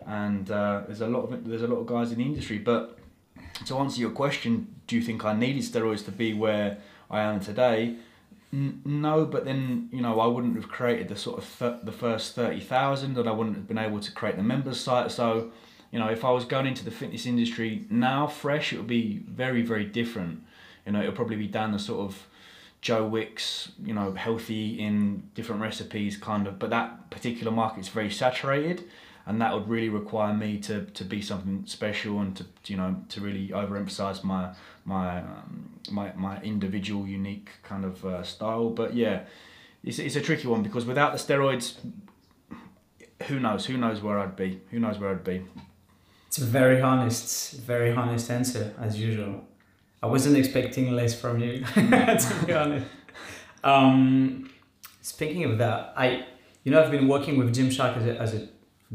And 0.07 0.51
uh, 0.51 0.83
there's 0.87 1.01
a 1.01 1.07
lot 1.07 1.33
of 1.33 1.49
there's 1.49 1.63
a 1.63 1.67
lot 1.67 1.77
of 1.77 1.87
guys 1.87 2.13
in 2.13 2.19
the 2.19 2.25
industry. 2.25 2.59
But 2.59 2.99
to 3.67 3.79
answer 3.79 4.01
your 4.01 4.11
question 4.11 4.75
do 4.87 4.97
you 4.97 5.03
think 5.03 5.25
i 5.25 5.33
needed 5.33 5.63
steroids 5.63 6.05
to 6.05 6.11
be 6.11 6.35
where 6.35 6.79
i 7.11 7.21
am 7.21 7.41
today? 7.41 7.97
No, 8.53 9.25
but 9.25 9.45
then 9.45 9.89
you 9.93 10.01
know 10.01 10.21
I 10.21 10.27
wouldn't 10.27 10.55
have 10.57 10.69
created 10.69 11.09
the 11.09 11.17
sort 11.17 11.39
of 11.39 11.59
th- 11.59 11.81
the 11.83 11.93
first 11.93 12.35
thirty 12.35 12.61
thousand, 12.61 13.19
and 13.19 13.29
I 13.29 13.33
wouldn't 13.33 13.57
have 13.57 13.67
been 13.67 13.79
able 13.79 14.01
to 14.01 14.13
create 14.13 14.37
the 14.37 14.45
members 14.45 14.81
site. 14.81 15.11
So 15.11 15.51
you 15.95 16.01
know, 16.01 16.09
if 16.09 16.25
I 16.25 16.33
was 16.33 16.45
going 16.45 16.67
into 16.67 16.85
the 16.85 16.91
fitness 16.91 17.25
industry 17.25 17.85
now, 17.89 18.27
fresh, 18.27 18.73
it 18.73 18.79
would 18.79 18.89
be 18.89 19.23
very, 19.29 19.63
very 19.63 19.85
different. 19.85 20.43
You 20.85 20.91
know, 20.91 21.01
it 21.01 21.07
would 21.07 21.15
probably 21.15 21.37
be 21.37 21.47
down 21.47 21.71
the 21.71 21.79
sort 21.79 22.01
of 22.01 22.27
Joe 22.81 23.07
Wicks, 23.07 23.71
you 23.81 23.95
know, 23.95 24.11
healthy 24.11 24.81
in 24.81 25.23
different 25.37 25.63
recipes 25.63 26.17
kind 26.17 26.49
of, 26.49 26.59
but 26.59 26.71
that 26.71 27.11
particular 27.11 27.53
market's 27.53 27.87
very 27.87 28.11
saturated 28.11 28.83
and 29.25 29.41
that 29.41 29.55
would 29.55 29.69
really 29.69 29.89
require 29.89 30.35
me 30.35 30.59
to, 30.63 30.85
to 30.85 31.05
be 31.05 31.23
something 31.23 31.63
special 31.65 32.19
and 32.19 32.37
to, 32.39 32.45
you 32.67 32.77
know, 32.77 32.97
to 33.11 33.21
really 33.21 33.51
overemphasize 33.51 34.25
my, 34.25 34.53
my, 34.85 35.19
um, 35.19 35.79
my, 35.93 36.13
my 36.17 36.43
individual 36.43 37.07
unique 37.07 37.51
kind 37.63 37.85
of 37.85 38.05
uh, 38.05 38.25
style. 38.25 38.69
But 38.69 38.95
yeah, 38.95 39.27
it's, 39.85 40.01
it's 40.01 40.17
a 40.17 40.21
tricky 40.21 40.49
one 40.49 40.65
because 40.65 40.87
without 40.87 41.13
the 41.13 41.19
steroids, 41.19 41.77
who 43.29 43.39
knows? 43.39 43.67
Who 43.67 43.77
knows 43.77 44.03
where 44.03 44.19
I'd 44.19 44.35
be? 44.35 44.61
Who 44.73 44.81
knows 44.81 44.99
where 44.99 45.11
I'd 45.11 45.23
be? 45.23 45.45
It's 46.35 46.43
a 46.43 46.47
very 46.47 46.81
honest, 46.83 47.61
very 47.61 47.93
honest 47.93 48.29
answer 48.29 48.75
as 48.81 48.99
usual. 48.99 49.45
I 50.03 50.07
wasn't 50.07 50.37
expecting 50.37 50.91
less 50.91 51.15
from 51.15 51.39
you, 51.39 51.63
to 51.75 52.43
be 52.45 52.53
honest. 52.53 52.87
Um, 53.63 54.51
speaking 55.01 55.45
of 55.45 55.59
that, 55.59 55.93
I, 55.97 56.25
you 56.65 56.73
know, 56.73 56.83
I've 56.83 56.91
been 56.91 57.07
working 57.07 57.39
with 57.39 57.55
Gymshark 57.55 57.97
as 57.99 58.07
a, 58.07 58.21
as 58.21 58.35
a 58.35 58.49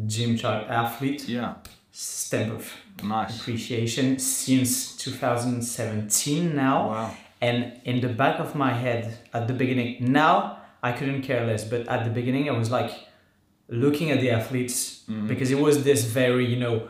Gymshark 0.05 0.69
athlete, 0.69 1.29
Yeah, 1.29 1.53
stamp 1.93 2.51
of 2.55 2.73
nice. 3.01 3.39
appreciation 3.39 4.19
since 4.19 4.97
2017 4.97 6.53
now. 6.53 6.89
Wow. 6.89 7.13
And 7.39 7.79
in 7.85 8.01
the 8.01 8.09
back 8.09 8.41
of 8.41 8.53
my 8.53 8.73
head 8.73 9.17
at 9.33 9.47
the 9.47 9.53
beginning, 9.53 10.11
now 10.11 10.57
I 10.83 10.91
couldn't 10.91 11.21
care 11.21 11.45
less, 11.47 11.63
but 11.63 11.87
at 11.87 12.03
the 12.03 12.11
beginning 12.11 12.49
I 12.49 12.51
was 12.57 12.69
like 12.69 12.91
looking 13.69 14.11
at 14.11 14.19
the 14.19 14.29
athletes 14.31 15.03
Mhm. 15.07 15.29
because 15.29 15.51
it 15.51 15.59
was 15.59 15.85
this 15.85 16.03
very, 16.03 16.45
you 16.45 16.57
know, 16.59 16.89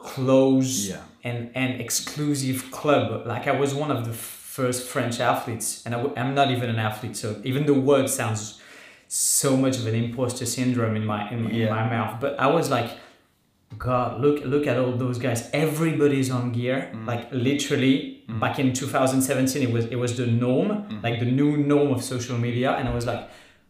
close 0.00 0.88
Yeah. 0.88 1.02
and, 1.24 1.50
and 1.54 1.80
exclusive 1.80 2.70
club. 2.70 3.26
Like 3.26 3.46
I 3.46 3.52
was 3.52 3.74
one 3.74 3.90
of 3.90 4.04
the 4.04 4.12
first 4.12 4.88
French 4.88 5.20
athletes, 5.20 5.82
and 5.84 5.94
I 5.94 5.98
w- 5.98 6.14
I'm 6.16 6.34
not 6.34 6.50
even 6.50 6.68
an 6.70 6.78
athlete, 6.78 7.16
so 7.16 7.28
even 7.44 7.66
the 7.66 7.74
word 7.74 8.08
sounds 8.10 8.60
so 9.08 9.56
much 9.56 9.76
of 9.78 9.86
an 9.86 9.94
imposter 9.94 10.46
syndrome 10.46 10.96
in 10.96 11.04
my 11.04 11.30
in, 11.30 11.48
in 11.50 11.68
my 11.70 11.84
mouth. 11.88 12.20
But 12.20 12.38
I 12.38 12.46
was 12.46 12.70
like, 12.70 12.90
God, 13.78 14.20
look 14.20 14.44
look 14.44 14.66
at 14.66 14.76
all 14.78 14.92
those 15.04 15.18
guys. 15.18 15.48
Everybody's 15.52 16.30
on 16.30 16.52
gear. 16.52 16.90
Mm. 16.94 17.06
Like 17.06 17.24
literally, 17.32 18.16
Mm. 18.28 18.38
back 18.38 18.58
in 18.60 18.72
2017, 18.72 19.62
it 19.68 19.72
was 19.72 19.84
it 19.86 19.96
was 19.96 20.16
the 20.16 20.26
norm, 20.26 20.68
Mm. 20.68 21.02
like 21.02 21.18
the 21.24 21.30
new 21.40 21.56
norm 21.56 21.88
of 21.92 22.02
social 22.02 22.38
media, 22.38 22.70
and 22.78 22.88
I 22.88 22.94
was 22.94 23.04
like, 23.06 23.22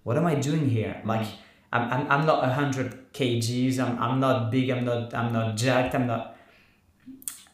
what 0.04 0.16
am 0.16 0.26
I 0.26 0.34
doing 0.48 0.68
here? 0.70 0.94
Mm. 1.02 1.06
Like. 1.16 1.26
I'm, 1.72 1.90
I'm, 1.92 2.10
I'm 2.10 2.26
not 2.26 2.40
100 2.42 3.12
kgs. 3.12 3.78
I'm, 3.78 3.98
I'm 4.02 4.20
not 4.20 4.50
big. 4.50 4.70
I'm 4.70 4.84
not 4.84 5.14
i'm 5.14 5.32
not 5.32 5.56
jacked. 5.56 5.94
I'm 5.94 6.06
not 6.06 6.36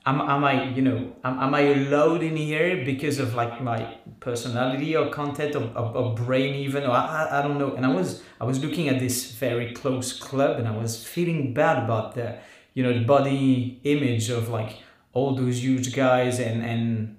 am, 0.06 0.20
am 0.20 0.44
i 0.44 0.64
you 0.70 0.82
know 0.82 1.12
am, 1.24 1.38
am 1.40 1.54
i 1.54 1.60
allowed 1.60 2.22
in 2.22 2.36
here 2.36 2.84
because 2.84 3.18
of 3.18 3.34
like 3.34 3.60
my 3.60 3.96
personality 4.20 4.96
or 4.96 5.10
content 5.10 5.54
or, 5.56 5.64
or, 5.76 5.96
or 5.96 6.14
brain 6.14 6.54
even? 6.54 6.84
Or 6.84 6.90
I, 6.92 7.28
I- 7.38 7.42
don't 7.42 7.58
know. 7.58 7.74
And 7.74 7.84
i 7.84 7.88
was 7.88 8.22
i 8.40 8.44
was 8.44 8.62
looking 8.64 8.88
at 8.88 8.98
this 9.00 9.32
very 9.32 9.72
close 9.72 10.12
club 10.18 10.58
and 10.58 10.68
i 10.68 10.76
was 10.76 11.04
feeling 11.06 11.52
bad 11.54 11.84
about 11.84 12.14
the 12.14 12.38
you 12.74 12.82
know 12.82 12.92
the 12.92 13.04
body 13.04 13.80
image 13.84 14.28
of 14.30 14.48
like 14.48 14.82
all 15.12 15.34
those 15.34 15.62
huge 15.62 15.94
guys 15.94 16.38
and 16.38 16.62
and 16.64 17.16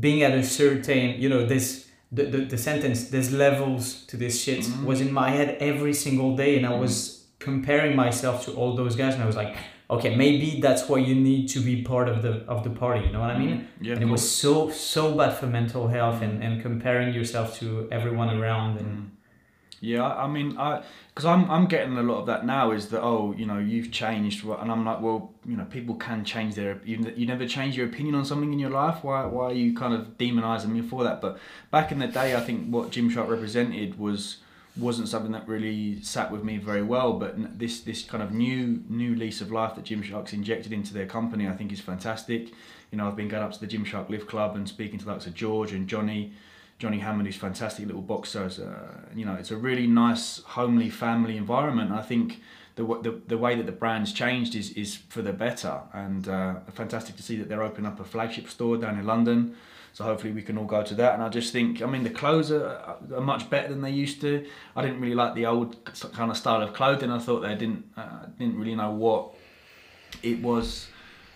being 0.00 0.22
at 0.22 0.32
a 0.32 0.42
certain 0.42 1.20
you 1.20 1.28
know 1.28 1.46
this 1.46 1.85
the, 2.12 2.24
the, 2.24 2.38
the 2.44 2.58
sentence 2.58 3.08
there's 3.10 3.32
levels 3.32 4.04
to 4.06 4.16
this 4.16 4.34
shit 4.42 4.60
Mhm. 4.64 4.84
was 4.84 5.00
in 5.00 5.12
my 5.12 5.30
head 5.30 5.56
every 5.60 5.92
single 5.94 6.36
day 6.36 6.56
and 6.56 6.64
i 6.66 6.74
was 6.84 7.26
comparing 7.38 7.94
myself 7.96 8.44
to 8.46 8.50
all 8.58 8.74
those 8.76 8.94
guys 8.96 9.14
and 9.14 9.22
i 9.22 9.26
was 9.26 9.36
like 9.36 9.54
okay 9.90 10.14
maybe 10.16 10.60
that's 10.60 10.88
why 10.88 10.98
you 10.98 11.14
need 11.14 11.48
to 11.48 11.60
be 11.60 11.82
part 11.82 12.08
of 12.08 12.22
the 12.22 12.32
of 12.54 12.62
the 12.66 12.70
party 12.70 13.00
you 13.06 13.12
know 13.12 13.20
what 13.20 13.30
i 13.30 13.38
mean 13.38 13.68
Yeah, 13.80 13.94
and 13.94 14.02
it 14.02 14.10
was 14.16 14.24
so 14.42 14.70
so 14.70 15.02
bad 15.18 15.32
for 15.38 15.46
mental 15.46 15.88
health 15.88 16.22
and, 16.22 16.42
and 16.44 16.62
comparing 16.62 17.12
yourself 17.14 17.58
to 17.60 17.66
everyone 17.90 18.30
around 18.38 18.78
and 18.80 18.88
Mm. 18.96 19.10
Yeah, 19.80 20.06
I 20.24 20.26
mean, 20.26 20.48
I 20.58 20.82
because 21.16 21.24
I'm 21.24 21.50
I'm 21.50 21.64
getting 21.64 21.96
a 21.96 22.02
lot 22.02 22.18
of 22.18 22.26
that 22.26 22.44
now. 22.44 22.72
Is 22.72 22.90
that 22.90 23.00
oh, 23.00 23.34
you 23.38 23.46
know, 23.46 23.58
you've 23.58 23.90
changed, 23.90 24.44
and 24.44 24.70
I'm 24.70 24.84
like, 24.84 25.00
well, 25.00 25.32
you 25.46 25.56
know, 25.56 25.64
people 25.64 25.94
can 25.94 26.26
change 26.26 26.56
their. 26.56 26.78
You, 26.84 27.10
you 27.16 27.24
never 27.24 27.48
change 27.48 27.74
your 27.74 27.86
opinion 27.86 28.14
on 28.14 28.26
something 28.26 28.52
in 28.52 28.58
your 28.58 28.70
life. 28.70 29.02
Why 29.02 29.24
why 29.24 29.46
are 29.46 29.54
you 29.54 29.74
kind 29.74 29.94
of 29.94 30.18
demonizing 30.18 30.68
me 30.68 30.82
for 30.82 31.04
that? 31.04 31.22
But 31.22 31.38
back 31.70 31.90
in 31.90 32.00
the 32.00 32.06
day, 32.06 32.36
I 32.36 32.40
think 32.40 32.68
what 32.68 32.90
Gymshark 32.90 33.30
represented 33.30 33.98
was 33.98 34.38
wasn't 34.76 35.08
something 35.08 35.32
that 35.32 35.48
really 35.48 36.02
sat 36.02 36.30
with 36.30 36.44
me 36.44 36.58
very 36.58 36.82
well. 36.82 37.14
But 37.14 37.58
this 37.58 37.80
this 37.80 38.02
kind 38.02 38.22
of 38.22 38.32
new 38.32 38.84
new 38.86 39.14
lease 39.14 39.40
of 39.40 39.50
life 39.50 39.74
that 39.76 39.86
Gymshark's 39.86 40.34
injected 40.34 40.70
into 40.70 40.92
their 40.92 41.06
company, 41.06 41.48
I 41.48 41.52
think 41.52 41.72
is 41.72 41.80
fantastic. 41.80 42.48
You 42.90 42.98
know, 42.98 43.08
I've 43.08 43.16
been 43.16 43.28
going 43.28 43.42
up 43.42 43.52
to 43.52 43.60
the 43.60 43.66
Gymshark 43.66 44.10
Lift 44.10 44.28
Club 44.28 44.54
and 44.54 44.68
speaking 44.68 44.98
to 44.98 45.06
like 45.06 45.26
of 45.26 45.32
George 45.32 45.72
and 45.72 45.88
Johnny 45.88 46.34
Johnny 46.78 46.98
Hammond, 46.98 47.26
who's 47.26 47.36
fantastic 47.36 47.86
little 47.86 48.02
boxer. 48.02 48.44
Uh, 48.44 49.14
you 49.14 49.24
know, 49.24 49.34
it's 49.34 49.50
a 49.50 49.56
really 49.56 49.86
nice, 49.86 50.40
homely, 50.42 50.90
family 50.90 51.36
environment. 51.36 51.90
I 51.90 52.02
think 52.02 52.40
the, 52.74 52.84
the, 52.84 53.20
the 53.26 53.38
way 53.38 53.54
that 53.56 53.64
the 53.64 53.72
brand's 53.72 54.12
changed 54.12 54.54
is, 54.54 54.70
is 54.72 54.96
for 55.08 55.22
the 55.22 55.32
better. 55.32 55.80
And 55.94 56.28
uh, 56.28 56.56
fantastic 56.72 57.16
to 57.16 57.22
see 57.22 57.36
that 57.36 57.48
they're 57.48 57.62
opening 57.62 57.86
up 57.86 57.98
a 57.98 58.04
flagship 58.04 58.48
store 58.48 58.76
down 58.76 58.98
in 58.98 59.06
London. 59.06 59.56
So 59.94 60.04
hopefully 60.04 60.34
we 60.34 60.42
can 60.42 60.58
all 60.58 60.66
go 60.66 60.82
to 60.82 60.94
that. 60.96 61.14
And 61.14 61.22
I 61.22 61.30
just 61.30 61.50
think, 61.54 61.80
I 61.80 61.86
mean, 61.86 62.02
the 62.02 62.10
clothes 62.10 62.52
are, 62.52 62.98
are 63.14 63.20
much 63.22 63.48
better 63.48 63.68
than 63.68 63.80
they 63.80 63.90
used 63.90 64.20
to. 64.20 64.46
I 64.76 64.82
didn't 64.82 65.00
really 65.00 65.14
like 65.14 65.34
the 65.34 65.46
old 65.46 65.82
kind 66.12 66.30
of 66.30 66.36
style 66.36 66.60
of 66.60 66.74
clothing. 66.74 67.10
I 67.10 67.18
thought 67.18 67.40
they 67.40 67.54
didn't 67.54 67.86
uh, 67.96 68.26
didn't 68.38 68.58
really 68.58 68.74
know 68.74 68.90
what 68.90 69.32
it 70.22 70.42
was 70.42 70.88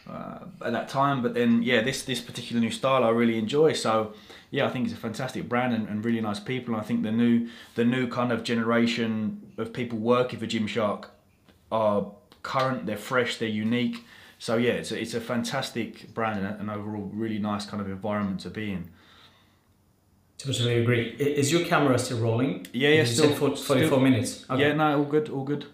uh, 0.06 0.40
at 0.62 0.72
that 0.72 0.90
time. 0.90 1.22
But 1.22 1.32
then, 1.32 1.62
yeah, 1.62 1.80
this 1.80 2.02
this 2.02 2.20
particular 2.20 2.60
new 2.60 2.70
style 2.70 3.02
I 3.02 3.08
really 3.08 3.38
enjoy. 3.38 3.72
So 3.72 4.12
yeah, 4.50 4.66
I 4.66 4.70
think 4.70 4.86
it's 4.86 4.94
a 4.94 5.00
fantastic 5.00 5.48
brand 5.48 5.74
and, 5.74 5.88
and 5.88 6.04
really 6.04 6.20
nice 6.20 6.40
people. 6.40 6.74
And 6.74 6.82
I 6.82 6.86
think 6.86 7.02
the 7.02 7.12
new 7.12 7.48
the 7.76 7.84
new 7.84 8.08
kind 8.08 8.32
of 8.32 8.42
generation 8.42 9.52
of 9.56 9.72
people 9.72 9.98
working 9.98 10.38
for 10.38 10.46
Gymshark 10.46 11.06
are 11.70 12.10
current, 12.42 12.86
they're 12.86 12.96
fresh, 12.96 13.38
they're 13.38 13.48
unique. 13.48 14.04
So 14.38 14.56
yeah, 14.56 14.72
it's 14.72 14.90
a, 14.90 15.00
it's 15.00 15.14
a 15.14 15.20
fantastic 15.20 16.12
brand 16.14 16.44
and 16.44 16.60
an 16.60 16.70
overall 16.70 17.10
really 17.12 17.38
nice 17.38 17.66
kind 17.66 17.80
of 17.80 17.88
environment 17.88 18.40
to 18.40 18.50
be 18.50 18.72
in. 18.72 18.90
Totally 20.38 20.78
agree. 20.78 21.10
Is 21.18 21.52
your 21.52 21.66
camera 21.66 21.98
still 21.98 22.18
rolling? 22.18 22.66
Yeah, 22.72 22.88
yeah, 22.88 23.04
still 23.04 23.28
for 23.30 23.54
44 23.54 23.86
still, 23.86 24.00
minutes. 24.00 24.46
Okay. 24.48 24.62
Yeah, 24.62 24.72
no, 24.72 24.98
all 24.98 25.04
good, 25.04 25.28
all 25.28 25.44
good. 25.44 25.66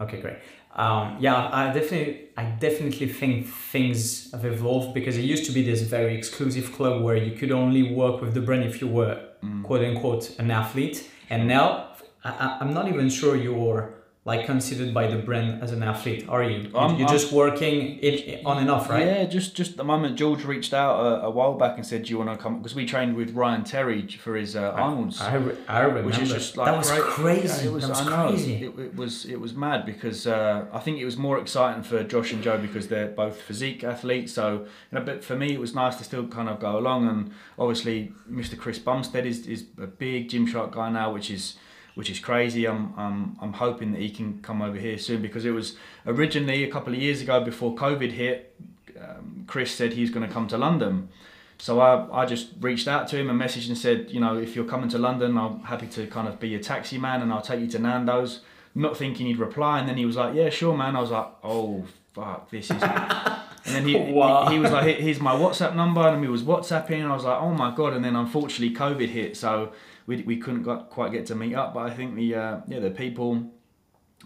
Okay, 0.00 0.20
great. 0.20 0.36
Um, 0.74 1.16
yeah, 1.18 1.50
I 1.52 1.72
definitely, 1.72 2.28
I 2.36 2.44
definitely 2.44 3.08
think 3.08 3.48
things 3.48 4.30
have 4.32 4.44
evolved 4.44 4.94
because 4.94 5.16
it 5.16 5.22
used 5.22 5.44
to 5.46 5.52
be 5.52 5.62
this 5.62 5.82
very 5.82 6.16
exclusive 6.16 6.72
club 6.72 7.02
where 7.02 7.16
you 7.16 7.36
could 7.36 7.50
only 7.50 7.92
work 7.92 8.20
with 8.20 8.34
the 8.34 8.40
brand 8.40 8.64
if 8.64 8.80
you 8.80 8.86
were 8.86 9.20
mm. 9.42 9.64
quote 9.64 9.84
unquote 9.84 10.38
an 10.38 10.50
athlete, 10.50 11.10
and 11.28 11.48
now 11.48 11.88
I, 12.24 12.58
I'm 12.60 12.72
not 12.72 12.88
even 12.88 13.10
sure 13.10 13.36
you're 13.36 13.94
like 14.26 14.44
considered 14.44 14.92
by 14.92 15.06
the 15.06 15.16
brand 15.16 15.62
as 15.62 15.72
an 15.72 15.82
athlete 15.82 16.26
are 16.28 16.42
you? 16.42 16.70
Um, 16.74 16.98
you're 16.98 17.08
just 17.08 17.32
working 17.32 17.98
it 18.02 18.44
on 18.44 18.58
and 18.58 18.70
off 18.70 18.90
right? 18.90 19.06
Yeah 19.06 19.24
just 19.24 19.56
just 19.56 19.78
the 19.78 19.84
moment 19.84 20.16
george 20.16 20.44
reached 20.44 20.74
out 20.74 21.00
a, 21.00 21.26
a 21.26 21.30
while 21.30 21.54
back 21.54 21.76
and 21.76 21.86
said 21.86 22.02
do 22.02 22.10
you 22.10 22.18
want 22.18 22.30
to 22.30 22.36
come? 22.36 22.58
Because 22.58 22.74
we 22.74 22.84
trained 22.84 23.16
with 23.16 23.30
ryan 23.30 23.64
terry 23.64 24.06
for 24.06 24.36
his 24.36 24.56
uh, 24.56 24.72
arnold's 24.72 25.20
I, 25.20 25.36
I, 25.36 25.52
I 25.68 25.80
remember 25.80 26.02
which 26.08 26.18
is 26.18 26.30
just 26.30 26.56
like 26.58 26.66
that 26.66 26.76
was 26.76 26.90
great. 26.90 27.02
crazy. 27.02 27.64
Yeah, 27.64 27.70
it 27.70 27.72
was, 27.72 27.82
that 27.82 27.90
was 27.90 28.00
I 28.00 28.28
crazy. 28.28 28.54
It, 28.56 28.78
it, 28.78 28.94
was 28.94 29.24
it 29.24 29.40
was 29.40 29.54
mad 29.54 29.86
because 29.86 30.26
uh, 30.26 30.66
i 30.72 30.78
think 30.78 30.98
it 30.98 31.06
was 31.06 31.16
more 31.16 31.38
exciting 31.38 31.82
for 31.82 32.04
josh 32.04 32.32
and 32.32 32.42
joe 32.42 32.58
because 32.58 32.88
they're 32.88 33.08
both 33.08 33.40
physique 33.40 33.82
athletes. 33.82 34.34
So 34.34 34.52
you 34.52 34.98
know 34.98 35.00
but 35.00 35.24
for 35.24 35.34
me 35.34 35.54
it 35.54 35.60
was 35.60 35.74
nice 35.74 35.96
to 35.96 36.04
still 36.04 36.26
kind 36.28 36.48
of 36.48 36.60
go 36.60 36.78
along. 36.78 37.08
And 37.08 37.30
obviously 37.58 38.12
mr 38.30 38.58
chris 38.58 38.78
bumstead 38.78 39.24
is, 39.24 39.46
is 39.46 39.64
a 39.78 39.86
big 39.86 40.28
gymshark 40.28 40.72
guy 40.72 40.90
now 40.90 41.10
which 41.12 41.30
is 41.30 41.56
which 42.00 42.08
is 42.08 42.18
crazy. 42.18 42.66
I'm, 42.66 42.94
I'm, 42.96 43.36
I'm 43.42 43.52
hoping 43.52 43.92
that 43.92 44.00
he 44.00 44.08
can 44.08 44.40
come 44.40 44.62
over 44.62 44.78
here 44.78 44.96
soon 44.96 45.20
because 45.20 45.44
it 45.44 45.50
was 45.50 45.76
originally 46.06 46.64
a 46.64 46.70
couple 46.70 46.94
of 46.94 46.98
years 46.98 47.20
ago 47.20 47.44
before 47.44 47.74
COVID 47.74 48.12
hit, 48.12 48.58
um, 48.98 49.44
Chris 49.46 49.70
said 49.70 49.92
he's 49.92 50.08
going 50.08 50.26
to 50.26 50.32
come 50.32 50.48
to 50.48 50.56
London. 50.56 51.10
So 51.58 51.78
I, 51.78 52.22
I 52.22 52.24
just 52.24 52.52
reached 52.58 52.88
out 52.88 53.06
to 53.08 53.18
him 53.18 53.28
and 53.28 53.38
messaged 53.38 53.68
and 53.68 53.76
said, 53.76 54.10
you 54.10 54.18
know, 54.18 54.38
if 54.38 54.56
you're 54.56 54.64
coming 54.64 54.88
to 54.88 54.98
London, 54.98 55.36
I'm 55.36 55.60
happy 55.60 55.88
to 55.88 56.06
kind 56.06 56.26
of 56.26 56.40
be 56.40 56.48
your 56.48 56.60
taxi 56.60 56.96
man 56.96 57.20
and 57.20 57.30
I'll 57.30 57.42
take 57.42 57.60
you 57.60 57.66
to 57.66 57.78
Nando's. 57.78 58.40
Not 58.74 58.96
thinking 58.96 59.26
he'd 59.26 59.36
reply, 59.36 59.80
and 59.80 59.88
then 59.88 59.96
he 59.96 60.06
was 60.06 60.14
like, 60.14 60.32
"Yeah, 60.32 60.48
sure, 60.48 60.76
man." 60.76 60.94
I 60.94 61.00
was 61.00 61.10
like, 61.10 61.26
"Oh, 61.42 61.84
fuck, 62.14 62.48
this 62.50 62.70
is." 62.70 62.80
and 62.82 63.40
then 63.64 63.84
he, 63.84 63.98
he, 63.98 64.12
he 64.12 64.58
was 64.60 64.70
like, 64.70 64.96
"Here's 64.96 65.18
my 65.18 65.34
WhatsApp 65.34 65.74
number," 65.74 66.02
and 66.02 66.22
he 66.22 66.30
was 66.30 66.44
WhatsApping, 66.44 67.00
and 67.02 67.08
I 67.08 67.14
was 67.16 67.24
like, 67.24 67.42
"Oh 67.42 67.52
my 67.52 67.74
god!" 67.74 67.94
And 67.94 68.04
then 68.04 68.14
unfortunately, 68.14 68.76
COVID 68.76 69.08
hit, 69.08 69.36
so 69.36 69.72
we, 70.10 70.22
we 70.22 70.36
couldn't 70.38 70.64
got, 70.64 70.90
quite 70.90 71.12
get 71.12 71.26
to 71.26 71.36
meet 71.36 71.54
up. 71.54 71.72
But 71.74 71.88
I 71.88 71.90
think 71.94 72.16
the 72.16 72.34
uh, 72.34 72.60
yeah 72.66 72.80
the 72.80 72.90
people, 72.90 73.30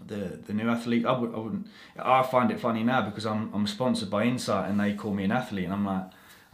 the 0.07 0.41
the 0.47 0.55
new 0.55 0.69
athlete, 0.69 1.05
I, 1.05 1.13
would, 1.19 1.35
I 1.35 1.39
wouldn't. 1.39 1.67
I 1.99 2.23
find 2.23 2.51
it 2.51 2.59
funny 2.59 2.83
now 2.83 3.03
because 3.03 3.27
I'm 3.27 3.53
I'm 3.55 3.67
sponsored 3.67 4.11
by 4.11 4.25
Insight 4.25 4.71
and 4.71 4.81
they 4.81 4.95
call 4.95 5.13
me 5.13 5.25
an 5.25 5.33
athlete, 5.33 5.67
and 5.67 5.75
I'm 5.75 5.87
like. 5.87 6.07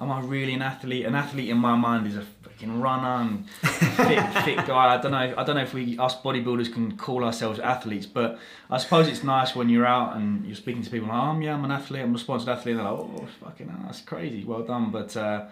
Am 0.03 0.11
I 0.11 0.21
really 0.23 0.55
an 0.55 0.63
athlete? 0.63 1.05
An 1.05 1.15
athlete 1.15 1.51
in 1.51 1.59
my 1.59 1.77
mind 1.77 2.07
is 2.07 2.17
a 2.17 2.25
fucking 2.43 2.81
runner 2.81 3.17
and 3.23 3.51
fit, 3.51 4.23
fit 4.47 4.67
guy. 4.67 4.95
I 4.95 4.99
don't 4.99 5.13
know. 5.13 5.35
I 5.37 5.45
don't 5.45 5.57
know 5.57 5.63
if 5.63 5.75
we 5.75 5.99
us 5.99 6.17
bodybuilders 6.17 6.73
can 6.73 6.97
call 6.97 7.23
ourselves 7.23 7.59
athletes, 7.59 8.07
but 8.07 8.39
I 8.71 8.79
suppose 8.79 9.09
it's 9.09 9.23
nice 9.23 9.55
when 9.55 9.69
you're 9.69 9.85
out 9.85 10.17
and 10.17 10.47
you're 10.47 10.57
speaking 10.57 10.83
to 10.83 10.91
people 10.91 11.09
like, 11.09 11.23
"Oh, 11.23 11.39
yeah, 11.41 11.53
I'm 11.53 11.67
an 11.67 11.71
athlete. 11.71 12.03
I'm 12.03 12.15
a 12.15 12.19
sponsored 12.19 12.49
athlete." 12.49 12.77
And 12.77 12.87
they're 12.87 12.91
like, 12.91 13.01
"Oh, 13.01 13.29
fucking, 13.45 13.71
that's 13.85 14.01
crazy. 14.01 14.43
Well 14.43 14.63
done." 14.63 14.91
But 14.91 15.15
uh, 15.19 15.49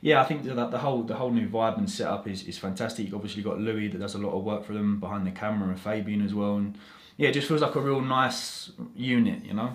yeah, 0.00 0.20
I 0.20 0.24
think 0.24 0.44
that 0.44 0.70
the 0.70 0.78
whole 0.78 1.02
the 1.02 1.14
whole 1.14 1.30
new 1.30 1.48
vibe 1.48 1.78
and 1.78 1.90
setup 1.90 2.26
is, 2.28 2.44
is 2.44 2.58
fantastic. 2.58 3.06
You've 3.06 3.14
obviously 3.14 3.42
got 3.42 3.58
Louis 3.58 3.88
that 3.88 3.98
does 3.98 4.14
a 4.14 4.18
lot 4.18 4.36
of 4.36 4.44
work 4.44 4.64
for 4.64 4.72
them 4.72 5.00
behind 5.00 5.26
the 5.26 5.30
camera 5.30 5.68
and 5.68 5.80
Fabian 5.80 6.22
as 6.22 6.34
well, 6.34 6.56
and 6.56 6.78
yeah, 7.16 7.30
it 7.30 7.32
just 7.32 7.48
feels 7.48 7.60
like 7.60 7.74
a 7.74 7.80
real 7.80 8.00
nice 8.00 8.70
unit, 8.94 9.44
you 9.44 9.54
know. 9.54 9.72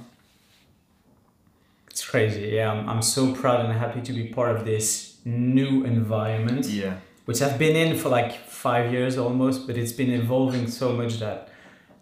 It's 1.90 2.06
crazy. 2.06 2.54
Yeah, 2.54 2.72
I'm, 2.72 2.90
I'm 2.90 3.02
so 3.02 3.36
proud 3.36 3.66
and 3.66 3.74
happy 3.74 4.02
to 4.02 4.14
be 4.14 4.30
part 4.30 4.56
of 4.56 4.66
this 4.66 5.18
new 5.26 5.84
environment. 5.84 6.66
Yeah. 6.66 6.98
Which 7.26 7.42
I've 7.42 7.60
been 7.60 7.76
in 7.76 7.98
for 7.98 8.10
like 8.10 8.48
five 8.48 8.92
years 8.92 9.18
almost, 9.18 9.68
but 9.68 9.78
it's 9.78 9.92
been 9.92 10.12
evolving 10.12 10.68
so 10.70 10.92
much 10.94 11.20
that 11.20 11.50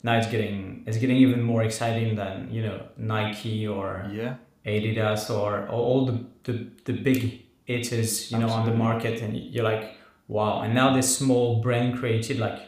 now 0.04 0.18
it's 0.18 0.28
getting 0.28 0.84
it's 0.88 0.98
getting 0.98 1.18
even 1.18 1.42
more 1.42 1.64
exciting 1.64 2.16
than 2.16 2.52
you 2.52 2.62
know 2.64 2.82
Nike 2.98 3.68
or 3.68 4.10
yeah 4.12 4.36
Adidas 4.66 5.30
or, 5.30 5.68
or 5.68 5.72
all 5.72 6.06
the, 6.06 6.26
the 6.44 6.68
the 6.86 6.94
big 6.94 7.44
it 7.68 7.92
is 7.92 8.32
you 8.32 8.38
know 8.38 8.50
on 8.50 8.66
the 8.66 8.76
market 8.76 9.22
and 9.22 9.36
you're 9.38 9.64
like 9.64 9.96
wow. 10.28 10.62
And 10.62 10.74
now 10.74 10.96
this 10.96 11.18
small 11.18 11.62
brand 11.62 11.98
created 12.00 12.40
like 12.40 12.60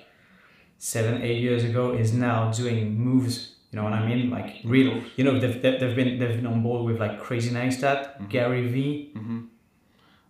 seven 0.77 1.21
eight 1.21 1.41
years 1.41 1.63
ago 1.63 1.93
is 1.93 2.13
now 2.13 2.51
doing 2.51 2.95
moves 2.97 3.53
you 3.73 3.77
know 3.77 3.85
what 3.85 3.93
I 3.93 4.05
mean? 4.05 4.29
Like 4.29 4.57
real 4.63 5.01
you 5.15 5.23
know 5.23 5.39
they've, 5.39 5.59
they've 5.59 5.95
been 5.95 6.19
they've 6.19 6.35
been 6.35 6.45
on 6.45 6.61
board 6.61 6.85
with 6.85 6.99
like 6.99 7.27
Casey 7.27 7.49
Neistat 7.49 7.81
mm-hmm. 7.81 8.27
Gary 8.27 8.67
V. 8.67 9.11
Mm-hmm. 9.15 9.39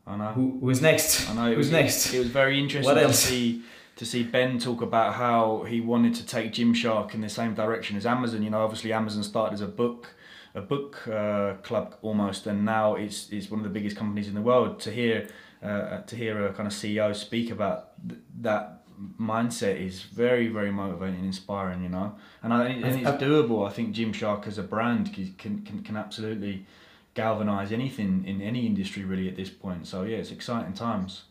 I 0.07 0.17
know. 0.17 0.31
Who, 0.31 0.59
who's 0.61 0.81
next? 0.81 1.29
I 1.29 1.33
know 1.33 1.49
who's 1.49 1.57
was, 1.57 1.71
next? 1.71 2.13
it 2.13 2.19
was 2.19 2.29
very 2.29 2.57
interesting 2.57 2.95
to 2.95 3.13
see 3.13 3.61
to 3.97 4.05
see 4.05 4.23
Ben 4.23 4.59
talk 4.59 4.81
about 4.81 5.15
how 5.15 5.65
he 5.67 5.81
wanted 5.81 6.15
to 6.15 6.25
take 6.25 6.53
Gymshark 6.53 7.13
in 7.13 7.19
the 7.19 7.27
same 7.27 7.53
direction 7.53 7.97
as 7.97 8.05
Amazon. 8.05 8.43
You 8.43 8.49
know 8.49 8.61
obviously 8.61 8.93
Amazon 8.93 9.23
started 9.23 9.55
as 9.55 9.61
a 9.61 9.67
book 9.67 10.15
a 10.55 10.61
book 10.61 11.07
uh, 11.07 11.53
club 11.63 11.95
almost, 12.01 12.47
and 12.47 12.63
now 12.65 12.95
it's 12.95 13.29
it's 13.31 13.49
one 13.49 13.59
of 13.59 13.63
the 13.63 13.71
biggest 13.71 13.95
companies 13.95 14.27
in 14.27 14.35
the 14.35 14.41
world. 14.41 14.79
To 14.81 14.91
hear 14.91 15.27
uh, 15.63 16.01
to 16.01 16.15
hear 16.15 16.45
a 16.45 16.53
kind 16.53 16.67
of 16.67 16.73
CEO 16.73 17.15
speak 17.15 17.51
about 17.51 17.91
th- 18.07 18.21
that 18.41 18.83
mindset 19.19 19.79
is 19.79 20.03
very 20.03 20.47
very 20.47 20.71
motivating 20.71 21.15
and 21.15 21.25
inspiring 21.25 21.83
you 21.83 21.89
know? 21.89 22.15
And, 22.41 22.53
I, 22.53 22.67
and 22.67 22.85
it's 22.85 23.23
doable. 23.23 23.67
I 23.67 23.71
think 23.71 23.95
Gymshark 23.95 24.47
as 24.47 24.57
a 24.57 24.63
brand 24.63 25.13
can, 25.13 25.61
can, 25.63 25.83
can 25.83 25.97
absolutely 25.97 26.65
galvanize 27.13 27.71
anything 27.71 28.23
in 28.25 28.41
any 28.41 28.65
industry 28.65 29.03
really 29.03 29.27
at 29.27 29.35
this 29.35 29.49
point. 29.49 29.87
So 29.87 30.03
yeah 30.03 30.17
it's 30.17 30.31
exciting 30.31 30.73
times. 30.73 31.23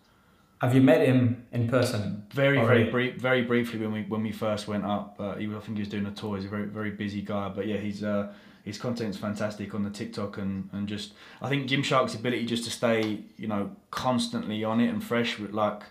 Have 0.61 0.75
you 0.75 0.81
met 0.81 1.07
him 1.07 1.45
in 1.51 1.69
person 1.69 2.25
very 2.31 2.59
already? 2.59 2.85
very 2.85 2.91
brief 2.91 3.15
very 3.21 3.43
briefly 3.43 3.81
when 3.81 3.93
we 3.93 4.03
when 4.03 4.23
we 4.23 4.33
first 4.33 4.69
went 4.69 4.85
up. 4.85 5.17
Uh, 5.19 5.35
he, 5.35 5.47
I 5.47 5.59
think 5.61 5.77
he 5.77 5.81
was 5.81 5.89
doing 5.89 6.07
a 6.07 6.13
tour. 6.13 6.37
He's 6.37 6.47
a 6.47 6.49
very 6.49 6.67
very 6.67 6.91
busy 6.91 7.21
guy. 7.21 7.49
But 7.49 7.67
yeah 7.67 7.79
he's 7.79 8.03
uh, 8.05 8.33
his 8.65 8.79
content's 8.79 9.19
fantastic 9.19 9.75
on 9.75 9.83
the 9.83 9.91
TikTok 9.91 10.39
and, 10.39 10.69
and 10.73 10.89
just 10.89 11.13
I 11.41 11.49
think 11.49 11.69
Gymshark's 11.69 12.15
ability 12.15 12.47
just 12.47 12.65
to 12.65 12.71
stay 12.71 13.21
you 13.37 13.49
know 13.49 13.71
constantly 13.91 14.65
on 14.65 14.81
it 14.81 14.89
and 14.89 15.03
fresh 15.03 15.39
with 15.39 15.53
like 15.53 15.83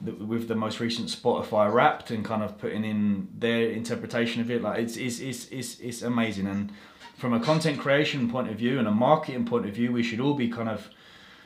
the, 0.00 0.12
with 0.12 0.48
the 0.48 0.54
most 0.54 0.80
recent 0.80 1.08
Spotify 1.08 1.72
Wrapped 1.72 2.10
and 2.10 2.24
kind 2.24 2.42
of 2.42 2.58
putting 2.58 2.84
in 2.84 3.28
their 3.38 3.70
interpretation 3.70 4.40
of 4.40 4.50
it 4.50 4.62
like 4.62 4.78
it's 4.78 4.96
it's 4.96 5.20
it's 5.20 5.48
it's, 5.48 5.80
it's 5.80 6.02
amazing. 6.02 6.46
And 6.46 6.72
from 7.16 7.32
a 7.32 7.40
content 7.40 7.78
creation 7.78 8.30
point 8.30 8.50
of 8.50 8.56
view 8.56 8.78
and 8.78 8.88
a 8.88 8.92
marketing 8.92 9.44
point 9.44 9.66
of 9.66 9.74
view 9.74 9.92
we 9.92 10.02
should 10.02 10.20
all 10.20 10.34
be 10.34 10.48
kind 10.48 10.68
of 10.68 10.88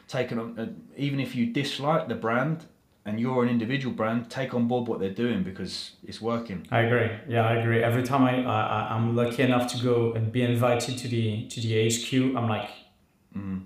taken 0.08 0.38
on 0.38 0.58
uh, 0.58 0.66
even 0.96 1.20
if 1.20 1.34
you 1.34 1.46
dislike 1.46 2.08
the 2.08 2.14
brand 2.14 2.64
and 3.06 3.20
you're 3.20 3.44
an 3.44 3.48
individual 3.48 3.94
brand, 3.94 4.28
take 4.28 4.52
on 4.52 4.66
board 4.66 4.88
what 4.88 4.98
they're 4.98 5.18
doing 5.24 5.44
because 5.44 5.92
it's 6.04 6.20
working. 6.20 6.66
I 6.72 6.80
agree. 6.80 7.10
Yeah, 7.28 7.46
I 7.46 7.54
agree. 7.54 7.80
Every 7.82 8.02
time 8.02 8.24
I, 8.24 8.44
I 8.44 8.94
I'm 8.94 9.14
lucky 9.14 9.42
enough 9.44 9.72
to 9.72 9.82
go 9.82 10.12
and 10.12 10.32
be 10.32 10.42
invited 10.42 10.98
to 10.98 11.08
the 11.08 11.46
to 11.48 11.60
the 11.60 11.88
HQ, 11.88 12.36
I'm 12.36 12.48
like, 12.48 12.68
mm. 13.34 13.62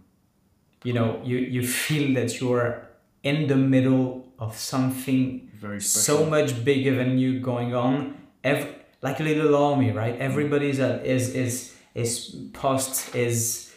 you 0.84 0.92
know, 0.92 1.20
you 1.24 1.38
you 1.38 1.66
feel 1.66 2.14
that 2.14 2.38
you're 2.38 2.86
in 3.22 3.48
the 3.48 3.56
middle 3.56 4.28
of 4.38 4.56
something 4.56 5.50
very 5.54 5.80
so 5.80 6.26
much 6.26 6.62
bigger 6.62 6.94
than 6.94 7.18
you 7.18 7.40
going 7.40 7.74
on. 7.74 8.16
Every 8.44 8.70
like 9.00 9.20
a 9.20 9.22
little 9.22 9.56
army, 9.56 9.90
right? 9.90 10.16
Everybody's 10.18 10.80
a, 10.80 11.02
is 11.02 11.34
is 11.34 11.74
is 11.94 12.36
post 12.52 13.14
is 13.14 13.69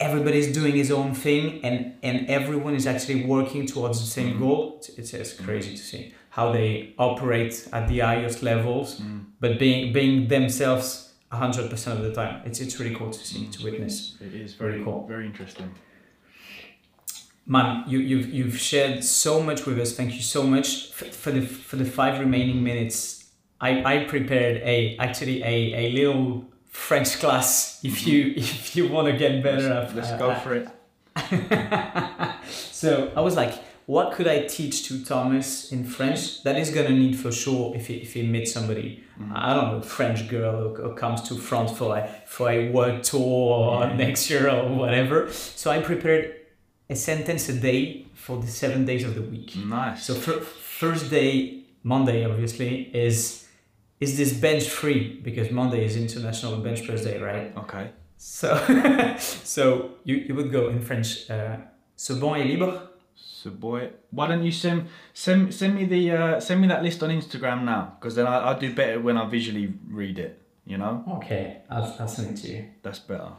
everybody's 0.00 0.52
doing 0.52 0.74
his 0.74 0.90
own 0.90 1.14
thing 1.14 1.64
and 1.64 1.94
and 2.02 2.28
everyone 2.28 2.74
is 2.74 2.86
actually 2.86 3.24
working 3.24 3.66
towards 3.66 4.00
the 4.00 4.06
same 4.06 4.34
mm. 4.34 4.38
goal 4.40 4.82
it's, 4.98 5.14
it's 5.14 5.34
crazy 5.34 5.76
to 5.76 5.82
see 5.82 6.12
how 6.30 6.50
they 6.50 6.92
operate 6.98 7.68
at 7.72 7.88
the 7.88 8.00
highest 8.00 8.42
levels 8.42 9.00
mm. 9.00 9.24
but 9.40 9.58
being 9.58 9.92
being 9.92 10.28
themselves 10.28 11.12
100% 11.32 11.92
of 11.92 12.02
the 12.02 12.12
time 12.12 12.42
it's 12.44 12.60
it's 12.60 12.78
really 12.80 12.94
cool 12.94 13.10
to 13.10 13.18
see 13.18 13.46
to 13.48 13.62
witness 13.64 14.16
it 14.20 14.34
is 14.34 14.54
very, 14.54 14.72
very 14.72 14.84
cool 14.84 15.06
very 15.06 15.26
interesting 15.26 15.72
man, 17.46 17.84
you, 17.86 17.98
you've 17.98 18.32
you've 18.32 18.58
shared 18.58 19.04
so 19.04 19.42
much 19.42 19.66
with 19.66 19.78
us. 19.78 19.94
Thank 19.94 20.14
you 20.14 20.22
so 20.22 20.42
much 20.44 20.92
for, 20.92 21.04
for 21.06 21.30
the 21.30 21.42
for 21.42 21.76
the 21.76 21.84
five 21.84 22.18
remaining 22.18 22.62
minutes. 22.62 23.26
I, 23.60 23.82
I 23.84 24.04
prepared 24.04 24.58
a 24.58 24.96
actually 24.98 25.42
a, 25.42 25.74
a 25.74 25.92
little 25.92 26.44
French 26.74 27.20
class 27.20 27.80
if 27.84 28.06
you 28.06 28.24
mm-hmm. 28.24 28.38
if 28.40 28.76
you 28.76 28.88
want 28.88 29.06
to 29.06 29.16
get 29.16 29.42
better. 29.42 29.72
At- 29.72 29.94
let's 29.94 30.10
uh, 30.10 30.18
go 30.18 30.30
uh, 30.30 30.40
for 30.40 30.54
it. 30.54 30.68
so 32.50 33.12
I 33.16 33.20
was 33.20 33.36
like, 33.36 33.54
what 33.86 34.12
could 34.12 34.26
I 34.26 34.46
teach 34.46 34.88
to 34.88 35.04
Thomas 35.04 35.70
in 35.70 35.84
French 35.84 36.42
that 36.42 36.58
is 36.58 36.70
gonna 36.70 36.90
need 36.90 37.16
for 37.16 37.30
sure 37.30 37.74
if 37.76 37.86
he, 37.86 37.94
if 37.98 38.14
he 38.14 38.22
meets 38.26 38.52
somebody, 38.52 39.04
mm-hmm. 39.18 39.32
I 39.34 39.54
don't 39.54 39.72
know, 39.72 39.80
French 39.82 40.28
girl 40.28 40.74
who, 40.74 40.82
who 40.82 40.94
comes 40.94 41.22
to 41.28 41.36
France 41.36 41.70
for 41.72 41.96
a, 41.96 42.08
for 42.26 42.50
a 42.50 42.70
world 42.70 43.04
tour 43.04 43.20
or 43.20 43.94
next 43.94 44.28
year 44.28 44.50
or 44.50 44.68
whatever. 44.68 45.30
So 45.30 45.70
I 45.70 45.80
prepared 45.80 46.34
a 46.90 46.96
sentence 46.96 47.48
a 47.48 47.54
day 47.54 48.06
for 48.14 48.38
the 48.38 48.48
seven 48.48 48.84
days 48.84 49.04
of 49.04 49.14
the 49.14 49.22
week. 49.22 49.54
Nice. 49.56 50.04
So 50.04 50.14
fir- 50.14 50.40
first 50.40 51.08
day, 51.08 51.62
Monday 51.84 52.24
obviously, 52.24 52.90
is 52.92 53.43
is 54.04 54.10
this 54.20 54.32
bench 54.46 54.64
free 54.78 55.02
because 55.28 55.48
Monday 55.50 55.84
is 55.88 55.96
International 55.96 56.56
Bench 56.66 56.80
Press 56.86 57.02
Day, 57.04 57.16
right? 57.30 57.46
okay. 57.62 57.86
So, 58.16 58.48
so 59.54 59.62
you, 60.08 60.16
you 60.26 60.34
would 60.38 60.50
go 60.58 60.68
in 60.74 60.80
French. 60.80 61.08
Uh, 61.30 61.56
Ce 61.96 62.12
banc 62.20 62.34
est 62.36 62.44
libre. 62.52 62.72
So 63.14 63.50
boy, 63.50 63.90
why 64.16 64.26
don't 64.28 64.42
you 64.48 64.52
send 64.52 64.78
send 65.12 65.52
send 65.54 65.72
me 65.78 65.84
the 65.94 66.02
uh, 66.18 66.40
send 66.40 66.60
me 66.62 66.66
that 66.68 66.82
list 66.82 67.02
on 67.02 67.10
Instagram 67.10 67.62
now? 67.64 67.82
Because 67.98 68.14
then 68.16 68.26
I 68.26 68.36
I 68.50 68.58
do 68.58 68.68
better 68.74 68.98
when 69.06 69.16
I 69.16 69.24
visually 69.36 69.66
read 70.00 70.18
it. 70.18 70.32
You 70.66 70.78
know, 70.78 71.04
Okay, 71.18 71.58
I'll, 71.70 71.88
I'll 72.00 72.08
send 72.08 72.28
it 72.32 72.42
to 72.42 72.48
you. 72.52 72.64
that's 72.82 72.98
better. 73.10 73.32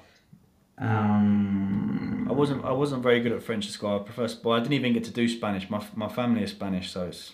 Um, 0.78 2.28
I 2.30 2.34
wasn't 2.34 2.64
I 2.66 2.72
wasn't 2.72 3.04
very 3.04 3.20
good 3.22 3.32
at 3.32 3.42
French 3.44 3.66
at 3.68 3.72
school. 3.74 3.96
I 3.96 4.00
prefer, 4.04 4.28
but 4.44 4.50
I 4.52 4.60
didn't 4.60 4.74
even 4.74 4.94
get 4.94 5.04
to 5.06 5.12
do 5.12 5.28
Spanish. 5.28 5.70
My 5.70 5.84
my 5.96 6.08
family 6.10 6.44
is 6.44 6.52
Spanish, 6.52 6.92
so 6.92 7.08
it's 7.08 7.34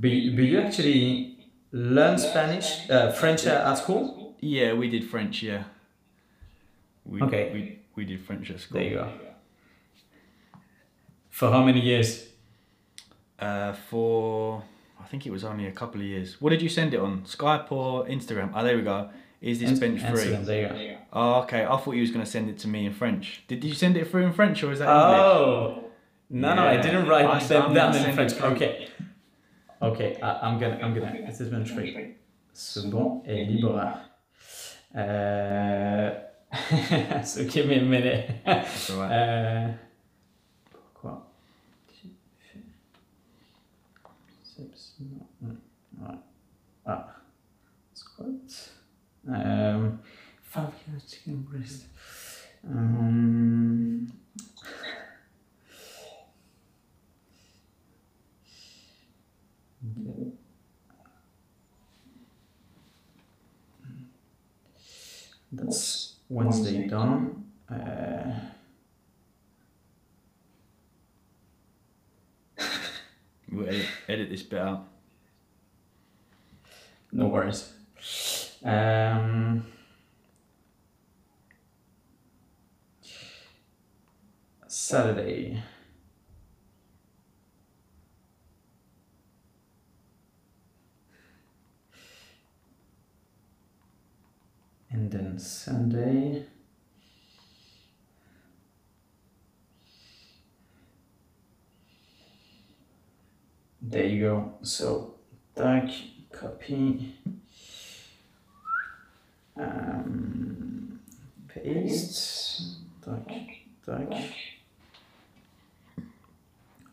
but, 0.00 0.10
but 0.36 0.44
you 0.44 0.60
actually 0.60 1.37
learn 1.72 2.18
Spanish, 2.18 2.88
uh, 2.90 3.12
French 3.12 3.46
at 3.46 3.74
school? 3.78 4.34
yeah. 4.40 4.72
We 4.72 4.88
did 4.88 5.04
French, 5.08 5.42
yeah. 5.42 5.64
We, 7.04 7.22
Okay. 7.22 7.50
We 7.52 7.78
we 7.96 8.04
did 8.04 8.20
French 8.24 8.50
at 8.50 8.60
school. 8.60 8.80
There 8.80 8.88
you 8.90 8.96
go. 8.96 9.10
For 11.30 11.50
how 11.50 11.62
many 11.64 11.80
years? 11.80 12.26
Uh, 13.38 13.72
for 13.72 14.62
I 15.00 15.04
think 15.04 15.26
it 15.26 15.30
was 15.30 15.44
only 15.44 15.66
a 15.66 15.72
couple 15.72 16.00
of 16.00 16.06
years. 16.06 16.40
What 16.40 16.50
did 16.50 16.60
you 16.62 16.68
send 16.68 16.92
it 16.94 17.00
on? 17.00 17.22
Skype 17.22 17.70
or 17.72 18.04
Instagram? 18.06 18.50
Oh, 18.54 18.62
there 18.64 18.76
we 18.76 18.82
go. 18.82 19.08
Is 19.40 19.60
this 19.60 19.78
bench 19.78 20.00
free? 20.00 20.08
Instagram, 20.08 20.44
there 20.44 20.62
you 20.82 20.88
go. 20.90 20.98
Oh, 21.12 21.34
okay. 21.42 21.64
I 21.64 21.76
thought 21.76 21.92
you 21.92 22.00
was 22.00 22.10
gonna 22.10 22.26
send 22.26 22.50
it 22.50 22.58
to 22.60 22.68
me 22.68 22.86
in 22.86 22.92
French. 22.92 23.44
Did 23.46 23.62
you 23.64 23.72
send 23.74 23.96
it 23.96 24.10
through 24.10 24.24
in 24.26 24.32
French 24.32 24.62
or 24.64 24.72
is 24.72 24.80
that 24.80 24.88
English? 24.88 25.20
Oh, 25.20 25.84
no, 26.30 26.54
no, 26.54 26.62
I 26.66 26.76
didn't 26.80 27.06
write 27.08 27.24
I- 27.26 27.44
them 27.46 27.72
down 27.72 27.94
in 27.96 28.14
French. 28.14 28.32
Okay, 28.40 28.88
okay, 29.82 30.18
I, 30.22 30.38
I'm 30.48 30.58
gonna, 30.58 30.78
I'm 30.82 30.94
gonna. 30.94 31.12
This 31.26 31.40
is 31.40 31.48
bench 31.50 31.70
free. 31.70 32.16
Ce 32.52 32.80
banc 32.80 33.22
est 33.26 33.44
libre. 33.44 34.00
Uh, 34.94 36.10
so 37.24 37.44
give 37.44 37.66
me 37.66 37.76
a 37.78 37.82
minute. 37.82 38.30
That's 38.44 38.90
alright. 38.90 39.12
Euh, 39.12 39.68
pourquoi 40.72 41.30
tu 41.86 42.08
fais 42.40 42.60
Seps- 44.44 44.94
non, 45.00 45.26
non, 45.42 46.08
ouais. 46.08 46.18
Ah. 46.86 47.06
Squat. 47.94 48.70
Um, 49.28 49.98
five 50.42 50.72
kilos 50.84 51.04
chicken 51.06 51.42
breast. 51.42 51.84
Um, 52.66 54.06
okay. 59.84 60.32
That's 65.52 66.14
Wednesday 66.28 66.86
done. 66.88 67.44
Uh, 67.70 68.48
We'll 73.50 73.66
edit, 73.68 73.86
edit 74.08 74.30
this 74.30 74.42
bit 74.42 74.60
out. 74.60 74.84
No 77.12 77.28
worries. 77.28 77.72
Um, 78.62 79.64
Saturday. 84.66 85.62
And 95.10 95.26
then 95.26 95.38
Sunday. 95.38 96.44
There 103.80 104.04
you 104.04 104.20
go. 104.20 104.52
So, 104.60 105.14
tac, 105.56 105.88
copy, 106.30 107.14
um, 109.56 111.00
paste, 111.48 112.80
tac, 113.02 113.30
tac. 113.86 114.12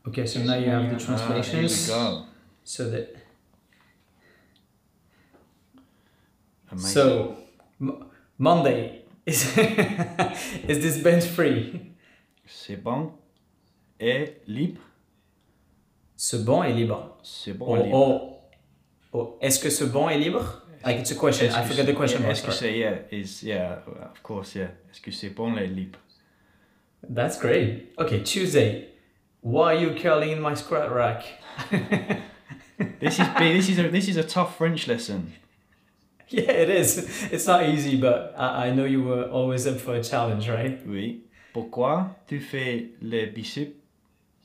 Okay, 0.07 0.25
so 0.25 0.39
now 0.39 0.55
you 0.55 0.69
have 0.69 0.89
the 0.89 1.03
translations. 1.05 1.89
Ah, 1.91 2.11
go. 2.11 2.25
So 2.63 2.89
that 2.91 3.13
Amazing. 6.71 6.91
so 6.91 7.44
M- 7.81 8.05
Monday 8.37 9.03
is 9.25 9.57
is 10.67 10.79
this 10.79 10.97
bench 11.03 11.25
free? 11.25 11.91
C'est 12.45 12.75
bon 12.81 13.11
et 13.99 14.41
libre. 14.47 14.81
Ce 16.15 16.37
banc 16.37 16.63
est 16.63 16.73
libre. 16.73 17.17
C'est 17.23 17.53
bon 17.53 17.65
oh, 17.67 17.71
Or, 17.71 17.77
et 17.79 17.83
libre. 17.83 17.97
or, 17.97 18.49
or 19.13 19.37
est-ce 19.41 19.59
que 19.59 19.69
ce 19.69 19.83
banc 19.83 20.09
est 20.09 20.17
libre? 20.19 20.61
Like 20.85 20.99
it's 20.99 21.11
a 21.11 21.15
question. 21.15 21.47
I 21.47 21.63
forgot 21.65 21.85
the 21.85 21.95
question 21.95 22.21
yeah. 22.21 22.29
Est-ce 22.31 22.43
que 22.43 22.51
c'est 22.51 22.77
yeah 22.77 22.97
is 23.11 23.41
yeah 23.43 23.79
of 24.13 24.21
course 24.21 24.53
yeah. 24.55 24.69
Est-ce 24.91 25.01
que 25.01 25.11
c'est 25.11 25.29
bon 25.29 25.57
et 25.57 25.67
libre? 25.67 25.97
That's 27.09 27.37
great. 27.39 27.93
Okay, 27.97 28.21
Tuesday. 28.23 28.89
Why 29.41 29.75
are 29.75 29.75
you 29.75 29.93
curling 29.95 30.31
in 30.31 30.41
my 30.41 30.55
squat 30.55 30.91
rack? 30.91 31.23
This 32.99 33.19
is. 33.19 33.27
This 33.39 33.69
is 33.69 33.79
a 33.79 33.87
this 33.89 34.07
is 34.09 34.17
a 34.17 34.23
tough 34.23 34.57
French 34.57 34.87
lesson. 34.87 35.31
Yeah, 36.29 36.51
it 36.51 36.69
is. 36.69 36.97
It's 37.31 37.45
not 37.45 37.63
easy, 37.69 37.97
but 37.97 38.33
I, 38.37 38.67
I 38.67 38.71
know 38.71 38.85
you 38.85 39.03
were 39.03 39.25
always 39.29 39.67
up 39.67 39.79
for 39.79 39.95
a 39.95 40.03
challenge, 40.03 40.49
right? 40.49 40.79
Oui. 40.87 41.21
Pourquoi 41.53 42.15
tu 42.27 42.39
fais 42.39 42.89
les 43.01 43.27
biceps 43.27 43.73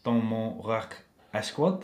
dans 0.04 0.22
mon 0.22 0.60
rack 0.60 0.94
à 1.32 1.42
squat? 1.42 1.82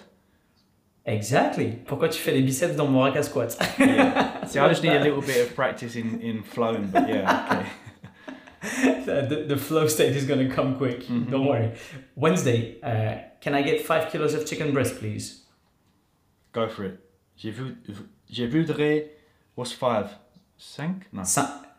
Exactly. 1.07 1.78
Pourquoi 1.86 2.09
tu 2.09 2.18
fais 2.18 2.32
les 2.32 2.42
biceps 2.42 2.76
dans 2.76 2.86
mon 2.86 3.01
rack 3.01 3.16
à 3.16 3.22
squat? 3.22 3.57
Yeah. 3.78 4.44
See, 4.47 4.59
I 4.59 4.68
just 4.68 4.82
need 4.82 4.92
a 4.92 5.01
little 5.03 5.22
bit 5.22 5.40
of 5.40 5.55
practice 5.55 5.97
in 5.97 6.20
in 6.20 6.42
flowing, 6.42 6.90
but 6.92 7.09
yeah, 7.09 7.47
okay. 7.51 9.05
the, 9.07 9.44
the 9.49 9.57
flow 9.57 9.86
state 9.88 10.14
is 10.14 10.24
going 10.26 10.47
to 10.49 10.55
come 10.55 10.76
quick. 10.76 11.05
Mhm. 11.09 11.30
Don't 11.30 11.47
worry. 11.47 11.72
Wednesday, 12.16 12.76
uh, 12.82 13.18
can 13.40 13.55
I 13.55 13.62
get 13.62 13.80
five 13.86 14.11
kilos 14.11 14.34
of 14.34 14.44
chicken 14.47 14.72
breast, 14.72 14.99
please? 14.99 15.44
Go 16.53 16.68
for 16.68 16.84
it. 16.84 16.99
Je 17.38 18.47
voudrais. 18.47 19.16
What's 19.57 19.72
five? 19.72 20.11
Cinq? 20.59 21.07
No. 21.12 21.22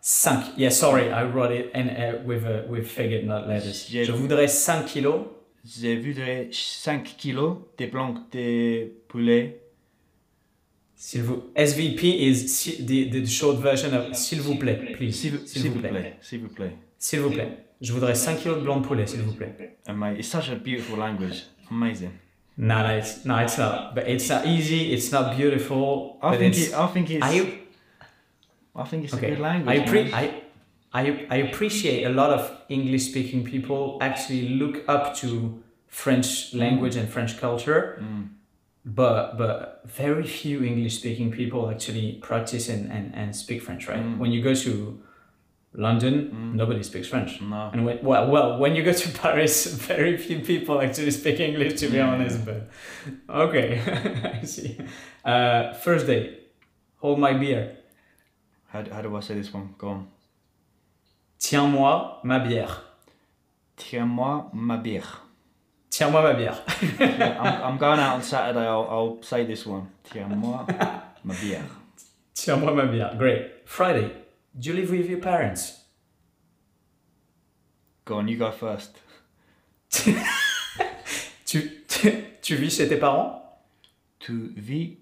Cinq. 0.02 0.46
Yeah, 0.58 0.70
sorry, 0.70 1.12
I 1.12 1.24
wrote 1.26 1.52
it 1.52 1.70
and 1.76 1.90
uh, 1.90 2.18
with 2.26 2.44
uh, 2.44 2.64
with 2.68 2.88
figure, 2.88 3.22
not 3.22 3.48
letters. 3.48 3.88
Je 3.90 4.12
voudrais 4.12 4.48
5 4.48 4.86
kilos. 4.86 5.26
Je 5.64 6.00
voudrais 6.00 6.50
5 6.52 7.04
kilos 7.18 7.58
de 7.78 7.86
blanc 7.86 8.16
de 8.32 8.92
poulet. 9.08 9.62
S'il 10.96 11.22
vous... 11.22 11.44
SVP 11.56 12.04
is 12.04 12.46
the, 12.80 13.12
the 13.12 13.26
short 13.28 13.58
version 13.58 13.94
of 13.94 14.16
s'il 14.16 14.42
vous 14.42 14.56
plaît, 14.56 14.78
please. 14.96 15.12
S'il 15.12 15.34
vous, 15.34 15.46
s'il 15.46 15.70
vous 15.70 15.80
plaît. 15.80 16.16
S'il 16.22 16.40
vous 16.40 16.50
plaît. 16.50 16.72
S'il 16.98 17.20
vous 17.20 17.30
plaît. 17.30 17.66
Je 17.80 17.94
voudrais 17.94 18.16
5 18.16 18.40
kilos 18.40 18.58
de 18.58 18.64
blanc 18.64 18.80
de 18.80 18.88
poulet, 18.88 19.06
s'il 19.06 19.22
vous 19.22 19.34
plaît. 19.34 19.78
Amazing. 19.86 20.20
It's 20.20 20.28
such 20.28 20.50
a 20.50 20.56
beautiful 20.56 20.98
language. 20.98 21.44
Amazing. 21.70 22.12
No, 22.58 22.82
no, 22.82 22.98
it's, 22.98 23.24
no, 23.24 23.38
it's 23.38 23.58
not. 23.60 23.94
But 23.94 24.08
it's 24.08 24.28
not 24.30 24.48
easy. 24.48 24.92
It's 24.92 25.12
not 25.12 25.36
beautiful. 25.36 26.18
I 26.24 26.38
think 26.38 26.58
it, 26.58 26.74
I 26.74 26.88
think 26.88 27.12
it's 27.12 27.24
I, 27.24 27.67
I 28.78 28.84
think 28.90 29.04
it's 29.06 29.14
a 29.14 29.20
good 29.20 29.40
language. 29.40 29.90
I, 29.90 29.92
man. 29.94 30.14
I, 30.14 30.42
I, 30.94 31.28
I 31.30 31.36
appreciate 31.48 32.04
a 32.06 32.10
lot 32.10 32.30
of 32.38 32.42
English 32.70 33.04
speaking 33.12 33.44
people 33.44 33.98
actually 34.02 34.50
look 34.50 34.88
up 34.88 35.16
to 35.18 35.62
French 35.88 36.54
language 36.54 36.96
and 36.96 37.08
French 37.10 37.40
culture, 37.40 37.82
Mm. 38.02 38.30
but 38.86 39.38
but 39.38 39.82
very 40.04 40.24
few 40.42 40.64
English 40.64 40.96
speaking 41.02 41.32
people 41.32 41.70
actually 41.74 42.08
practice 42.30 42.70
and, 42.70 42.92
and, 42.92 43.06
and 43.16 43.36
speak 43.36 43.62
French, 43.62 43.88
right? 43.88 44.04
Mm. 44.04 44.18
When 44.22 44.32
you 44.32 44.42
go 44.44 44.54
to 44.54 44.74
London, 45.74 46.56
nobody 46.56 46.82
speaks 46.84 47.08
French. 47.08 47.42
No. 47.42 47.70
And 47.74 47.86
when, 47.86 48.00
well, 48.04 48.30
well, 48.32 48.58
when 48.58 48.76
you 48.76 48.84
go 48.84 48.94
to 48.94 49.10
Paris, 49.24 49.68
very 49.74 50.18
few 50.18 50.40
people 50.40 50.82
actually 50.82 51.12
speak 51.12 51.40
English, 51.40 51.80
to 51.82 51.88
be 51.90 51.98
Yeah. 51.98 52.10
honest. 52.14 52.46
But 52.46 52.70
okay, 53.30 53.82
I 54.42 54.46
see. 54.46 54.78
Uh, 55.26 55.74
first 55.74 56.08
day, 56.08 56.40
hold 56.98 57.20
my 57.20 57.34
beer. 57.34 57.78
How, 58.78 58.96
how 58.96 59.02
do 59.02 59.16
I 59.16 59.20
say 59.22 59.34
this 59.36 59.54
one? 59.54 59.74
Go 59.78 59.88
on. 59.90 60.08
Tiens-moi 61.40 62.20
ma 62.24 62.40
bière. 62.40 62.82
Tiens-moi 63.76 64.50
ma 64.54 64.78
bière. 64.78 65.22
Tiens-moi 65.90 66.22
ma 66.22 66.34
bière. 66.34 66.60
Yeah, 67.00 67.40
I'm, 67.42 67.64
I'm 67.74 67.78
going 67.78 68.00
out 68.00 68.16
on 68.16 68.22
Saturday. 68.24 68.66
I'll, 68.68 68.88
I'll 68.90 69.18
say 69.24 69.46
this 69.46 69.66
one. 69.66 69.88
Tiens-moi 70.04 70.66
ma 71.24 71.34
bière. 71.34 71.64
Tiens-moi 72.36 72.72
ma 72.74 72.84
bière. 72.84 73.18
Great. 73.18 73.52
Friday, 73.66 74.12
do 74.58 74.70
you 74.70 74.76
live 74.76 74.92
with 74.92 75.10
your 75.10 75.20
parents? 75.20 75.80
Go 78.06 78.18
on, 78.18 78.28
you 78.28 78.38
go 78.38 78.52
first. 78.52 79.00
Tu, 81.48 81.62
tu, 81.88 82.12
tu 82.42 82.56
vis 82.58 82.70
chez 82.76 82.90
tes 82.90 82.98
parents? 82.98 83.42
Tu 84.20 84.52
vis. 84.58 84.98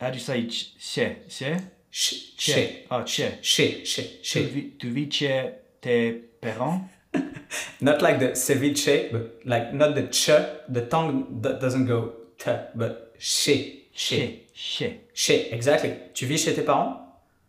How 0.00 0.10
do 0.10 0.16
you 0.16 0.20
say 0.20 0.48
ch- 0.48 0.74
chez? 0.76 1.18
Chez? 1.28 1.56
Chez. 1.96 2.16
Chez. 2.36 2.86
Oh, 2.90 3.06
chez. 3.06 3.38
Chez. 3.40 3.78
Ah, 3.80 3.84
chez. 3.84 4.02
Tu 4.20 4.28
Chez. 4.28 4.42
vis, 4.46 4.70
tu 4.80 4.88
vis 4.90 5.08
chez 5.12 5.50
tes 5.80 6.12
parents? 6.40 6.80
Not 7.80 8.02
like 8.02 8.18
the 8.18 8.34
ceviche, 8.34 9.12
but 9.12 9.38
like 9.44 9.72
not 9.72 9.94
the 9.94 10.08
ch. 10.10 10.30
The 10.68 10.80
tongue 10.90 11.40
doesn't 11.40 11.86
go 11.86 12.12
t, 12.36 12.50
but 12.74 13.14
chez. 13.16 13.84
Chez. 13.94 14.18
Chez. 14.18 14.42
Chez. 14.52 15.00
Chez. 15.14 15.48
Exactly. 15.52 15.92
Tu 16.14 16.26
vis 16.26 16.38
chez 16.38 16.54
tes 16.56 16.62
parents? 16.62 16.98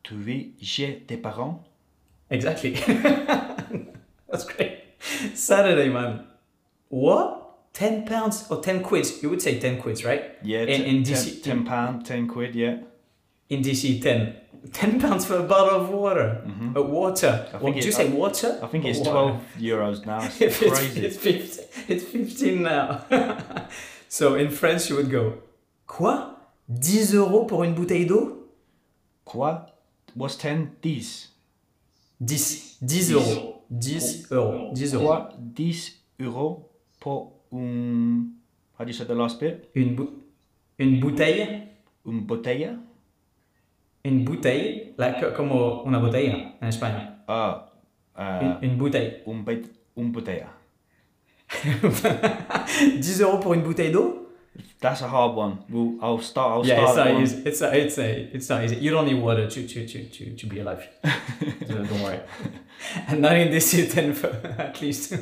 Tu 0.03 0.13
vis 0.13 0.53
chez 0.61 1.03
tes 1.07 1.17
parents? 1.17 1.63
Exactly. 2.29 2.75
That's 4.29 4.45
great. 4.45 4.77
Saturday, 5.33 5.89
man. 5.89 6.27
What? 6.89 7.41
10 7.73 8.05
pounds 8.05 8.45
or 8.51 8.61
10 8.61 8.83
quids? 8.83 9.23
You 9.23 9.29
would 9.31 9.41
say 9.41 9.57
10 9.59 9.81
quids, 9.81 10.05
right? 10.05 10.23
Yeah, 10.43 10.61
In- 10.65 10.83
in 10.83 11.03
DC 11.03 11.41
ten 11.43 11.65
pound, 11.65 12.05
ten 12.05 12.27
quid. 12.27 12.53
Yeah. 12.55 12.77
In 13.49 13.61
DC, 13.61 14.01
10. 14.01 14.33
10 14.73 14.99
pounds 14.99 15.25
for 15.25 15.35
a 15.37 15.43
bottle 15.43 15.79
of 15.81 15.89
water. 15.89 16.41
Uh, 16.75 16.81
water. 16.81 17.45
did 17.63 17.85
you 17.85 17.91
say 17.91 18.09
water? 18.09 18.57
I 18.63 18.67
think 18.67 18.85
it's 18.85 18.97
water? 18.99 19.11
twelve 19.11 19.41
euros 19.59 20.05
now. 20.05 20.19
It's 20.39 20.41
If 20.41 20.71
crazy. 20.71 21.05
it's, 21.05 21.17
15, 21.17 21.65
it's 21.87 22.03
15 22.03 22.63
now. 22.63 23.05
so 24.09 24.33
in 24.35 24.49
French, 24.49 24.89
you 24.89 24.95
would 24.95 25.11
go, 25.11 25.33
Quoi? 25.85 26.31
10 26.67 27.13
euros 27.13 27.45
pour 27.45 27.63
une 27.63 27.75
bouteille 27.75 28.07
d'eau? 28.07 28.47
Quoi? 29.23 29.67
What's 30.15 30.35
ten? 30.37 30.69
Dix. 30.81 31.29
10. 32.19 32.77
10 32.81 33.11
euros. 33.13 33.61
10 33.69 34.31
euros. 34.31 34.71
10 34.73 34.93
euros. 34.95 35.05
Quoi? 35.05 35.29
Dix 35.37 36.01
euros 36.19 36.71
pour 36.99 37.33
un. 37.53 38.25
How 38.79 38.83
do 38.83 38.87
you 38.89 38.93
say 38.93 39.05
the 39.05 39.13
last 39.13 39.39
bit? 39.39 39.69
Une, 39.75 39.95
bou- 39.95 40.23
une 40.79 40.99
bouteille? 40.99 41.61
Une 44.05 44.23
bouteille. 44.23 44.93
Like, 44.97 45.33
como 45.35 45.83
una 45.83 45.99
botella 45.99 46.55
en 46.61 46.67
español. 46.67 47.01
Ah, 47.27 47.65
uh, 48.17 48.43
Une, 48.43 48.57
une 48.61 48.77
bouteille. 48.77 49.23
un, 49.25 49.43
un 49.97 50.11
botella. 50.11 50.47
10 52.99 53.21
euros 53.21 53.39
pour 53.39 53.53
une 53.53 53.61
bouteille 53.61 53.91
d'eau? 53.91 54.21
That's 54.79 55.01
a 55.01 55.07
hard 55.07 55.35
one. 55.35 55.57
We'll, 55.69 55.97
I'll 56.01 56.21
start. 56.21 56.51
I'll 56.51 56.65
Yeah, 56.65 56.85
it's 56.87 56.95
not 56.95 57.21
easy. 57.21 57.41
It's, 57.45 57.61
not, 57.61 57.75
it's, 57.75 57.97
a, 57.97 58.29
it's 58.33 58.49
not 58.49 58.63
easy. 58.63 58.75
You 58.77 58.91
don't 58.91 59.05
need 59.05 59.21
water 59.21 59.47
to, 59.47 59.67
to, 59.67 59.85
to, 59.87 60.03
to, 60.05 60.35
to 60.35 60.45
be 60.47 60.59
alive. 60.59 60.87
so 61.67 61.73
don't 61.73 62.01
worry. 62.01 62.19
And 63.07 63.21
not 63.21 63.35
in 63.35 63.51
this 63.51 63.71
season, 63.71 64.11
at 64.57 64.81
least. 64.81 65.13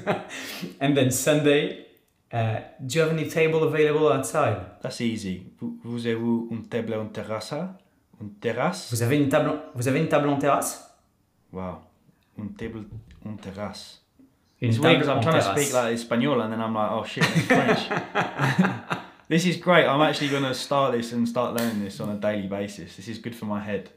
and 0.80 0.96
then 0.98 1.12
Sunday, 1.12 1.86
uh, 2.32 2.60
do 2.86 2.96
you 3.00 3.02
have 3.06 3.12
any 3.12 3.30
table 3.30 3.64
available 3.64 4.12
outside? 4.12 4.82
That's 4.82 5.02
easy. 5.02 5.54
Vous, 5.60 5.80
vous 5.84 6.06
avez 6.08 6.16
un 6.52 6.64
table 6.70 6.94
en 6.96 7.08
terrasse? 7.08 7.54
Un 8.22 8.28
terrasse? 8.40 8.90
Vous 8.92 9.02
avez 9.02 9.18
une 9.18 9.30
table, 9.30 9.60
vous 9.76 9.88
avez 9.88 10.00
une 10.00 10.08
table 10.08 10.30
en 10.30 10.38
terrasse? 10.38 10.90
Wow. 11.52 11.80
Un 12.40 12.48
table 12.58 12.86
en 13.26 13.36
terrasse. 13.36 14.00
It's 14.62 14.80
weird 14.80 15.00
because 15.00 15.10
I'm 15.10 15.18
en 15.18 15.24
trying 15.24 15.42
to 15.42 15.60
speak 15.60 15.74
like 15.74 15.94
Espanol 15.94 16.42
and 16.42 16.52
then 16.54 16.62
I'm 16.62 16.74
like, 16.74 16.90
oh 16.92 17.04
shit, 17.04 17.26
it's 17.36 17.48
French. 17.48 17.80
this 19.28 19.46
is 19.46 19.58
great. 19.58 19.86
I'm 19.86 20.02
actually 20.02 20.30
going 20.30 20.44
to 20.44 20.54
start 20.54 20.94
this 20.94 21.12
and 21.12 21.28
start 21.28 21.56
learning 21.56 21.84
this 21.84 22.00
on 22.00 22.10
a 22.10 22.16
daily 22.16 22.48
basis. 22.48 22.96
This 22.96 23.10
is 23.10 23.18
good 23.18 23.36
for 23.36 23.46
my 23.46 23.60
head. 23.60 23.90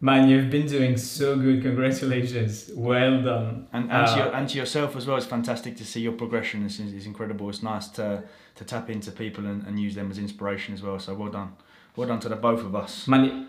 Man, 0.00 0.28
you've 0.28 0.50
been 0.50 0.66
doing 0.66 0.96
so 0.96 1.36
good. 1.36 1.62
Congratulations. 1.62 2.70
Well 2.74 3.22
done. 3.22 3.68
And, 3.72 3.90
and, 3.90 4.06
to 4.08 4.12
Uh, 4.12 4.16
your, 4.16 4.34
and 4.34 4.48
to 4.48 4.58
yourself 4.58 4.96
as 4.96 5.06
well, 5.06 5.16
it's 5.16 5.26
fantastic 5.26 5.76
to 5.76 5.84
see 5.84 6.00
your 6.00 6.12
progression. 6.12 6.66
It's, 6.66 6.80
it's 6.80 7.06
incredible. 7.06 7.48
It's 7.48 7.62
nice 7.62 7.86
to, 7.90 8.24
to 8.56 8.64
tap 8.64 8.90
into 8.90 9.12
people 9.12 9.46
and, 9.46 9.64
and 9.66 9.78
use 9.78 9.94
them 9.94 10.10
as 10.10 10.18
inspiration 10.18 10.74
as 10.74 10.82
well. 10.82 10.98
So 10.98 11.14
well 11.14 11.30
done. 11.30 11.52
Well 11.96 12.08
done 12.08 12.20
to 12.20 12.28
the 12.28 12.36
both 12.36 12.60
of 12.60 12.74
us. 12.74 13.06
Money. 13.06 13.46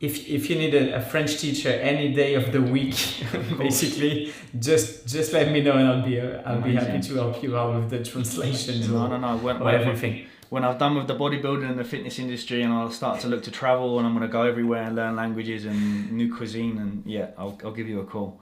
if, 0.00 0.28
if 0.28 0.50
you 0.50 0.56
need 0.56 0.74
a, 0.74 0.96
a 0.96 1.00
French 1.00 1.38
teacher 1.38 1.70
any 1.70 2.12
day 2.12 2.34
of 2.34 2.52
the 2.52 2.60
week, 2.60 2.96
basically, 3.58 4.32
just 4.58 5.06
just 5.06 5.32
let 5.32 5.50
me 5.50 5.60
know 5.62 5.72
and 5.80 5.88
I'll 5.88 6.02
be 6.04 6.20
uh, 6.20 6.42
I'll 6.44 6.60
be 6.60 6.74
happy 6.74 7.00
to 7.00 7.14
help 7.14 7.42
you 7.42 7.56
out 7.56 7.74
with 7.80 7.90
the 7.90 8.04
translations 8.04 8.88
No, 8.88 9.06
no, 9.06 9.16
no. 9.16 9.36
When, 9.38 9.56
or 9.56 9.64
when, 9.64 9.74
everything. 9.74 10.26
when 10.50 10.64
I've 10.64 10.78
done 10.78 10.96
with 10.96 11.06
the 11.06 11.16
bodybuilding 11.16 11.68
and 11.70 11.78
the 11.78 11.84
fitness 11.84 12.18
industry 12.18 12.62
and 12.62 12.72
I'll 12.74 12.90
start 12.90 13.20
to 13.20 13.28
look 13.28 13.42
to 13.44 13.50
travel 13.50 13.98
and 13.98 14.06
I'm 14.06 14.14
going 14.14 14.26
to 14.28 14.32
go 14.32 14.42
everywhere 14.42 14.82
and 14.82 14.94
learn 14.96 15.16
languages 15.16 15.64
and 15.64 16.12
new 16.12 16.34
cuisine 16.34 16.76
and 16.78 17.02
yeah, 17.06 17.28
I'll, 17.38 17.58
I'll 17.64 17.72
give 17.72 17.88
you 17.88 18.00
a 18.00 18.04
call. 18.04 18.40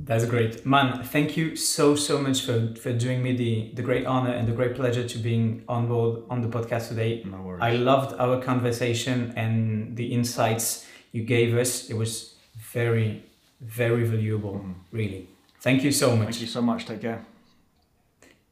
That's 0.00 0.24
great, 0.26 0.64
man. 0.64 1.02
Thank 1.02 1.36
you 1.36 1.56
so 1.56 1.96
so 1.96 2.18
much 2.18 2.42
for 2.42 2.74
for 2.76 2.92
doing 2.92 3.20
me 3.22 3.32
the 3.36 3.70
the 3.74 3.82
great 3.82 4.06
honor 4.06 4.30
and 4.30 4.46
the 4.46 4.52
great 4.52 4.76
pleasure 4.76 5.06
to 5.06 5.18
being 5.18 5.64
on 5.68 5.88
board 5.88 6.22
on 6.30 6.40
the 6.40 6.48
podcast 6.48 6.88
today. 6.88 7.24
No 7.24 7.42
worries. 7.42 7.62
I 7.62 7.72
loved 7.72 8.14
our 8.18 8.40
conversation 8.40 9.32
and 9.36 9.96
the 9.96 10.12
insights 10.12 10.86
you 11.10 11.24
gave 11.24 11.56
us. 11.56 11.90
It 11.90 11.94
was 11.94 12.36
very 12.72 13.24
very 13.60 14.04
valuable, 14.04 14.54
mm-hmm. 14.54 14.72
really. 14.92 15.28
Thank 15.60 15.82
you 15.82 15.90
so 15.90 16.14
much. 16.14 16.26
Thank 16.26 16.40
you 16.42 16.46
so 16.46 16.62
much. 16.62 16.86
Take 16.86 17.00
care. 17.00 17.26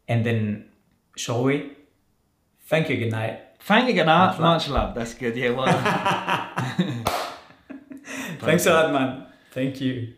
And 0.09 0.27
then, 0.27 0.67
shall 1.17 1.45
we? 1.45 1.77
Thank 2.67 2.91
you. 2.91 2.97
Good 2.97 3.13
night. 3.13 3.41
Thank 3.61 3.89
you, 3.89 3.95
good 3.95 4.07
night. 4.07 4.39
Much 4.39 4.39
love. 4.41 4.55
Much 4.55 4.69
love. 4.69 4.95
That's 4.97 5.15
good. 5.15 5.37
Yeah, 5.37 5.51
well. 5.51 5.67
Thanks 8.41 8.67
a 8.67 8.73
lot, 8.73 8.93
man. 8.93 9.27
Thank 9.53 9.81
you. 9.81 10.15